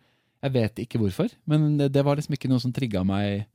Jeg 0.44 0.52
vet 0.52 0.82
ikke 0.82 1.00
hvorfor, 1.00 1.32
men 1.48 1.78
det, 1.80 1.88
det 1.94 2.04
var 2.04 2.18
liksom 2.18 2.36
ikke 2.36 2.50
noe 2.52 2.60
som 2.60 2.72
trigga 2.74 3.00
meg 3.06 3.46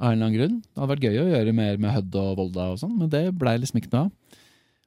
av 0.00 0.08
en 0.10 0.16
eller 0.16 0.26
annen 0.26 0.38
grunn. 0.38 0.56
Det 0.64 0.80
hadde 0.80 0.92
vært 0.94 1.04
gøy 1.04 1.20
å 1.20 1.30
gjøre 1.34 1.56
mer 1.56 1.80
med 1.82 1.94
Hødd 1.94 2.16
og 2.22 2.30
Volda 2.40 2.70
og 2.72 2.80
sånn, 2.80 2.94
men 2.98 3.10
det 3.12 3.26
blei 3.36 3.58
liksom 3.60 3.82
ikke 3.82 3.92
noe 3.92 4.06
av. 4.06 4.40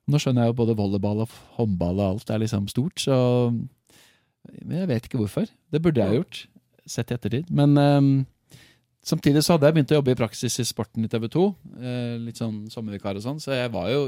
Nå 0.08 0.22
skjønner 0.24 0.46
jeg 0.46 0.54
jo 0.54 0.60
både 0.62 0.76
volleyball 0.80 1.26
og 1.26 1.36
håndball 1.58 2.00
og 2.00 2.08
alt 2.08 2.30
er 2.32 2.40
liksom 2.44 2.70
stort, 2.72 3.02
så 3.04 3.18
Men 4.64 4.78
jeg 4.80 4.88
vet 4.88 5.08
ikke 5.08 5.20
hvorfor. 5.20 5.50
Det 5.72 5.82
burde 5.84 6.00
jeg 6.00 6.22
gjort, 6.22 6.38
sett 6.88 7.10
i 7.12 7.16
ettertid. 7.18 7.50
Men 7.52 7.76
ehm, 7.76 8.12
samtidig 9.08 9.44
så 9.46 9.56
hadde 9.56 9.70
jeg 9.70 9.78
begynt 9.78 9.94
å 9.96 10.00
jobbe 10.00 10.14
i 10.14 10.20
praksis 10.20 10.60
i 10.62 10.68
sporten 10.68 11.06
i 11.08 11.10
TV 11.12 11.28
2. 11.34 11.46
Eh, 11.80 12.14
litt 12.28 12.40
sånn 12.40 12.66
sommervikar 12.74 13.18
og 13.20 13.26
sånn, 13.26 13.42
så 13.44 13.56
jeg 13.56 13.72
var 13.74 13.90
jo 13.94 14.08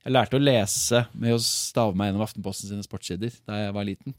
Jeg 0.00 0.14
lærte 0.14 0.38
å 0.38 0.40
lese 0.40 1.02
med 1.12 1.34
å 1.36 1.40
stave 1.44 1.92
meg 1.92 2.08
gjennom 2.08 2.22
Aftenposten 2.24 2.70
sine 2.70 2.84
sportssider 2.86 3.34
da 3.44 3.58
jeg 3.66 3.74
var 3.76 3.84
liten. 3.84 4.14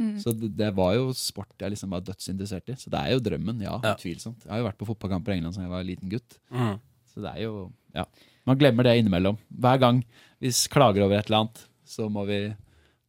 Mm. 0.00 0.14
Så 0.20 0.32
det, 0.32 0.48
det 0.56 0.70
var 0.76 0.94
jo 0.96 1.10
sport 1.16 1.60
jeg 1.60 1.74
liksom 1.74 1.92
var 1.92 2.04
dødsinteressert 2.04 2.72
i. 2.72 2.76
Så 2.80 2.92
det 2.92 3.02
er 3.02 3.12
jo 3.12 3.20
drømmen, 3.24 3.60
ja. 3.64 3.74
Ja. 3.84 3.92
Utvilsomt. 3.96 4.46
Jeg 4.46 4.52
har 4.54 4.62
jo 4.62 4.68
vært 4.70 4.78
på 4.80 4.88
fotballkamper 4.88 5.34
i 5.34 5.36
England 5.36 5.56
siden 5.56 5.68
jeg 5.68 5.74
var 5.74 5.84
liten 5.88 6.12
gutt. 6.12 6.38
Mm. 6.48 6.78
Så 7.12 7.24
det 7.24 7.34
er 7.34 7.44
jo 7.44 7.66
Ja. 7.96 8.06
Man 8.46 8.58
glemmer 8.60 8.86
det 8.86 8.96
innimellom. 9.00 9.36
Hver 9.50 9.80
gang 9.82 10.04
vi 10.40 10.52
klager 10.70 11.04
over 11.04 11.18
et 11.18 11.26
eller 11.26 11.44
annet, 11.44 11.62
så 11.84 12.08
må 12.12 12.24
vi 12.28 12.40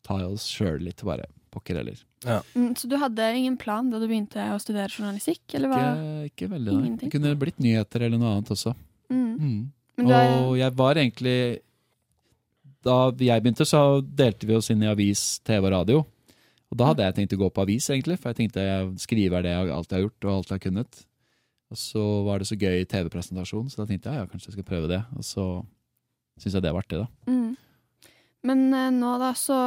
ta 0.04 0.20
oss 0.26 0.48
sjøl 0.50 0.80
litt. 0.82 1.04
Bare 1.06 1.28
pokker 1.54 1.78
heller. 1.80 2.00
Mm, 2.26 2.72
så 2.76 2.90
du 2.90 2.96
hadde 2.98 3.26
ingen 3.38 3.58
plan 3.62 3.90
da 3.92 4.00
du 4.02 4.08
begynte 4.10 4.42
å 4.54 4.58
studere 4.62 4.90
journalistikk, 4.90 5.44
eller 5.54 5.70
hva? 5.70 5.82
Ikke, 5.82 6.32
ikke 6.32 6.50
veldig, 6.56 6.72
nei. 6.74 6.84
Ingenting. 6.88 7.12
Det 7.12 7.14
kunne 7.14 7.38
blitt 7.40 7.60
nyheter 7.62 8.08
eller 8.08 8.22
noe 8.22 8.36
annet 8.36 8.54
også. 8.56 8.74
Mm. 9.14 9.28
Mm. 9.38 10.10
Er, 10.12 10.34
Og 10.46 10.58
jeg 10.60 10.74
var 10.78 11.00
egentlig 11.00 11.38
Da 12.86 12.96
jeg 13.18 13.42
begynte, 13.42 13.66
så 13.66 14.02
delte 14.02 14.46
vi 14.46 14.54
oss 14.58 14.70
inn 14.70 14.84
i 14.84 14.90
avis, 14.90 15.40
TV 15.48 15.66
og 15.66 15.72
radio. 15.74 16.02
Og 16.68 16.78
da 16.80 16.90
hadde 16.90 17.06
jeg 17.06 17.16
tenkt 17.18 17.36
å 17.38 17.40
gå 17.42 17.50
på 17.52 17.64
avis, 17.64 17.88
egentlig, 17.90 18.18
for 18.20 18.32
jeg 18.32 18.42
tenkte 18.42 18.64
jeg 18.66 18.90
skriver 19.04 19.44
det 19.44 19.54
jeg 19.54 19.72
alltid 19.74 19.96
har 19.98 20.04
gjort, 20.06 20.20
og 20.26 20.32
jeg 20.34 20.54
har 20.54 20.64
kunnet. 20.66 21.00
Og 21.72 21.80
så 21.80 22.04
var 22.28 22.40
det 22.40 22.48
så 22.48 22.56
gøy 22.60 22.86
TV-presentasjon, 22.88 23.70
så 23.72 23.82
da 23.82 23.88
tenkte 23.90 24.12
jeg 24.14 24.22
ja, 24.22 24.28
kanskje 24.32 24.52
jeg 24.52 24.58
skal 24.58 24.68
prøve 24.68 24.92
det. 24.92 25.02
Og 25.18 25.26
så 25.28 25.46
syns 26.40 26.58
jeg 26.58 26.64
det 26.64 26.74
var 26.76 26.86
artig, 26.86 27.02
da. 27.04 27.08
mm. 27.32 27.56
Men 28.48 28.62
eh, 28.72 28.92
nå 28.94 29.16
da 29.20 29.34
så 29.36 29.58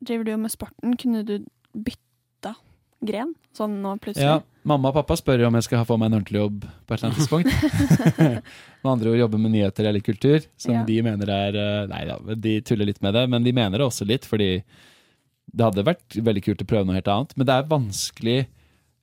driver 0.00 0.24
du 0.24 0.30
jo 0.32 0.40
med 0.40 0.52
sporten. 0.54 0.94
Kunne 0.96 1.24
du 1.26 1.34
bytta 1.74 2.54
gren 3.02 3.34
sånn 3.56 3.80
nå 3.82 3.96
plutselig? 4.02 4.26
Ja, 4.28 4.40
Mamma 4.64 4.92
og 4.92 4.94
pappa 4.94 5.16
spør 5.18 5.40
jo 5.42 5.46
om 5.48 5.56
jeg 5.58 5.64
skal 5.66 5.80
ha 5.80 5.84
få 5.88 5.96
meg 5.98 6.06
en 6.12 6.20
ordentlig 6.20 6.38
jobb 6.38 6.60
på 6.86 6.94
et 6.94 7.00
eller 7.02 7.08
annet 7.08 7.18
tidspunkt. 7.18 8.12
med 8.84 8.90
andre 8.92 9.10
ord 9.10 9.18
jobbe 9.24 9.40
med 9.42 9.50
nyheter 9.56 9.88
eller 9.90 10.04
kultur, 10.06 10.44
som 10.56 10.76
Ja. 10.76 10.84
de 10.86 11.00
mener 11.02 11.32
er 11.34 11.58
eh, 11.58 11.86
Nei 11.90 12.04
da, 12.06 12.18
de 12.38 12.52
tuller 12.62 12.86
litt 12.86 13.02
med 13.02 13.14
det, 13.18 13.24
men 13.28 13.42
de 13.42 13.52
mener 13.52 13.78
det 13.82 13.86
også 13.88 14.06
litt, 14.06 14.24
fordi 14.28 14.62
det 15.52 15.66
hadde 15.66 15.82
vært 15.84 16.14
veldig 16.14 16.44
kult 16.46 16.62
å 16.62 16.68
prøve 16.70 16.86
noe 16.86 16.94
helt 17.00 17.10
annet. 17.10 17.34
Men 17.36 17.46
det 17.48 17.56
er 17.58 17.66
vanskelig 17.72 18.36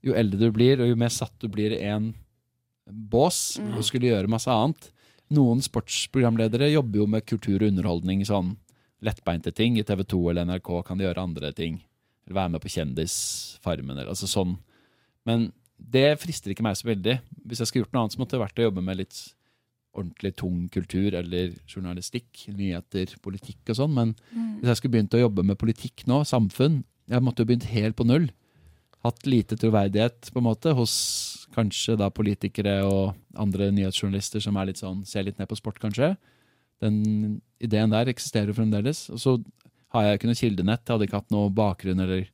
jo 0.08 0.16
eldre 0.16 0.40
du 0.48 0.52
blir, 0.56 0.80
og 0.80 0.88
jo 0.88 0.96
mer 0.96 1.12
satt 1.12 1.36
du 1.44 1.50
blir 1.52 1.76
i 1.76 1.84
en 1.92 2.14
bås 2.88 3.60
Mm. 3.60 3.76
og 3.78 3.84
skulle 3.84 4.08
gjøre 4.10 4.32
masse 4.32 4.48
annet. 4.50 4.92
Noen 5.30 5.60
sportsprogramledere 5.62 6.72
jobber 6.72 7.04
jo 7.04 7.06
med 7.06 7.26
kultur 7.28 7.60
og 7.62 7.68
underholdning, 7.68 8.24
sånn 8.26 8.56
lettbeinte 9.04 9.52
ting. 9.54 9.76
I 9.78 9.84
TV 9.84 10.04
2 10.08 10.24
eller 10.32 10.46
NRK 10.48 10.72
kan 10.88 10.98
de 10.98 11.04
gjøre 11.06 11.22
andre 11.28 11.52
ting. 11.54 11.82
Eller 12.30 12.38
være 12.44 12.54
med 12.54 12.62
på 12.62 12.70
Kjendisfarmen 12.70 13.98
eller 13.98 14.12
altså 14.14 14.30
sånn. 14.30 14.58
Men 15.26 15.50
det 15.80 16.20
frister 16.22 16.54
ikke 16.54 16.64
meg 16.66 16.78
så 16.78 16.86
veldig. 16.92 17.20
Hvis 17.48 17.64
jeg 17.64 17.70
skulle 17.72 17.86
gjort 17.86 17.96
noe 17.96 18.04
annet, 18.06 18.14
så 18.14 18.22
måtte 18.22 18.38
det 18.38 18.44
vært 18.44 18.62
å 18.62 18.68
jobbe 18.68 18.84
med 18.86 19.00
litt 19.00 19.20
ordentlig 19.98 20.36
tung 20.38 20.68
kultur 20.70 21.16
eller 21.18 21.56
journalistikk, 21.68 22.44
nyheter, 22.54 23.16
politikk 23.26 23.72
og 23.72 23.80
sånn. 23.80 23.94
Men 23.96 24.16
Mm. 24.32 24.60
hvis 24.60 24.68
jeg 24.70 24.78
skulle 24.78 24.92
begynt 25.00 25.18
å 25.18 25.24
jobbe 25.24 25.44
med 25.44 25.58
politikk 25.58 26.06
nå, 26.06 26.22
samfunn, 26.24 26.84
jeg 27.10 27.22
måtte 27.22 27.42
jo 27.42 27.46
begynt 27.46 27.66
helt 27.74 27.96
på 27.96 28.06
null. 28.06 28.30
Hatt 29.04 29.26
lite 29.26 29.56
troverdighet 29.58 30.30
på 30.32 30.38
en 30.38 30.44
måte 30.44 30.76
hos 30.76 31.48
kanskje 31.56 31.98
da 31.98 32.10
politikere 32.10 32.84
og 32.86 33.16
andre 33.36 33.72
nyhetsjournalister 33.72 34.40
som 34.42 34.56
er 34.58 34.66
litt 34.68 34.78
sånn, 34.78 35.06
ser 35.08 35.24
litt 35.24 35.40
ned 35.40 35.48
på 35.48 35.58
sport, 35.58 35.80
kanskje. 35.80 36.18
Den 36.82 37.42
ideen 37.60 37.90
der 37.90 38.06
eksisterer 38.06 38.48
jo 38.48 38.54
fremdeles. 38.54 39.10
Og 39.10 39.18
så 39.18 39.44
har 39.96 40.06
jeg 40.06 40.20
ikke 40.20 40.30
noe 40.30 40.40
kildenett, 40.40 40.84
jeg 40.86 40.96
hadde 40.96 41.08
ikke 41.08 41.22
hatt 41.22 41.34
noe 41.34 41.54
bakgrunn 41.54 42.04
eller 42.06 42.28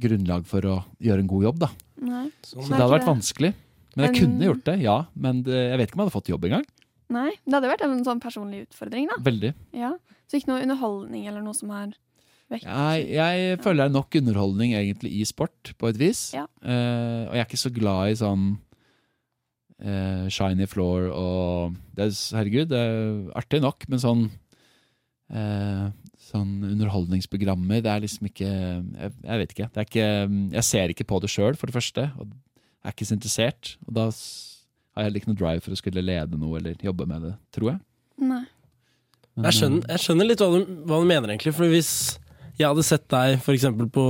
grunnlag 0.00 0.46
for 0.48 0.66
å 0.66 0.78
gjøre 1.02 1.22
en 1.24 1.30
god 1.30 1.48
jobb, 1.48 1.58
da. 1.66 1.70
Nei. 2.04 2.24
Så 2.42 2.58
Sånn. 2.58 2.72
det 2.72 2.80
hadde 2.80 2.94
vært 2.96 3.10
vanskelig. 3.10 3.52
Men 3.94 4.08
jeg 4.08 4.24
kunne 4.24 4.48
gjort 4.48 4.64
det, 4.66 4.78
ja. 4.82 4.96
Men 5.14 5.44
det, 5.46 5.54
jeg 5.54 5.78
vet 5.78 5.90
ikke 5.90 5.96
om 5.96 6.02
jeg 6.02 6.08
hadde 6.08 6.16
fått 6.16 6.32
jobb 6.32 6.48
engang. 6.48 6.64
Nei. 7.14 7.28
Det 7.44 7.54
hadde 7.54 7.70
vært 7.70 7.84
en 7.86 8.00
sånn 8.06 8.22
personlig 8.22 8.64
utfordring, 8.64 9.06
da. 9.12 9.20
Veldig. 9.22 9.52
Ja. 9.76 9.92
Så 10.26 10.40
ikke 10.40 10.50
noe 10.50 10.64
underholdning 10.64 11.28
eller 11.30 11.44
noe 11.44 11.54
som 11.56 11.70
har 11.74 11.92
vekk 12.52 12.64
Jeg, 12.66 13.06
ja. 13.12 13.28
føler 13.62 13.84
det 13.84 13.86
er 13.86 13.94
nok 13.94 14.18
underholdning 14.20 14.74
egentlig 14.76 15.12
i 15.20 15.24
sport, 15.28 15.74
på 15.78 15.92
et 15.92 16.00
vis. 16.00 16.26
Ja. 16.34 16.48
Uh, 16.64 17.28
og 17.28 17.36
jeg 17.36 17.44
er 17.44 17.48
ikke 17.48 17.64
så 17.64 17.72
glad 17.76 18.10
i 18.10 18.18
sånn 18.18 18.48
uh, 19.84 20.26
shiny 20.32 20.66
floor 20.70 21.10
og 21.12 21.78
det 21.94 22.08
er, 22.08 22.16
Herregud, 22.40 22.72
det 22.72 22.82
er 22.82 23.36
artig 23.38 23.62
nok, 23.62 23.86
men 23.92 24.02
sånn 24.02 24.24
eh, 25.30 25.86
Sånn 26.24 26.56
underholdningsprogrammer, 26.64 27.82
det 27.84 27.90
er 27.92 28.00
liksom 28.00 28.30
ikke 28.30 28.48
Jeg, 28.48 29.12
jeg 29.12 29.40
vet 29.42 29.54
ikke. 29.54 29.68
Det 29.74 29.82
er 29.82 29.88
ikke 29.90 30.08
jeg 30.56 30.66
ser 30.70 30.94
ikke 30.94 31.06
på 31.10 31.20
det 31.20 31.30
sjøl, 31.32 31.58
for 31.60 31.68
det 31.68 31.76
første. 31.76 32.08
Og 32.18 32.32
er 32.84 32.94
ikke 32.94 33.08
så 33.08 33.16
interessert. 33.16 33.74
Og 33.88 33.96
da 33.96 34.08
har 34.08 35.02
jeg 35.02 35.08
heller 35.08 35.22
ikke 35.22 35.32
noe 35.32 35.40
drive 35.40 35.64
for 35.64 35.74
å 35.74 35.80
skulle 35.80 36.04
lede 36.04 36.38
noe 36.40 36.60
eller 36.60 36.84
jobbe 36.84 37.06
med 37.10 37.26
det, 37.28 37.32
tror 37.54 37.74
jeg. 37.74 37.80
Nei. 38.24 38.44
Men, 39.34 39.48
Jeg 39.48 39.58
skjønner, 39.58 39.88
jeg 39.90 40.02
skjønner 40.04 40.28
litt 40.28 40.42
hva 40.44 40.50
du, 40.52 40.74
hva 40.86 41.00
du 41.02 41.08
mener, 41.10 41.32
egentlig. 41.32 41.54
For 41.56 41.72
hvis 41.72 41.90
jeg 42.54 42.68
hadde 42.68 42.86
sett 42.86 43.08
deg 43.10 43.40
for 43.42 43.56
eksempel 43.56 43.88
på 43.90 44.04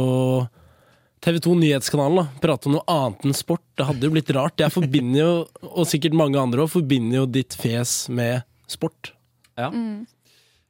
TV2 1.25 1.55
Nyhetskanalen 1.57 2.21
da, 2.21 2.25
prate 2.43 2.69
om 2.69 2.75
noe 2.77 2.85
annet 2.93 3.25
enn 3.25 3.37
sport, 3.37 3.65
det 3.79 3.87
hadde 3.89 4.05
jo 4.05 4.13
blitt 4.13 4.33
rart. 4.37 4.61
Jeg 4.61 4.75
forbinder 4.75 5.23
jo, 5.23 5.31
og 5.71 5.89
sikkert 5.89 6.19
mange 6.21 6.41
andre 6.41 6.67
òg, 6.67 6.73
forbinder 6.75 7.23
jo 7.23 7.31
ditt 7.39 7.57
fjes 7.57 8.03
med 8.13 8.45
sport. 8.69 9.15
Mm. 9.57 10.05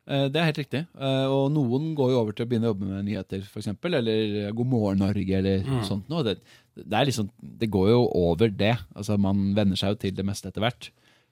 Eh, 0.07 0.28
Det 0.28 0.36
er 0.36 0.44
helt 0.50 0.59
riktig. 0.61 0.86
Eh, 1.00 1.26
Og 1.32 1.50
noen 1.52 1.94
går 1.96 2.11
jo 2.12 2.18
over 2.20 2.32
til 2.36 2.44
å 2.44 2.48
begynne 2.48 2.68
å 2.68 2.74
jobbe 2.74 2.86
med 2.90 3.05
nyheter, 3.07 3.40
f.eks. 3.42 3.68
Eller 3.84 4.52
God 4.52 4.66
morgen 4.66 4.98
Norge, 4.98 5.30
eller 5.38 5.62
noe 5.64 5.84
sånt. 5.88 6.09
Noe. 6.12 6.22
Det, 6.22 6.38
det, 6.76 7.07
liksom, 7.09 7.30
det 7.40 7.70
går 7.70 7.88
jo 7.90 8.02
over 8.14 8.48
det. 8.50 8.76
Altså 8.94 9.18
Man 9.18 9.55
venner 9.55 9.76
seg 9.76 9.94
jo 9.94 10.00
til 10.05 10.14
det 10.14 10.24
meste 10.26 10.48
etter 10.48 10.61
hvert. 10.61 10.90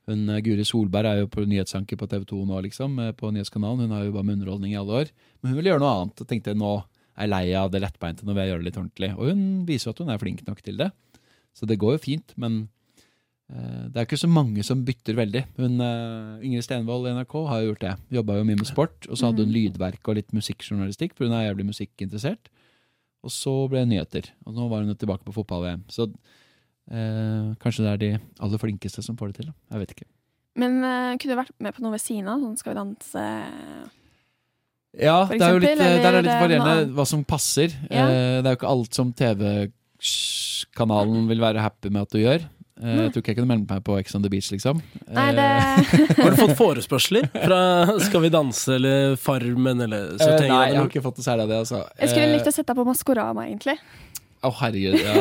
Hun, 0.08 0.28
eh, 0.30 0.40
Guri 0.40 0.64
Solberg 0.64 1.06
er 1.06 1.20
jo 1.20 1.28
på 1.28 1.44
nyhetsanker 1.46 1.96
på 1.96 2.08
TV 2.08 2.24
2 2.24 2.46
nå, 2.46 2.62
liksom, 2.64 2.98
eh, 2.98 3.12
på 3.12 3.30
Nyhetskanalen. 3.32 3.80
Hun 3.86 3.90
har 3.90 4.04
jo 4.04 4.12
bare 4.12 4.24
med 4.24 4.38
underholdning 4.40 4.72
i 4.72 4.80
alle 4.80 5.04
år. 5.04 5.10
Men 5.42 5.52
hun 5.52 5.62
vil 5.62 5.70
gjøre 5.72 5.80
noe 5.84 5.94
annet, 6.02 6.20
og 6.20 6.26
tenkte 6.28 6.54
nå 6.56 6.72
er 7.16 7.26
jeg 7.26 7.30
lei 7.30 7.52
av 7.54 7.70
det 7.70 7.82
lettbeinte, 7.82 8.24
nå 8.24 8.32
vil 8.34 8.42
jeg 8.46 8.50
gjøre 8.54 8.64
det 8.64 8.68
litt 8.72 8.80
ordentlig. 8.80 9.10
Og 9.18 9.28
hun 9.28 9.66
viser 9.66 9.84
jo 9.86 9.90
at 9.92 9.98
hun 9.98 10.08
er 10.10 10.18
flink 10.18 10.46
nok 10.48 10.62
til 10.62 10.76
det. 10.78 10.90
Så 11.54 11.66
det 11.68 11.78
går 11.78 11.92
jo 11.98 11.98
fint, 11.98 12.32
men 12.36 12.56
eh, 12.64 12.81
Det 13.52 14.00
er 14.00 14.06
ikke 14.06 14.20
så 14.20 14.30
mange 14.30 14.64
som 14.64 14.84
bytter 14.86 15.16
veldig. 15.18 15.42
Hun, 15.60 15.80
eh, 15.84 16.44
Ingrid 16.46 16.64
Stenvold 16.64 17.08
i 17.08 17.12
NRK 17.16 17.34
har 17.50 17.60
jo 17.60 17.68
gjort 17.72 17.84
det. 17.84 17.94
Jobba 18.16 18.38
jo 18.38 18.46
mye 18.48 18.60
med 18.60 18.68
sport. 18.68 19.08
Og 19.10 19.18
så 19.18 19.28
hadde 19.28 19.44
hun 19.44 19.52
lydverk 19.52 20.08
og 20.08 20.16
litt 20.16 20.32
musikkjournalistikk, 20.32 21.12
for 21.16 21.28
hun 21.28 21.36
er 21.36 21.50
jævlig 21.50 21.68
musikkinteressert. 21.68 22.48
Og 23.22 23.30
så 23.34 23.54
ble 23.70 23.84
det 23.84 23.90
nyheter. 23.92 24.30
Og 24.46 24.56
nå 24.56 24.68
var 24.72 24.82
hun 24.82 24.96
tilbake 24.96 25.26
på 25.26 25.36
fotball-VM. 25.36 25.84
Så 25.92 26.08
eh, 26.08 27.52
kanskje 27.62 27.84
det 27.84 27.92
er 27.92 28.00
de 28.02 28.12
aller 28.40 28.62
flinkeste 28.62 29.04
som 29.04 29.16
får 29.20 29.32
det 29.32 29.36
til. 29.42 29.52
Da. 29.52 29.54
Jeg 29.76 29.84
vet 29.84 29.94
ikke. 29.96 30.08
Men 30.60 30.72
uh, 30.84 31.16
kunne 31.16 31.32
du 31.32 31.38
vært 31.38 31.56
med 31.64 31.72
på 31.72 31.80
noe 31.84 31.94
ved 31.94 32.02
siden 32.04 32.28
av? 32.28 32.40
Sånn 32.42 32.58
Skal 32.60 32.74
vi 32.74 32.80
danse? 32.80 33.20
Ja, 35.00 35.24
For 35.24 35.38
det 35.40 35.46
er 35.46 35.54
jo 35.54 35.60
litt, 35.62 35.78
eller, 35.80 36.02
der 36.04 36.12
er 36.18 36.20
litt 36.20 36.34
er 36.34 36.42
varierende 36.44 36.92
hva 36.96 37.04
som 37.08 37.22
passer. 37.24 37.72
Ja. 37.88 38.04
Eh, 38.04 38.42
Det 38.42 38.48
er 38.48 38.52
jo 38.52 38.58
ikke 38.60 38.74
alt 38.74 38.92
som 38.98 39.08
TV-kanalen 39.16 39.70
vil 41.30 41.40
være 41.40 41.64
happy 41.64 41.88
med 41.88 42.02
at 42.04 42.12
du 42.12 42.20
gjør. 42.20 42.40
Eh, 42.80 42.86
Nei. 42.88 43.02
Jeg 43.04 43.12
tror 43.12 43.22
ikke 43.22 43.32
jeg 43.34 43.36
kunne 43.38 43.50
melde 43.52 43.66
meg 43.74 43.82
på 43.84 43.96
Ex 44.00 44.14
on 44.16 44.22
the 44.24 44.30
Beach, 44.32 44.48
liksom. 44.54 44.78
Nei, 45.12 45.26
det 45.36 45.44
Eh, 45.44 46.22
Har 46.22 46.30
du 46.32 46.38
fått 46.40 46.54
forespørsler 46.56 47.26
fra 47.32 47.58
Skal 48.00 48.22
vi 48.24 48.30
danse 48.32 48.74
eller 48.78 49.16
Farmen 49.20 49.84
eller 49.84 50.14
eh, 50.14 50.22
71 50.22 50.48
Nei, 50.48 50.62
jeg 50.70 50.78
har 50.80 50.88
ikke 50.88 51.02
fått 51.04 51.20
det 51.20 51.26
særlig 51.26 51.44
av 51.44 51.52
det, 51.52 51.58
altså. 51.66 51.82
Jeg 52.00 52.12
skulle 52.14 52.30
likt 52.32 52.48
å 52.48 52.54
sette 52.56 52.72
deg 52.72 52.80
på 52.80 52.86
Maskorama, 52.88 53.44
egentlig. 53.50 53.76
Å, 54.42 54.50
herregud, 54.58 54.96
ja. 54.98 55.20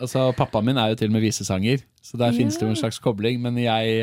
Altså, 0.00 0.28
pappaen 0.38 0.64
min 0.70 0.78
er 0.80 0.94
jo 0.94 1.00
til 1.02 1.10
og 1.10 1.16
med 1.18 1.26
visesanger, 1.26 1.82
så 2.00 2.16
der 2.16 2.30
Ja. 2.32 2.38
finnes 2.38 2.56
det 2.56 2.64
jo 2.64 2.70
en 2.72 2.78
slags 2.80 2.98
kobling. 3.02 3.42
Men 3.44 3.58
jeg, 3.60 3.98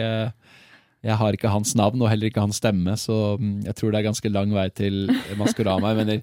jeg 1.02 1.16
har 1.18 1.34
ikke 1.34 1.50
hans 1.50 1.72
navn, 1.80 1.98
og 2.04 2.12
heller 2.12 2.30
ikke 2.30 2.44
hans 2.44 2.60
stemme, 2.62 2.94
så 3.00 3.38
mm, 3.42 3.64
jeg 3.66 3.76
tror 3.80 3.89
det 3.96 4.02
er 4.04 4.10
ganske 4.12 4.30
lang 4.36 4.54
vei 4.54 4.68
til 4.70 5.08
Maskorama. 5.39 5.96
Jeg 5.96 5.98
mener, 6.04 6.22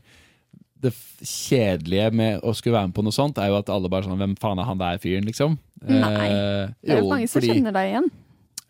det 0.80 0.92
kjedelige 1.26 2.12
med 2.14 2.40
å 2.46 2.52
skulle 2.54 2.76
være 2.78 2.88
med 2.90 2.94
på 2.98 3.02
noe 3.06 3.14
sånt, 3.16 3.38
er 3.42 3.48
jo 3.50 3.56
at 3.58 3.70
alle 3.74 3.88
bare 3.90 4.06
sånn 4.06 4.18
Hvem 4.20 4.36
faen 4.38 4.60
er 4.62 4.68
han 4.68 4.78
der 4.78 4.98
fyren, 5.02 5.24
liksom? 5.26 5.56
Nei, 5.82 6.28
Eh, 6.28 6.68
Det 6.84 6.92
er 6.96 7.00
jo 7.02 7.08
mange 7.10 7.28
som 7.28 7.40
fordi- 7.40 7.54
kjenner 7.54 7.72
deg 7.72 7.92
igjen. 7.92 8.10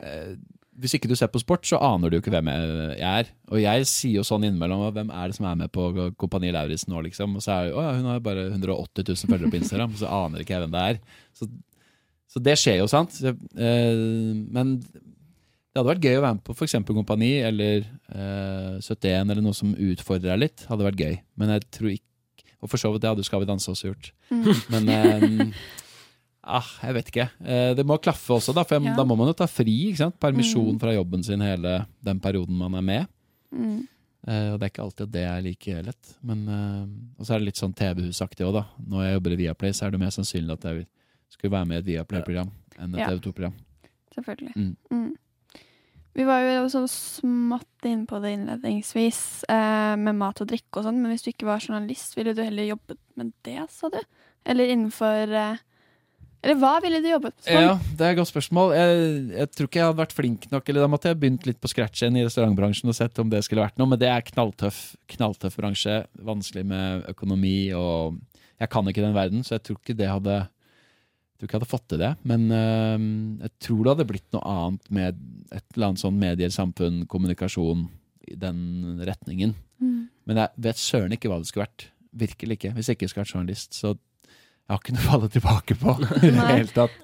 eh, 0.00 0.36
hvis 0.78 0.94
ikke 0.94 1.08
du 1.08 1.16
ser 1.16 1.26
på 1.26 1.40
sport, 1.40 1.62
så 1.66 1.80
aner 1.82 2.08
du 2.08 2.16
jo 2.16 2.20
ikke 2.22 2.30
hvem 2.30 2.46
jeg 2.46 3.00
er. 3.02 3.26
Og 3.50 3.58
jeg 3.60 3.82
sier 3.90 4.14
jo 4.14 4.22
sånn 4.22 4.44
innimellom 4.46 4.92
hvem 4.94 5.10
er 5.10 5.26
det 5.26 5.34
som 5.34 5.46
er 5.46 5.56
med 5.56 5.72
på 5.72 5.88
Kompani 6.16 6.52
Lauritzen 6.52 6.88
nå, 6.94 7.02
liksom. 7.02 7.34
Og 7.34 7.42
så 7.42 7.50
er 7.50 7.64
det 7.66 7.74
å 7.74 7.82
ja, 7.82 7.92
hun 7.96 8.04
har 8.06 8.20
bare 8.20 8.50
180 8.52 9.02
000 9.02 9.26
følgere 9.26 9.50
på 9.50 9.58
Instagram, 9.60 9.92
så 9.98 10.06
aner 10.06 10.38
ikke 10.44 10.54
jeg 10.54 10.62
hvem 10.62 10.70
det 10.70 10.84
er. 10.86 11.00
Så, 11.34 11.48
så 12.30 12.40
det 12.42 12.54
skjer 12.58 12.78
jo, 12.78 12.86
sant. 12.86 13.10
Så, 13.10 13.34
eh, 13.58 14.34
men 14.54 14.80
det 15.78 15.84
hadde 15.86 15.92
vært 15.94 16.06
gøy 16.08 16.16
å 16.18 16.22
være 16.24 16.34
med 16.34 16.44
på 16.44 16.54
f.eks. 16.58 16.74
Kompani 16.90 17.30
eller 17.46 17.84
eh, 18.10 18.78
71 18.82 19.30
eller 19.30 19.42
noe 19.44 19.54
som 19.54 19.74
utfordrer 19.74 20.32
deg 20.34 20.40
litt. 20.42 20.64
Hadde 20.66 20.86
vært 20.88 20.98
gøy. 21.04 21.18
Men 21.38 21.52
jeg 21.54 21.68
tror 21.70 21.90
ikke 21.94 22.04
Og 22.60 22.70
for 22.72 22.76
så 22.82 22.90
vidt 22.90 23.04
det 23.04 23.10
hadde 23.12 23.22
Skal 23.24 23.38
vi 23.44 23.46
danse 23.46 23.70
også 23.70 23.92
gjort. 23.92 24.08
Mm. 24.34 24.48
Men 24.74 24.88
eh, 24.90 25.52
ah, 26.42 26.66
jeg 26.82 26.96
vet 26.96 27.12
ikke. 27.12 27.28
Eh, 27.46 27.74
det 27.78 27.84
må 27.86 28.00
klaffe 28.02 28.34
også, 28.34 28.54
da, 28.56 28.64
for 28.66 28.78
jeg, 28.78 28.88
Ja. 28.90 28.96
da 28.98 29.04
må 29.06 29.14
man 29.16 29.30
jo 29.30 29.36
ta 29.38 29.46
fri. 29.46 29.76
ikke 29.92 30.00
sant? 30.02 30.18
Permisjon 30.18 30.74
Mm. 30.74 30.80
fra 30.82 30.92
jobben 30.96 31.22
sin 31.24 31.40
hele 31.40 31.86
den 32.02 32.18
perioden 32.20 32.56
man 32.58 32.74
er 32.74 32.82
med. 32.82 33.06
Mm. 33.54 33.86
Eh, 34.26 34.48
og 34.52 34.58
det 34.58 34.66
er 34.66 34.72
ikke 34.72 34.82
alltid 34.88 35.06
at 35.06 35.12
det 35.14 35.22
er 35.28 35.40
like 35.46 35.82
lett. 35.86 36.10
Men, 36.26 36.42
eh, 36.48 37.20
og 37.20 37.24
så 37.26 37.34
er 37.34 37.38
det 37.38 37.46
litt 37.52 37.60
sånn 37.62 37.74
TV-husaktig 37.78 38.44
òg, 38.44 38.52
da. 38.58 38.64
Når 38.88 39.04
jeg 39.06 39.14
jobber 39.14 39.32
i 39.32 39.40
Viaplay, 39.44 39.70
så 39.72 39.86
er 39.86 39.90
det 39.94 40.00
mer 40.00 40.10
sannsynlig 40.10 40.52
at 40.58 40.62
jeg 40.66 40.86
skulle 41.30 41.52
være 41.54 41.66
med 41.70 41.76
i 41.76 41.78
et 41.78 41.88
Viaplay-program 41.94 42.50
enn 42.80 42.94
et 42.94 42.98
Ja. 43.00 43.06
TV 43.14 43.20
2-program. 43.30 43.54
Selvfølgelig. 44.18 44.56
Mm. 44.90 45.16
Vi 46.18 46.24
var 46.26 46.42
jo 46.42 46.66
sånn 46.72 46.88
smått 46.90 47.86
inne 47.86 48.08
på 48.10 48.18
det 48.18 48.32
innledningsvis, 48.34 49.44
eh, 49.46 49.94
med 49.94 50.16
mat 50.18 50.40
og 50.42 50.48
drikke 50.50 50.80
og 50.80 50.88
sånn, 50.88 50.98
men 50.98 51.12
hvis 51.12 51.22
du 51.22 51.30
ikke 51.30 51.46
var 51.46 51.62
journalist, 51.62 52.16
ville 52.18 52.34
du 52.34 52.42
heller 52.42 52.72
jobbet 52.72 52.98
med 53.14 53.30
det, 53.46 53.60
sa 53.70 53.90
du? 53.92 54.00
Eller 54.48 54.72
innenfor 54.72 55.30
eh, 55.30 55.64
Eller 56.42 56.58
hva 56.58 56.76
ville 56.82 57.00
du 57.02 57.08
jobbet 57.10 57.34
med? 57.46 57.54
Ja, 57.54 57.78
det 57.98 58.04
er 58.06 58.12
et 58.12 58.18
godt 58.18 58.30
spørsmål. 58.30 58.74
Jeg, 58.74 58.98
jeg 59.34 59.50
tror 59.54 59.68
ikke 59.68 59.78
jeg 59.80 59.88
hadde 59.88 60.00
vært 60.02 60.14
flink 60.14 60.44
nok, 60.52 60.68
eller 60.68 60.84
da 60.84 60.90
måtte 60.90 61.10
jeg 61.10 61.18
begynt 61.22 61.46
litt 61.46 61.58
på 61.62 61.70
scratch 61.70 62.02
igjen 62.02 62.18
i 62.18 62.26
restaurantbransjen 62.26 62.90
og 62.90 62.98
sett 62.98 63.18
om 63.22 63.30
det 63.30 63.44
skulle 63.46 63.64
vært 63.66 63.78
noe, 63.78 63.90
men 63.90 63.98
det 64.02 64.10
er 64.10 64.26
knalltøff, 64.26 64.82
knalltøff 65.14 65.58
bransje. 65.58 66.00
Vanskelig 66.26 66.66
med 66.66 67.08
økonomi, 67.10 67.56
og 67.78 68.18
jeg 68.58 68.70
kan 68.74 68.90
ikke 68.90 69.06
den 69.06 69.18
verden, 69.18 69.46
så 69.46 69.56
jeg 69.56 69.66
tror 69.66 69.80
ikke 69.82 69.98
det 69.98 70.10
hadde 70.10 70.38
jeg 71.38 71.44
tror 71.44 71.48
ikke 71.48 71.54
jeg 71.54 71.60
hadde 71.60 71.70
fått 71.70 71.84
til 71.92 72.00
det, 72.02 72.10
men 72.26 72.48
uh, 72.50 73.44
jeg 73.44 73.52
tror 73.62 73.84
det 73.84 73.92
hadde 73.92 74.06
blitt 74.08 74.32
noe 74.34 74.42
annet 74.50 74.88
med 74.90 75.20
et 75.54 75.76
eller 75.76 75.92
annet 75.92 76.02
sånn 76.02 76.18
medier, 76.18 76.50
samfunn, 76.50 77.04
kommunikasjon 77.06 77.84
i 78.26 78.34
den 78.42 78.98
retningen. 79.06 79.54
Mm. 79.78 80.08
Men 80.26 80.42
jeg 80.42 80.66
vet 80.66 80.82
søren 80.82 81.14
ikke 81.14 81.30
hva 81.30 81.38
det 81.38 81.46
skulle 81.46 81.68
vært. 81.68 81.86
Virkelig 82.18 82.58
ikke. 82.58 82.72
Hvis 82.74 82.90
jeg 82.90 82.98
ikke 82.98 83.08
skulle 83.12 83.22
vært 83.22 83.36
journalist. 83.36 83.78
Så 83.78 83.94
jeg 83.94 84.74
har 84.74 84.82
ikke 84.82 84.96
noe 84.96 85.04
å 85.04 85.12
falle 85.12 85.30
tilbake 85.32 85.76
på 85.78 85.94
i 86.26 86.32
det 86.34 86.48
hele 86.50 86.74
tatt. 86.74 86.98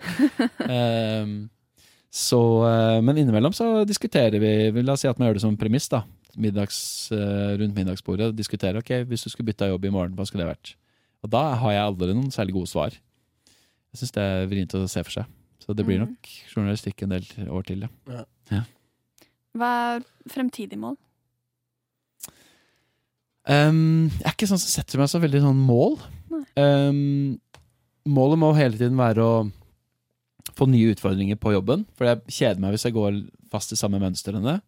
Ehm, 0.66 1.36
så, 2.10 2.40
eh, 2.68 2.98
men 3.06 3.22
innimellom 3.22 3.54
så 3.56 3.68
diskuterer 3.88 4.42
vi 4.42 4.52
vi 4.74 4.84
La 4.84 4.98
oss 4.98 5.06
si 5.06 5.08
at 5.10 5.18
man 5.18 5.30
gjør 5.30 5.38
det 5.38 5.44
som 5.46 5.56
premiss. 5.60 5.88
da 5.88 6.02
Middags, 6.36 6.78
eh, 7.14 7.54
Rundt 7.60 7.78
middagsbordet. 7.78 8.34
Diskuterer 8.36 8.82
ok, 8.82 8.92
hvis 9.08 9.24
du 9.24 9.30
skulle 9.30 9.52
bytta 9.52 9.70
jobb 9.70 9.86
i 9.86 9.94
morgen, 9.94 10.18
hva 10.18 10.26
skulle 10.26 10.44
det 10.44 10.52
vært? 10.52 10.74
Og 11.24 11.32
da 11.32 11.54
har 11.62 11.72
jeg 11.72 11.86
aldri 11.86 12.12
noen 12.12 12.34
særlig 12.34 12.58
gode 12.58 12.72
svar. 12.74 12.98
Jeg 13.94 14.00
syns 14.02 14.14
det 14.16 14.22
er 14.26 14.46
vrient 14.50 14.74
å 14.74 14.84
se 14.90 15.02
for 15.06 15.14
seg. 15.20 15.26
Så 15.62 15.72
det 15.78 15.86
blir 15.86 16.00
Mm. 16.02 16.08
nok 16.10 16.28
journalistikk 16.52 17.02
en 17.06 17.14
del 17.14 17.48
år 17.48 17.62
til. 17.64 17.86
Ja. 18.50 18.64
Hva 19.56 19.68
er 19.96 20.02
fremtidig 20.28 20.76
mål? 20.82 20.96
Um, 23.46 24.08
jeg 24.08 24.24
er 24.24 24.32
ikke 24.34 24.48
sånn 24.48 24.60
som 24.60 24.72
setter 24.72 25.00
meg 25.00 25.10
så 25.12 25.20
veldig 25.20 25.42
sånn 25.44 25.58
mål. 25.68 25.98
Ehm, 26.56 27.38
målet 28.08 28.40
må 28.40 28.54
hele 28.56 28.78
tiden 28.78 28.96
være 28.96 29.20
å 29.24 29.34
få 30.56 30.68
nye 30.70 30.94
utfordringer 30.94 31.36
på 31.40 31.52
jobben. 31.52 31.84
For 31.98 32.08
jeg 32.08 32.22
kjeder 32.38 32.62
meg 32.64 32.74
hvis 32.74 32.86
jeg 32.88 32.96
går 32.96 33.18
fast 33.52 33.72
i 33.72 33.78
samme 33.78 34.00
mønstrene. 34.00 34.58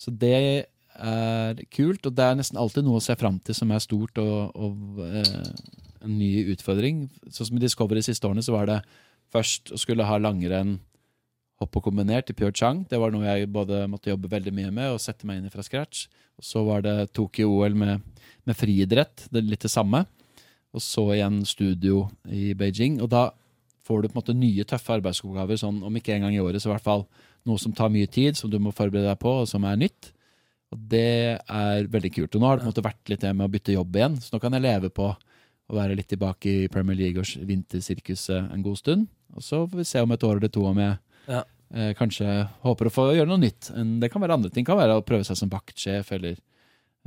Så 0.00 0.12
det 0.16 0.66
er 0.94 1.54
kult, 1.74 2.06
og 2.06 2.14
det 2.16 2.24
er 2.24 2.36
nesten 2.38 2.56
alltid 2.60 2.84
noe 2.86 3.00
å 3.00 3.04
se 3.04 3.16
fram 3.18 3.38
til 3.44 3.56
som 3.56 3.70
er 3.74 3.82
stort 3.82 4.16
og, 4.22 4.52
og 4.54 5.00
eh, 5.04 5.50
en 6.04 6.18
ny 6.18 6.32
utfordring. 6.54 7.06
Sånn 7.32 7.50
som 7.50 7.58
i 7.58 7.62
Discovery 7.62 8.02
de 8.02 8.08
siste 8.08 8.28
årene, 8.28 8.44
så 8.44 8.54
var 8.54 8.68
det 8.70 8.80
først 9.34 9.72
å 9.74 9.80
skulle 9.80 10.06
ha 10.06 10.18
langrenn 10.20 10.78
hopp 11.62 11.78
og 11.78 11.86
kombinert 11.86 12.30
i 12.30 12.36
Pyeongchang. 12.36 12.84
Det 12.90 12.98
var 13.00 13.14
noe 13.14 13.26
jeg 13.26 13.50
både 13.52 13.84
måtte 13.90 14.10
jobbe 14.10 14.30
veldig 14.32 14.52
mye 14.54 14.72
med 14.74 14.94
og 14.94 15.02
sette 15.02 15.26
meg 15.28 15.40
inn 15.40 15.48
i 15.48 15.52
fra 15.52 15.64
scratch. 15.64 16.06
Og 16.38 16.46
så 16.46 16.64
var 16.66 16.82
det 16.84 17.12
Tokyo-OL 17.14 17.76
med, 17.78 18.02
med 18.44 18.58
friidrett, 18.58 19.28
det 19.30 19.40
er 19.40 19.52
litt 19.52 19.64
det 19.64 19.72
samme. 19.72 20.04
Og 20.74 20.82
så 20.82 21.06
igjen 21.14 21.44
studio 21.46 22.08
i 22.26 22.50
Beijing. 22.58 22.98
Og 23.04 23.10
da 23.12 23.28
får 23.86 24.02
du 24.02 24.08
på 24.08 24.16
en 24.16 24.20
måte 24.22 24.36
nye, 24.36 24.66
tøffe 24.66 24.96
arbeidsoppgaver, 24.96 25.60
sånn 25.60 25.82
om 25.86 26.00
ikke 26.00 26.16
en 26.16 26.26
gang 26.26 26.34
i 26.34 26.42
året, 26.42 26.62
så 26.62 26.70
i 26.70 26.74
hvert 26.74 26.86
fall 26.86 27.06
noe 27.46 27.60
som 27.60 27.74
tar 27.76 27.92
mye 27.92 28.08
tid, 28.10 28.38
som 28.38 28.50
du 28.50 28.56
må 28.58 28.72
forberede 28.74 29.06
deg 29.06 29.20
på, 29.20 29.30
og 29.44 29.48
som 29.48 29.66
er 29.68 29.78
nytt. 29.78 30.10
Og 30.74 30.80
det 30.90 31.38
er 31.38 31.86
veldig 31.92 32.10
kult. 32.16 32.34
Og 32.34 32.42
nå 32.42 32.48
har 32.48 32.58
det 32.58 32.64
på 32.64 32.66
en 32.66 32.72
måte 32.72 32.86
vært 32.88 33.12
litt 33.12 33.22
det 33.22 33.34
med 33.36 33.46
å 33.46 33.52
bytte 33.52 33.76
jobb 33.76 34.00
igjen, 34.00 34.18
så 34.18 34.34
nå 34.34 34.42
kan 34.42 34.56
jeg 34.56 34.64
leve 34.64 34.90
på 34.90 35.12
å 35.70 35.76
være 35.78 35.96
litt 35.96 36.08
tilbake 36.12 36.50
i 36.64 36.68
Premier 36.68 36.96
League 36.98 37.20
og 37.22 37.46
vintersirkuset 37.48 38.52
en 38.52 38.62
god 38.64 38.78
stund. 38.80 39.06
Og 39.34 39.42
så 39.42 39.62
får 39.66 39.80
vi 39.80 39.86
se 39.88 40.02
om 40.04 40.12
et 40.14 40.24
år 40.26 40.36
eller 40.40 40.52
to 40.52 40.64
om 40.68 40.78
jeg 40.78 40.98
Ja. 41.28 41.42
eh, 41.74 41.92
kanskje 41.94 42.48
håper 42.62 42.86
å 42.90 42.92
få 42.92 43.06
gjøre 43.16 43.28
noe 43.30 43.40
nytt. 43.40 43.70
Det 44.00 44.10
kan 44.12 44.22
være 44.22 44.34
andre 44.36 44.50
ting. 44.50 44.64
Det 44.64 44.70
kan 44.72 44.78
være 44.78 44.98
å 45.00 45.04
prøve 45.06 45.24
seg 45.24 45.36
som 45.40 45.48
vaktsjef 45.50 46.12
eller 46.12 46.36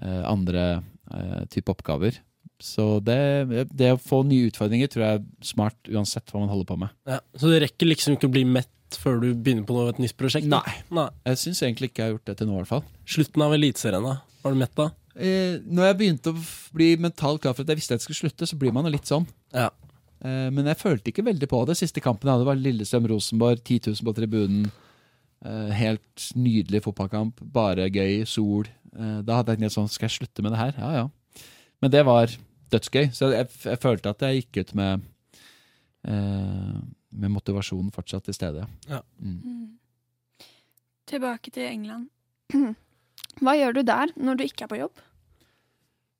eh, 0.01 0.24
andre 0.26 0.84
eh, 1.14 1.45
type 1.53 1.70
oppgaver. 1.72 2.18
Så 2.60 2.99
det, 3.05 3.68
det 3.70 3.91
å 3.93 3.99
få 4.01 4.24
nye 4.26 4.49
utfordringer 4.49 4.89
tror 4.89 5.03
jeg 5.05 5.20
er 5.20 5.26
smart 5.45 5.78
uansett 5.93 6.32
hva 6.34 6.39
man 6.41 6.49
holder 6.49 6.66
på 6.66 6.78
med. 6.82 6.89
Ja. 7.05 7.20
Så 7.38 7.51
det 7.53 7.62
rekker 7.62 7.86
liksom 7.91 8.16
ikke 8.18 8.28
å 8.32 8.34
bli 8.34 8.43
mett 8.49 8.72
før 8.97 9.20
du 9.22 9.34
begynner 9.36 9.66
på 9.68 9.76
noe, 9.76 9.89
et 9.91 9.99
nytt 9.99 10.16
prosjekt? 10.18 10.47
Nei. 10.49 10.64
Nei. 10.95 11.10
Jeg 11.28 11.38
syns 11.43 11.62
egentlig 11.62 11.91
ikke 11.91 12.01
jeg 12.01 12.08
har 12.10 12.16
gjort 12.18 12.26
det 12.32 12.38
til 12.39 12.47
nå, 12.47 12.53
i 12.55 12.62
hvert 12.64 12.72
fall. 12.72 12.84
Slutten 13.05 13.43
av 13.45 13.53
Eliteserien, 13.53 14.01
da? 14.08 14.14
Var 14.41 14.53
du 14.55 14.60
mett 14.62 14.76
da? 14.80 14.86
Eh, 15.18 15.57
når 15.65 15.89
jeg 15.89 15.97
begynte 15.99 16.32
å 16.32 16.41
bli 16.78 16.91
mentalt 17.01 17.41
klar 17.41 17.55
for 17.57 17.65
at 17.65 17.74
jeg 17.74 17.80
visste 17.80 17.95
at 17.95 18.01
jeg 18.01 18.07
skulle 18.07 18.28
slutte, 18.28 18.47
så 18.49 18.57
blir 18.59 18.74
man 18.76 18.86
jo 18.86 18.93
litt 18.93 19.09
sånn. 19.09 19.26
Ja. 19.55 19.72
Eh, 20.22 20.49
men 20.53 20.70
jeg 20.70 20.80
følte 20.80 21.11
ikke 21.11 21.26
veldig 21.26 21.49
på 21.49 21.61
det. 21.70 21.78
Siste 21.80 22.03
kampen 22.03 22.30
jeg 22.30 22.38
hadde, 22.38 22.49
var 22.49 22.59
Lillestrøm-Rosenborg. 22.61 23.63
10 23.63 23.91
000 23.91 24.07
på 24.07 24.15
tribunen. 24.18 24.68
Eh, 25.45 25.72
helt 25.78 26.28
nydelig 26.38 26.84
fotballkamp. 26.86 27.41
Bare 27.53 27.89
gøy. 27.89 28.24
Sol. 28.30 28.70
Eh, 28.93 29.20
da 29.26 29.39
hadde 29.39 29.53
jeg 29.53 29.63
tenkt 29.63 29.76
sånn 29.76 29.89
Skal 29.91 30.07
jeg 30.09 30.18
slutte 30.20 30.45
med 30.45 30.55
det 30.55 30.61
her? 30.61 30.78
Ja, 30.82 31.03
ja. 31.03 31.43
Men 31.82 31.93
det 31.93 32.03
var 32.07 32.34
dødsgøy. 32.74 33.11
Så 33.13 33.32
jeg, 33.34 33.49
jeg 33.65 33.82
følte 33.84 34.13
at 34.13 34.26
jeg 34.26 34.41
gikk 34.41 34.61
ut 34.63 34.76
med 34.80 35.05
eh, 36.07 36.78
Med 37.18 37.34
motivasjonen 37.34 37.93
fortsatt 37.93 38.26
til 38.30 38.38
stede. 38.38 38.65
Ja. 38.89 39.03
Mm. 39.22 39.39
Mm. 39.41 40.47
Tilbake 41.07 41.53
til 41.53 41.70
England. 41.70 42.09
Hva 43.41 43.53
gjør 43.53 43.78
du 43.78 43.84
der 43.86 44.11
når 44.18 44.39
du 44.39 44.47
ikke 44.47 44.65
er 44.65 44.72
på 44.72 44.82
jobb? 44.82 45.03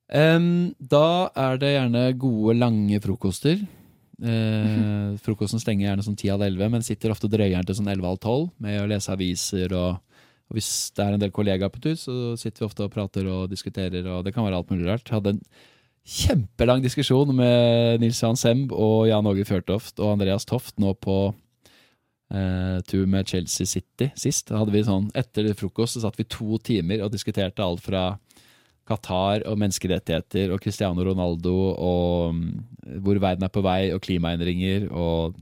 Em, 0.08 0.74
da 0.80 1.28
er 1.36 1.58
det 1.60 1.74
gjerne 1.74 2.04
gode, 2.20 2.56
lange 2.56 3.00
frokoster. 3.04 3.60
Eh, 4.18 5.14
frokosten 5.22 5.60
stenger 5.62 5.90
gjerne 5.90 6.04
sånn 6.06 6.16
10 6.16 6.34
av 6.34 6.44
11, 6.46 6.70
men 6.72 6.86
sitter 6.86 7.12
ofte 7.12 7.28
og 7.28 7.34
drøyer 7.36 7.58
den 7.58 7.68
til 7.68 7.76
sånn 7.78 7.90
11 7.92 8.08
av 8.08 8.18
12 8.18 8.46
med 8.64 8.80
å 8.82 8.86
lese 8.90 9.12
aviser. 9.12 9.74
Og, 9.76 10.22
og 10.48 10.56
hvis 10.56 10.70
det 10.96 11.04
er 11.04 11.16
en 11.16 11.24
del 11.24 11.34
kollegaer 11.34 11.72
på 11.72 11.82
tur, 11.84 11.98
så 12.00 12.36
sitter 12.40 12.64
vi 12.64 12.70
ofte 12.70 12.86
og 12.86 12.94
prater 12.94 13.28
og 13.30 13.50
diskuterer. 13.52 14.06
Og 14.16 14.24
det 14.24 14.32
kan 14.34 14.46
være 14.46 14.62
alt 14.62 14.72
mulig 14.72 14.88
rart. 14.88 15.04
Jeg 15.04 15.18
hadde 15.20 15.36
en 15.36 15.44
kjempelang 16.08 16.80
diskusjon 16.80 17.34
med 17.36 18.00
Nils 18.00 18.22
Johan 18.22 18.40
Semb 18.40 18.72
og 18.72 19.10
Jan 19.10 19.28
Åge 19.28 19.44
Fjørtoft 19.44 20.00
og 20.00 20.14
Andreas 20.14 20.48
Toft 20.48 20.78
nå 20.80 20.94
på 20.96 21.18
eh, 22.32 22.78
tur 22.88 23.04
med 23.04 23.28
Chelsea 23.28 23.68
City 23.68 24.08
sist. 24.16 24.48
Da 24.48 24.62
hadde 24.62 24.72
vi 24.72 24.86
sånn, 24.88 25.10
Etter 25.12 25.52
frokost 25.58 25.98
så 25.98 26.06
satt 26.06 26.16
vi 26.16 26.24
to 26.24 26.56
timer 26.64 27.04
og 27.04 27.12
diskuterte 27.12 27.60
alt 27.60 27.84
fra 27.84 28.14
Qatar 28.88 29.44
og 29.48 29.58
menneskerettigheter 29.60 30.54
og 30.54 30.62
Cristiano 30.64 31.04
Ronaldo 31.04 31.54
og 31.74 32.36
mm, 32.36 32.46
hvor 33.04 33.20
verden 33.22 33.44
er 33.46 33.52
på 33.52 33.62
vei 33.64 33.90
og 33.94 34.00
klimaendringer 34.04 34.88
og 34.88 35.36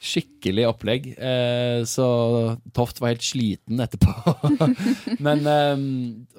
skikkelig 0.00 0.64
opplegg. 0.70 1.10
Eh, 1.20 1.82
så 1.88 2.06
Toft 2.76 3.02
var 3.02 3.12
helt 3.12 3.26
sliten 3.26 3.82
etterpå. 3.84 4.14
Men 5.26 5.44
eh, 5.44 5.82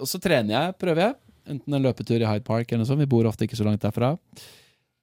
Og 0.01 0.09
så 0.09 0.21
trener 0.21 0.55
jeg, 0.55 0.79
prøver 0.81 1.05
jeg. 1.05 1.19
Enten 1.51 1.77
en 1.77 1.85
løpetur 1.85 2.17
i 2.21 2.27
Hyde 2.27 2.45
Park 2.47 2.71
eller 2.71 2.83
noe 2.83 2.89
sånt. 2.89 3.03
Vi 3.03 3.09
bor 3.11 3.29
ofte 3.29 3.45
ikke 3.45 3.59
så 3.59 3.67
langt 3.67 3.85
derfra. 3.85 4.15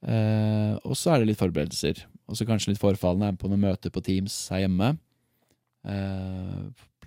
Eh, 0.07 0.75
og 0.83 0.99
så 0.99 1.15
er 1.15 1.23
det 1.23 1.31
litt 1.33 1.41
forberedelser. 1.41 2.03
Og 2.29 2.39
så 2.39 2.47
kanskje 2.49 2.75
litt 2.75 2.83
forfallende. 2.83 3.31
Er 3.31 3.37
med 3.37 3.43
på 3.43 3.51
noen 3.51 3.65
møter 3.69 3.95
på 3.95 4.03
Teams 4.05 4.37
her 4.53 4.67
hjemme. 4.67 4.97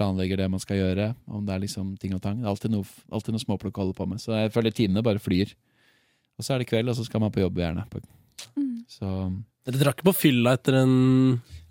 Eh, 0.01 0.07
planlegger 0.07 0.41
det 0.41 0.49
man 0.51 0.61
skal 0.63 0.79
gjøre. 0.81 1.11
Om 1.29 1.45
det 1.45 1.55
er 1.55 1.63
liksom 1.65 1.93
ting 2.01 2.15
og 2.17 2.21
tang. 2.23 2.39
Det 2.41 2.47
er 2.47 2.53
alltid 2.53 2.73
noe, 2.73 2.87
alltid 3.11 3.35
noe 3.35 3.43
småplukk 3.45 3.77
å 3.77 3.85
holde 3.85 3.97
på 3.97 4.07
med. 4.09 4.21
Så 4.23 4.33
jeg 4.35 4.51
føler 4.55 4.75
timene 4.75 5.05
bare 5.05 5.21
flyr. 5.21 5.53
Og 6.37 6.45
så 6.45 6.55
er 6.55 6.61
det 6.63 6.69
kveld, 6.71 6.89
og 6.89 6.97
så 6.97 7.05
skal 7.05 7.21
man 7.21 7.33
på 7.33 7.43
jobb 7.43 7.61
gjerne. 7.61 7.85
Mm. 8.57 8.83
Så 8.89 9.07
Dere 9.67 9.77
drakk 9.83 9.99
ikke 9.99 10.09
på 10.09 10.17
fylla 10.17 10.55
etter 10.57 10.79
en 10.79 10.93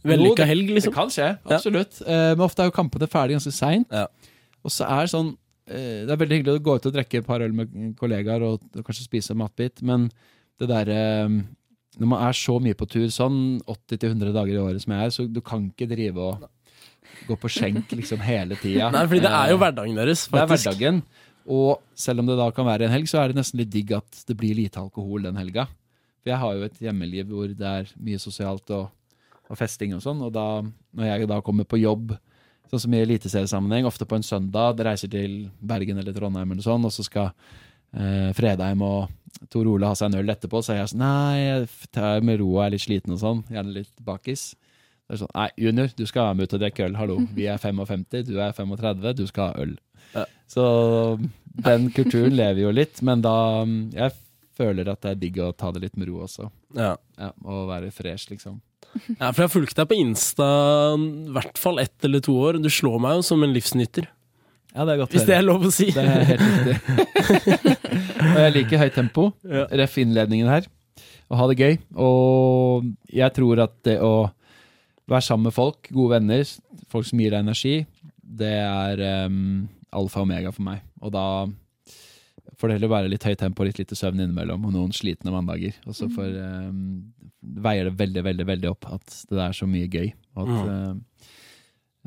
vellykka 0.06 0.46
helg, 0.46 0.68
det 0.68 0.78
liksom? 0.78 0.94
kan 0.94 1.10
skje, 1.10 1.32
absolutt. 1.42 1.98
Ja. 2.06 2.34
men 2.36 2.44
ofte 2.46 2.62
er 2.62 2.70
jo 2.70 2.76
kampene 2.76 3.08
ferdig 3.10 3.34
ganske 3.34 3.52
seint. 3.52 3.90
Ja. 3.90 4.06
Og 4.62 4.72
så 4.72 4.86
er 4.86 5.04
det 5.04 5.12
sånn 5.12 5.32
eh, 5.66 6.04
Det 6.06 6.12
er 6.12 6.20
veldig 6.20 6.38
hyggelig 6.38 6.60
å 6.60 6.62
gå 6.68 6.76
ut 6.76 6.86
og 6.86 6.94
drikke 6.94 7.20
et 7.20 7.26
par 7.26 7.42
øl 7.42 7.56
med 7.56 7.72
kollegaer 7.98 8.44
og, 8.46 8.62
og 8.76 8.86
kanskje 8.86 9.08
spise 9.08 9.34
en 9.34 9.40
matbit, 9.42 9.82
men 9.82 10.06
det 10.60 10.68
derre 10.70 11.00
Når 11.26 12.06
man 12.12 12.22
er 12.28 12.36
så 12.36 12.58
mye 12.62 12.78
på 12.78 12.86
tur, 12.86 13.08
sånn 13.10 13.58
80-100 13.66 14.34
dager 14.36 14.54
i 14.54 14.62
året 14.62 14.84
som 14.84 14.94
jeg 14.94 15.08
er, 15.08 15.14
så 15.16 15.26
du 15.26 15.40
kan 15.44 15.66
ikke 15.72 15.90
drive 15.90 16.30
og 16.30 16.46
gå 17.28 17.36
på 17.40 17.50
skjenk 17.52 17.92
liksom 17.98 18.22
hele 18.24 18.58
tida. 18.60 18.90
Nei, 18.94 19.04
fordi 19.06 19.24
det 19.24 19.34
er 19.40 19.52
jo 19.52 19.58
hverdagen 19.60 19.98
deres, 20.00 20.24
Det 20.30 20.40
er 20.40 20.48
hverdagen. 20.50 21.02
Og 21.50 21.80
selv 21.98 22.22
om 22.22 22.28
det 22.28 22.38
da 22.38 22.48
kan 22.54 22.68
være 22.68 22.86
en 22.86 22.94
helg, 22.94 23.08
så 23.10 23.20
er 23.22 23.30
det 23.30 23.40
nesten 23.40 23.60
litt 23.62 23.70
digg 23.72 23.92
at 23.96 24.24
det 24.28 24.36
blir 24.38 24.58
lite 24.58 24.80
alkohol 24.82 25.24
den 25.26 25.38
helga. 25.40 25.66
For 26.20 26.32
jeg 26.32 26.40
har 26.42 26.56
jo 26.56 26.66
et 26.66 26.82
hjemmeliv 26.84 27.30
hvor 27.32 27.54
det 27.56 27.70
er 27.70 27.92
mye 28.02 28.20
sosialt 28.20 28.70
og, 28.76 28.90
og 29.48 29.58
festing 29.58 29.94
og 29.96 30.02
sånn. 30.04 30.20
Og 30.26 30.34
da, 30.34 30.48
når 30.96 31.08
jeg 31.08 31.30
da 31.30 31.40
kommer 31.44 31.66
på 31.68 31.80
jobb, 31.80 32.12
sånn 32.70 32.84
som 32.84 32.94
i 32.94 33.00
eliteseriesammenheng, 33.02 33.88
ofte 33.88 34.06
på 34.06 34.18
en 34.18 34.26
søndag, 34.26 34.76
det 34.78 34.86
reiser 34.86 35.10
til 35.10 35.40
Bergen 35.58 35.98
eller 35.98 36.14
Trondheim 36.14 36.52
eller 36.52 36.66
sånn, 36.66 36.84
og 36.86 36.94
så 36.94 37.06
skal 37.06 37.32
eh, 37.96 38.30
Fredheim 38.36 38.84
og 38.86 39.08
Tor 39.50 39.66
Ole 39.70 39.88
ha 39.88 39.96
seg 39.96 40.10
en 40.10 40.20
øl 40.20 40.34
etterpå, 40.34 40.60
så 40.62 40.74
er 40.74 40.82
jeg 40.82 40.92
sånn 40.92 41.02
Nei, 41.02 41.38
jeg 41.40 41.90
tar 41.96 42.26
med 42.26 42.40
ro 42.42 42.50
og 42.52 42.64
er 42.66 42.74
litt 42.76 42.84
sliten 42.84 43.16
og 43.16 43.22
sånn. 43.22 43.42
Gjerne 43.50 43.78
litt 43.80 44.04
bakis. 44.04 44.52
Det 45.10 45.16
er 45.16 45.24
sånn, 45.24 45.30
Nei, 45.34 45.48
junior, 45.58 45.88
du 45.98 46.04
skal 46.06 46.28
være 46.28 46.34
med 46.38 46.46
ut 46.46 46.52
og 46.54 46.60
drikke 46.62 46.84
øl. 46.86 46.92
Hallo. 46.94 47.14
Vi 47.34 47.46
er 47.50 47.56
55, 47.58 48.04
du 48.28 48.36
er 48.38 48.52
35, 48.54 49.08
du 49.18 49.24
skal 49.26 49.48
ha 49.48 49.64
øl. 49.64 49.72
Ja. 50.14 50.22
Så 50.46 50.66
den 51.66 51.88
kulturen 51.96 52.36
lever 52.38 52.62
jo 52.62 52.70
litt, 52.74 53.02
men 53.06 53.24
da 53.24 53.32
Jeg 53.94 54.14
føler 54.60 54.86
at 54.92 55.02
det 55.02 55.10
er 55.10 55.18
digg 55.18 55.40
å 55.42 55.50
ta 55.50 55.72
det 55.74 55.82
litt 55.82 55.98
med 55.98 56.12
ro 56.12 56.22
også. 56.28 56.46
Ja. 56.78 56.92
Ja, 57.18 57.32
og 57.42 57.66
være 57.72 57.90
fresh, 57.90 58.30
liksom. 58.30 58.60
ja, 59.16 59.32
for 59.32 59.42
jeg 59.42 59.48
har 59.48 59.52
fulgt 59.56 59.82
deg 59.82 59.90
på 59.90 59.98
Insta 59.98 60.48
i 60.94 61.34
hvert 61.34 61.58
fall 61.58 61.82
ett 61.82 62.06
eller 62.06 62.22
to 62.22 62.38
år. 62.38 62.62
Du 62.62 62.70
slår 62.70 63.02
meg 63.02 63.18
jo 63.18 63.28
som 63.32 63.42
en 63.42 63.54
livsnyter, 63.56 64.06
Ja, 64.76 64.84
det 64.86 64.94
er 64.94 64.98
godt 65.02 65.14
hvis 65.16 65.26
det 65.26 65.34
er 65.34 65.42
lov 65.42 65.66
å 65.66 65.74
si. 65.74 65.90
Det 65.90 66.06
er 66.06 66.28
helt 66.36 66.44
riktig. 66.46 66.76
og 68.30 68.44
jeg 68.46 68.58
liker 68.60 68.86
høyt 68.86 68.94
tempo. 68.94 69.32
Ref 69.74 69.98
innledningen 69.98 70.54
her. 70.54 70.70
Å 71.26 71.38
ha 71.40 71.50
det 71.50 71.58
gøy. 71.58 71.80
Og 71.98 72.92
jeg 73.10 73.34
tror 73.34 73.66
at 73.66 73.74
det 73.88 73.98
å 74.06 74.30
være 75.14 75.26
sammen 75.26 75.48
med 75.48 75.56
folk, 75.56 75.90
gode 75.94 76.18
venner, 76.18 76.44
folk 76.90 77.08
som 77.08 77.20
gir 77.22 77.34
deg 77.34 77.44
energi, 77.44 77.74
det 78.20 78.52
er 78.62 79.02
um, 79.26 79.66
alfa 79.96 80.22
og 80.22 80.28
omega 80.28 80.52
for 80.54 80.66
meg. 80.66 80.84
Og 81.02 81.12
da 81.14 81.26
får 82.60 82.68
det 82.68 82.76
heller 82.76 82.92
være 82.92 83.10
litt 83.10 83.24
høyt 83.24 83.40
tempo 83.40 83.64
litt 83.66 83.80
lite 83.80 83.96
søvn 83.98 84.20
innimellom, 84.20 84.66
og 84.68 84.74
noen 84.74 84.92
slitne 84.94 85.32
mandager. 85.34 85.76
Og 85.88 85.96
så 85.96 86.08
får, 86.12 86.34
um, 86.68 86.82
veier 87.40 87.88
det 87.88 87.96
veldig, 87.98 88.24
veldig 88.26 88.48
veldig 88.52 88.70
opp 88.72 88.90
at 88.98 89.22
det 89.30 89.44
er 89.46 89.56
så 89.56 89.68
mye 89.70 89.88
gøy. 89.90 90.12
At, 90.40 90.52
em, 90.52 91.00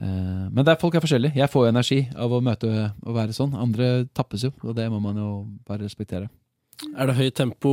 uh, 0.04 0.46
men 0.52 0.62
det 0.62 0.76
er, 0.76 0.80
folk 0.82 0.96
er 0.96 1.04
forskjellige. 1.04 1.38
Jeg 1.42 1.52
får 1.52 1.68
jo 1.68 1.74
energi 1.74 2.00
av 2.14 2.38
å 2.38 2.44
møte 2.46 2.72
og 3.04 3.18
være 3.18 3.36
sånn. 3.36 3.58
Andre 3.58 3.92
tappes 4.16 4.48
jo, 4.48 4.54
og 4.64 4.78
det 4.78 4.88
må 4.94 5.02
man 5.04 5.20
jo 5.20 5.34
bare 5.68 5.84
respektere. 5.84 6.30
Er 6.94 7.10
det 7.10 7.16
høyt 7.18 7.36
tempo 7.40 7.72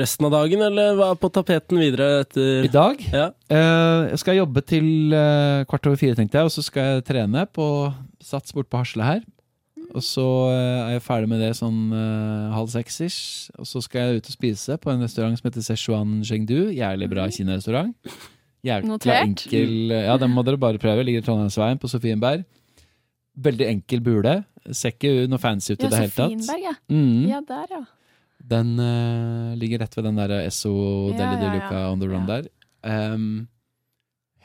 resten 0.00 0.26
av 0.28 0.32
dagen, 0.34 0.62
eller 0.64 0.94
hva 0.96 1.10
er 1.12 1.18
på 1.20 1.28
tapeten 1.34 1.80
videre 1.80 2.22
etter 2.22 2.64
I 2.64 2.70
dag 2.72 3.02
Ja. 3.12 3.26
eh, 3.52 4.10
jeg 4.12 4.18
skal 4.22 4.38
jobbe 4.38 4.62
til 4.64 5.12
eh, 5.12 5.64
kvart 5.68 5.86
over 5.90 6.00
fire, 6.00 6.16
tenkte 6.18 6.38
jeg, 6.40 6.48
og 6.48 6.54
så 6.54 6.64
skal 6.64 6.82
jeg 6.96 7.04
trene 7.10 7.44
på 7.52 7.66
Sats 8.22 8.54
bort 8.56 8.70
på 8.72 8.78
Hasle 8.80 9.04
her. 9.04 9.22
Og 9.92 10.00
så 10.06 10.24
eh, 10.54 10.78
er 10.86 10.92
jeg 10.94 11.04
ferdig 11.04 11.28
med 11.28 11.42
det 11.44 11.50
sånn 11.58 11.80
halv 12.54 12.70
seks-ish. 12.72 13.50
Og 13.60 13.66
så 13.68 13.82
skal 13.84 14.00
jeg 14.14 14.22
ut 14.22 14.30
og 14.30 14.36
spise 14.38 14.78
på 14.80 14.92
en 14.92 15.02
restaurant 15.04 15.36
som 15.36 15.50
heter 15.50 15.66
Sichuan 15.66 16.22
Chengdu. 16.24 16.70
Jævlig 16.72 17.10
bra 17.12 17.26
kinarestaurant. 17.28 17.92
Jækla 18.64 19.18
enkel 19.24 19.90
Ja, 19.90 20.14
den 20.22 20.30
må 20.32 20.44
dere 20.46 20.56
bare 20.56 20.78
prøve. 20.80 21.02
Ligger 21.04 21.20
i 21.20 21.26
Trondheimsveien 21.26 21.80
på 21.82 21.90
Sofienberg. 21.90 22.44
Veldig 23.42 23.66
enkel 23.68 24.00
bule. 24.04 24.36
Ser 24.70 24.94
ikke 24.94 25.26
noe 25.28 25.40
fancy 25.42 25.74
ut 25.74 25.82
i 25.82 25.88
Ja, 25.88 25.90
det 25.90 26.00
hele 26.06 26.14
tatt. 26.14 26.30
Ja, 26.30 26.38
Sofienberg, 26.38 26.62
ja. 26.70 26.74
Mm. 26.88 27.26
Ja, 27.28 27.40
der, 27.48 27.66
ja. 27.74 27.82
Den 28.50 28.74
uh, 28.80 29.54
ligger 29.58 29.82
rett 29.82 29.96
ved 29.96 30.08
den 30.08 30.18
der 30.18 30.34
Esso 30.42 30.72
Deli 31.16 31.38
de. 31.38 31.50
Luca 31.54 31.84
on 31.90 32.02
the 32.02 32.08
run 32.10 32.26
der. 32.28 32.48
Um, 32.82 33.26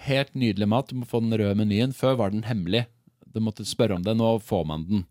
helt 0.08 0.36
nydelig 0.38 0.68
mat. 0.70 0.92
Du 0.92 1.00
må 1.00 1.08
få 1.10 1.22
den 1.24 1.34
røde 1.34 1.56
menyen. 1.58 1.96
Før 1.96 2.20
var 2.20 2.34
den 2.34 2.46
hemmelig. 2.48 2.86
Du 3.34 3.42
måtte 3.44 3.66
spørre 3.68 3.98
om 3.98 4.06
det. 4.06 4.16
Nå 4.18 4.38
får 4.46 4.68
man 4.70 4.86
den. 4.90 5.08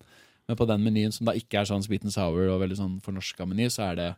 Men 0.47 0.59
på 0.59 0.69
den 0.71 0.85
menyen 0.87 1.15
som 1.15 1.27
da 1.27 1.35
ikke 1.37 1.61
er 1.61 1.69
sånn 1.69 1.83
sweet 1.83 2.07
and 2.07 2.15
sour 2.15 2.47
og 2.53 2.63
veldig 2.63 2.79
sånn 2.79 2.97
fornorska 3.03 3.49
meny, 3.51 3.67
så 3.73 3.89
er 3.91 3.99
det 3.99 4.11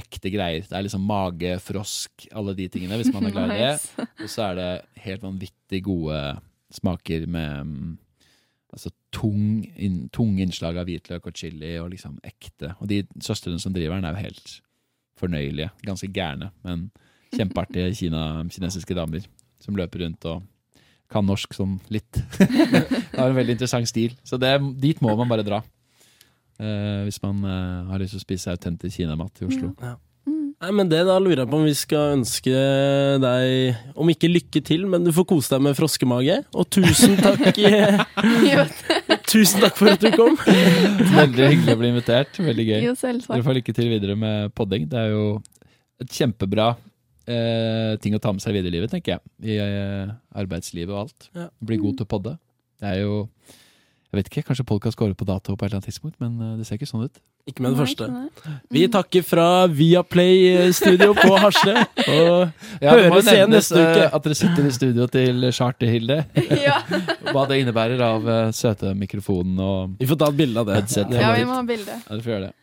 ekte 0.00 0.32
greier. 0.34 0.64
Det 0.66 0.74
er 0.74 0.86
liksom 0.86 1.04
mage, 1.06 1.52
frosk, 1.62 2.26
alle 2.34 2.56
de 2.58 2.66
tingene, 2.72 2.98
hvis 2.98 3.12
man 3.14 3.28
er 3.28 3.34
glad 3.36 3.54
i 3.54 3.60
det. 3.60 3.74
Og 4.24 4.30
så 4.30 4.48
er 4.48 4.58
det 4.58 4.70
helt 5.04 5.22
vanvittig 5.22 5.84
gode 5.86 6.18
smaker 6.74 7.28
med 7.30 7.68
mm, 7.70 7.92
altså 8.74 8.90
tung, 9.14 9.64
in, 9.76 10.04
tung 10.14 10.38
innslag 10.42 10.78
av 10.80 10.88
hvitløk 10.88 11.28
og 11.30 11.38
chili 11.38 11.76
og 11.80 11.92
liksom 11.94 12.18
ekte. 12.26 12.74
Og 12.80 12.90
de 12.90 13.02
søstrene 13.22 13.60
som 13.62 13.74
driver 13.74 13.96
den, 13.98 14.08
er 14.08 14.16
jo 14.16 14.26
helt 14.26 14.56
fornøyelige. 15.20 15.70
Ganske 15.86 16.10
gærne, 16.14 16.50
men 16.66 16.88
kjempeartige 17.34 17.94
kina, 17.98 18.24
kinesiske 18.50 18.96
damer 18.96 19.24
som 19.62 19.78
løper 19.78 20.04
rundt 20.04 20.26
og 20.30 20.42
kan 21.12 21.26
norsk 21.26 21.54
sånn 21.54 21.78
litt. 21.94 22.18
har 23.18 23.28
en 23.28 23.38
veldig 23.38 23.56
interessant 23.56 23.88
stil. 23.88 24.16
Så 24.26 24.38
det, 24.40 24.56
dit 24.82 25.00
må 25.04 25.14
man 25.18 25.30
bare 25.30 25.46
dra. 25.46 25.62
Uh, 26.54 27.02
hvis 27.06 27.18
man 27.22 27.42
uh, 27.42 27.90
har 27.90 28.02
lyst 28.02 28.14
til 28.14 28.22
å 28.22 28.24
spise 28.24 28.52
autentisk 28.54 29.00
kinamat 29.00 29.42
i 29.42 29.48
Oslo. 29.48 29.72
Mm. 29.74 29.94
Nei, 30.64 30.70
men 30.72 30.88
det 30.88 31.02
Da 31.04 31.16
lurer 31.20 31.42
jeg 31.42 31.50
på 31.50 31.58
om 31.58 31.66
vi 31.66 31.74
skal 31.76 32.14
ønske 32.14 32.52
deg, 33.20 33.80
om 34.00 34.10
ikke 34.12 34.30
lykke 34.30 34.62
til, 34.64 34.86
men 34.88 35.04
du 35.04 35.10
får 35.12 35.26
kose 35.34 35.52
deg 35.52 35.64
med 35.66 35.76
froskemage. 35.76 36.38
Og 36.54 36.68
tusen 36.72 37.18
takk, 37.20 37.58
Jo, 38.54 38.64
tusen 39.34 39.62
takk 39.64 39.76
for 39.78 39.90
at 39.92 40.02
du 40.02 40.10
kom! 40.14 40.36
Veldig 41.18 41.50
hyggelig 41.50 41.74
å 41.74 41.80
bli 41.80 41.90
invitert. 41.92 42.38
Veldig 42.38 42.66
gøy. 42.70 42.80
jo. 42.86 42.94
Dere 43.02 43.44
får 43.46 43.58
lykke 43.60 43.74
til 43.76 43.90
videre 43.92 44.16
med 44.18 44.54
podding. 44.56 44.86
Det 44.90 45.00
er 45.00 45.12
jo 45.14 45.24
et 46.02 46.10
kjempebra 46.14 46.72
eh, 47.30 47.94
ting 48.02 48.16
å 48.16 48.22
ta 48.22 48.32
med 48.34 48.44
seg 48.44 48.56
videre 48.56 48.72
i 48.72 48.76
livet, 48.78 48.92
tenker 48.94 49.16
jeg. 49.16 49.24
I 49.44 49.58
eh, 49.62 50.14
arbeidslivet 50.44 50.94
og 50.94 51.04
alt. 51.04 51.28
Ja. 51.36 51.48
Bli 51.64 51.80
god 51.82 51.98
til 52.00 52.06
å 52.08 52.12
podde. 52.16 52.36
Det 52.82 52.90
er 52.90 53.04
jo 53.04 53.20
Jeg 54.14 54.20
vet 54.20 54.28
ikke, 54.30 54.44
kanskje 54.46 54.66
podkast 54.68 54.98
går 54.98 55.10
ut 55.14 55.18
på 55.18 55.26
dato 55.26 55.56
på 55.56 55.64
et 55.64 55.68
eller 55.68 55.80
annet 55.80 55.88
tidspunkt, 55.90 56.20
men 56.22 56.38
eh, 56.38 56.56
det 56.60 56.68
ser 56.68 56.78
ikke 56.78 56.90
sånn 56.90 57.08
ut. 57.08 57.22
Ikke 57.44 57.60
med 57.60 57.74
det 57.74 57.76
Nei, 57.76 57.84
første. 57.84 58.06
Mm. 58.08 58.52
Vi 58.72 58.82
takker 58.88 59.24
fra 59.28 59.46
Viaplay 59.68 60.70
Studio 60.72 61.10
på 61.12 61.34
Hasle. 61.42 61.74
Og 62.08 62.48
Ja, 62.84 62.94
Høres 62.96 63.28
igjen 63.28 63.52
neste 63.52 63.76
uke. 63.82 64.06
eh, 64.06 64.16
at 64.16 64.24
dere 64.24 64.38
sitter 64.38 64.64
i 64.70 64.72
studio 64.72 65.06
til 65.12 65.44
Charter-Hilde. 65.52 66.22
Ja. 66.64 66.78
Hva 67.34 67.44
det 67.50 67.60
innebærer 67.60 68.00
av 68.06 68.24
eh, 68.32 68.48
søte 68.56 68.94
mikrofonen 68.96 69.60
og 69.60 69.98
vi 70.00 70.08
får 70.08 70.22
ta 70.24 70.30
et 70.32 70.38
bilde 70.40 70.62
av 70.64 70.70
det. 70.70 70.78
Headset. 70.80 71.12
Ja, 71.12 71.34
vi 71.36 71.44
må 71.48 71.58
ha 71.60 71.66
bilde. 71.68 71.98
Ja, 72.00 72.16
får 72.24 72.32
gjøre 72.32 72.48
det. 72.48 72.54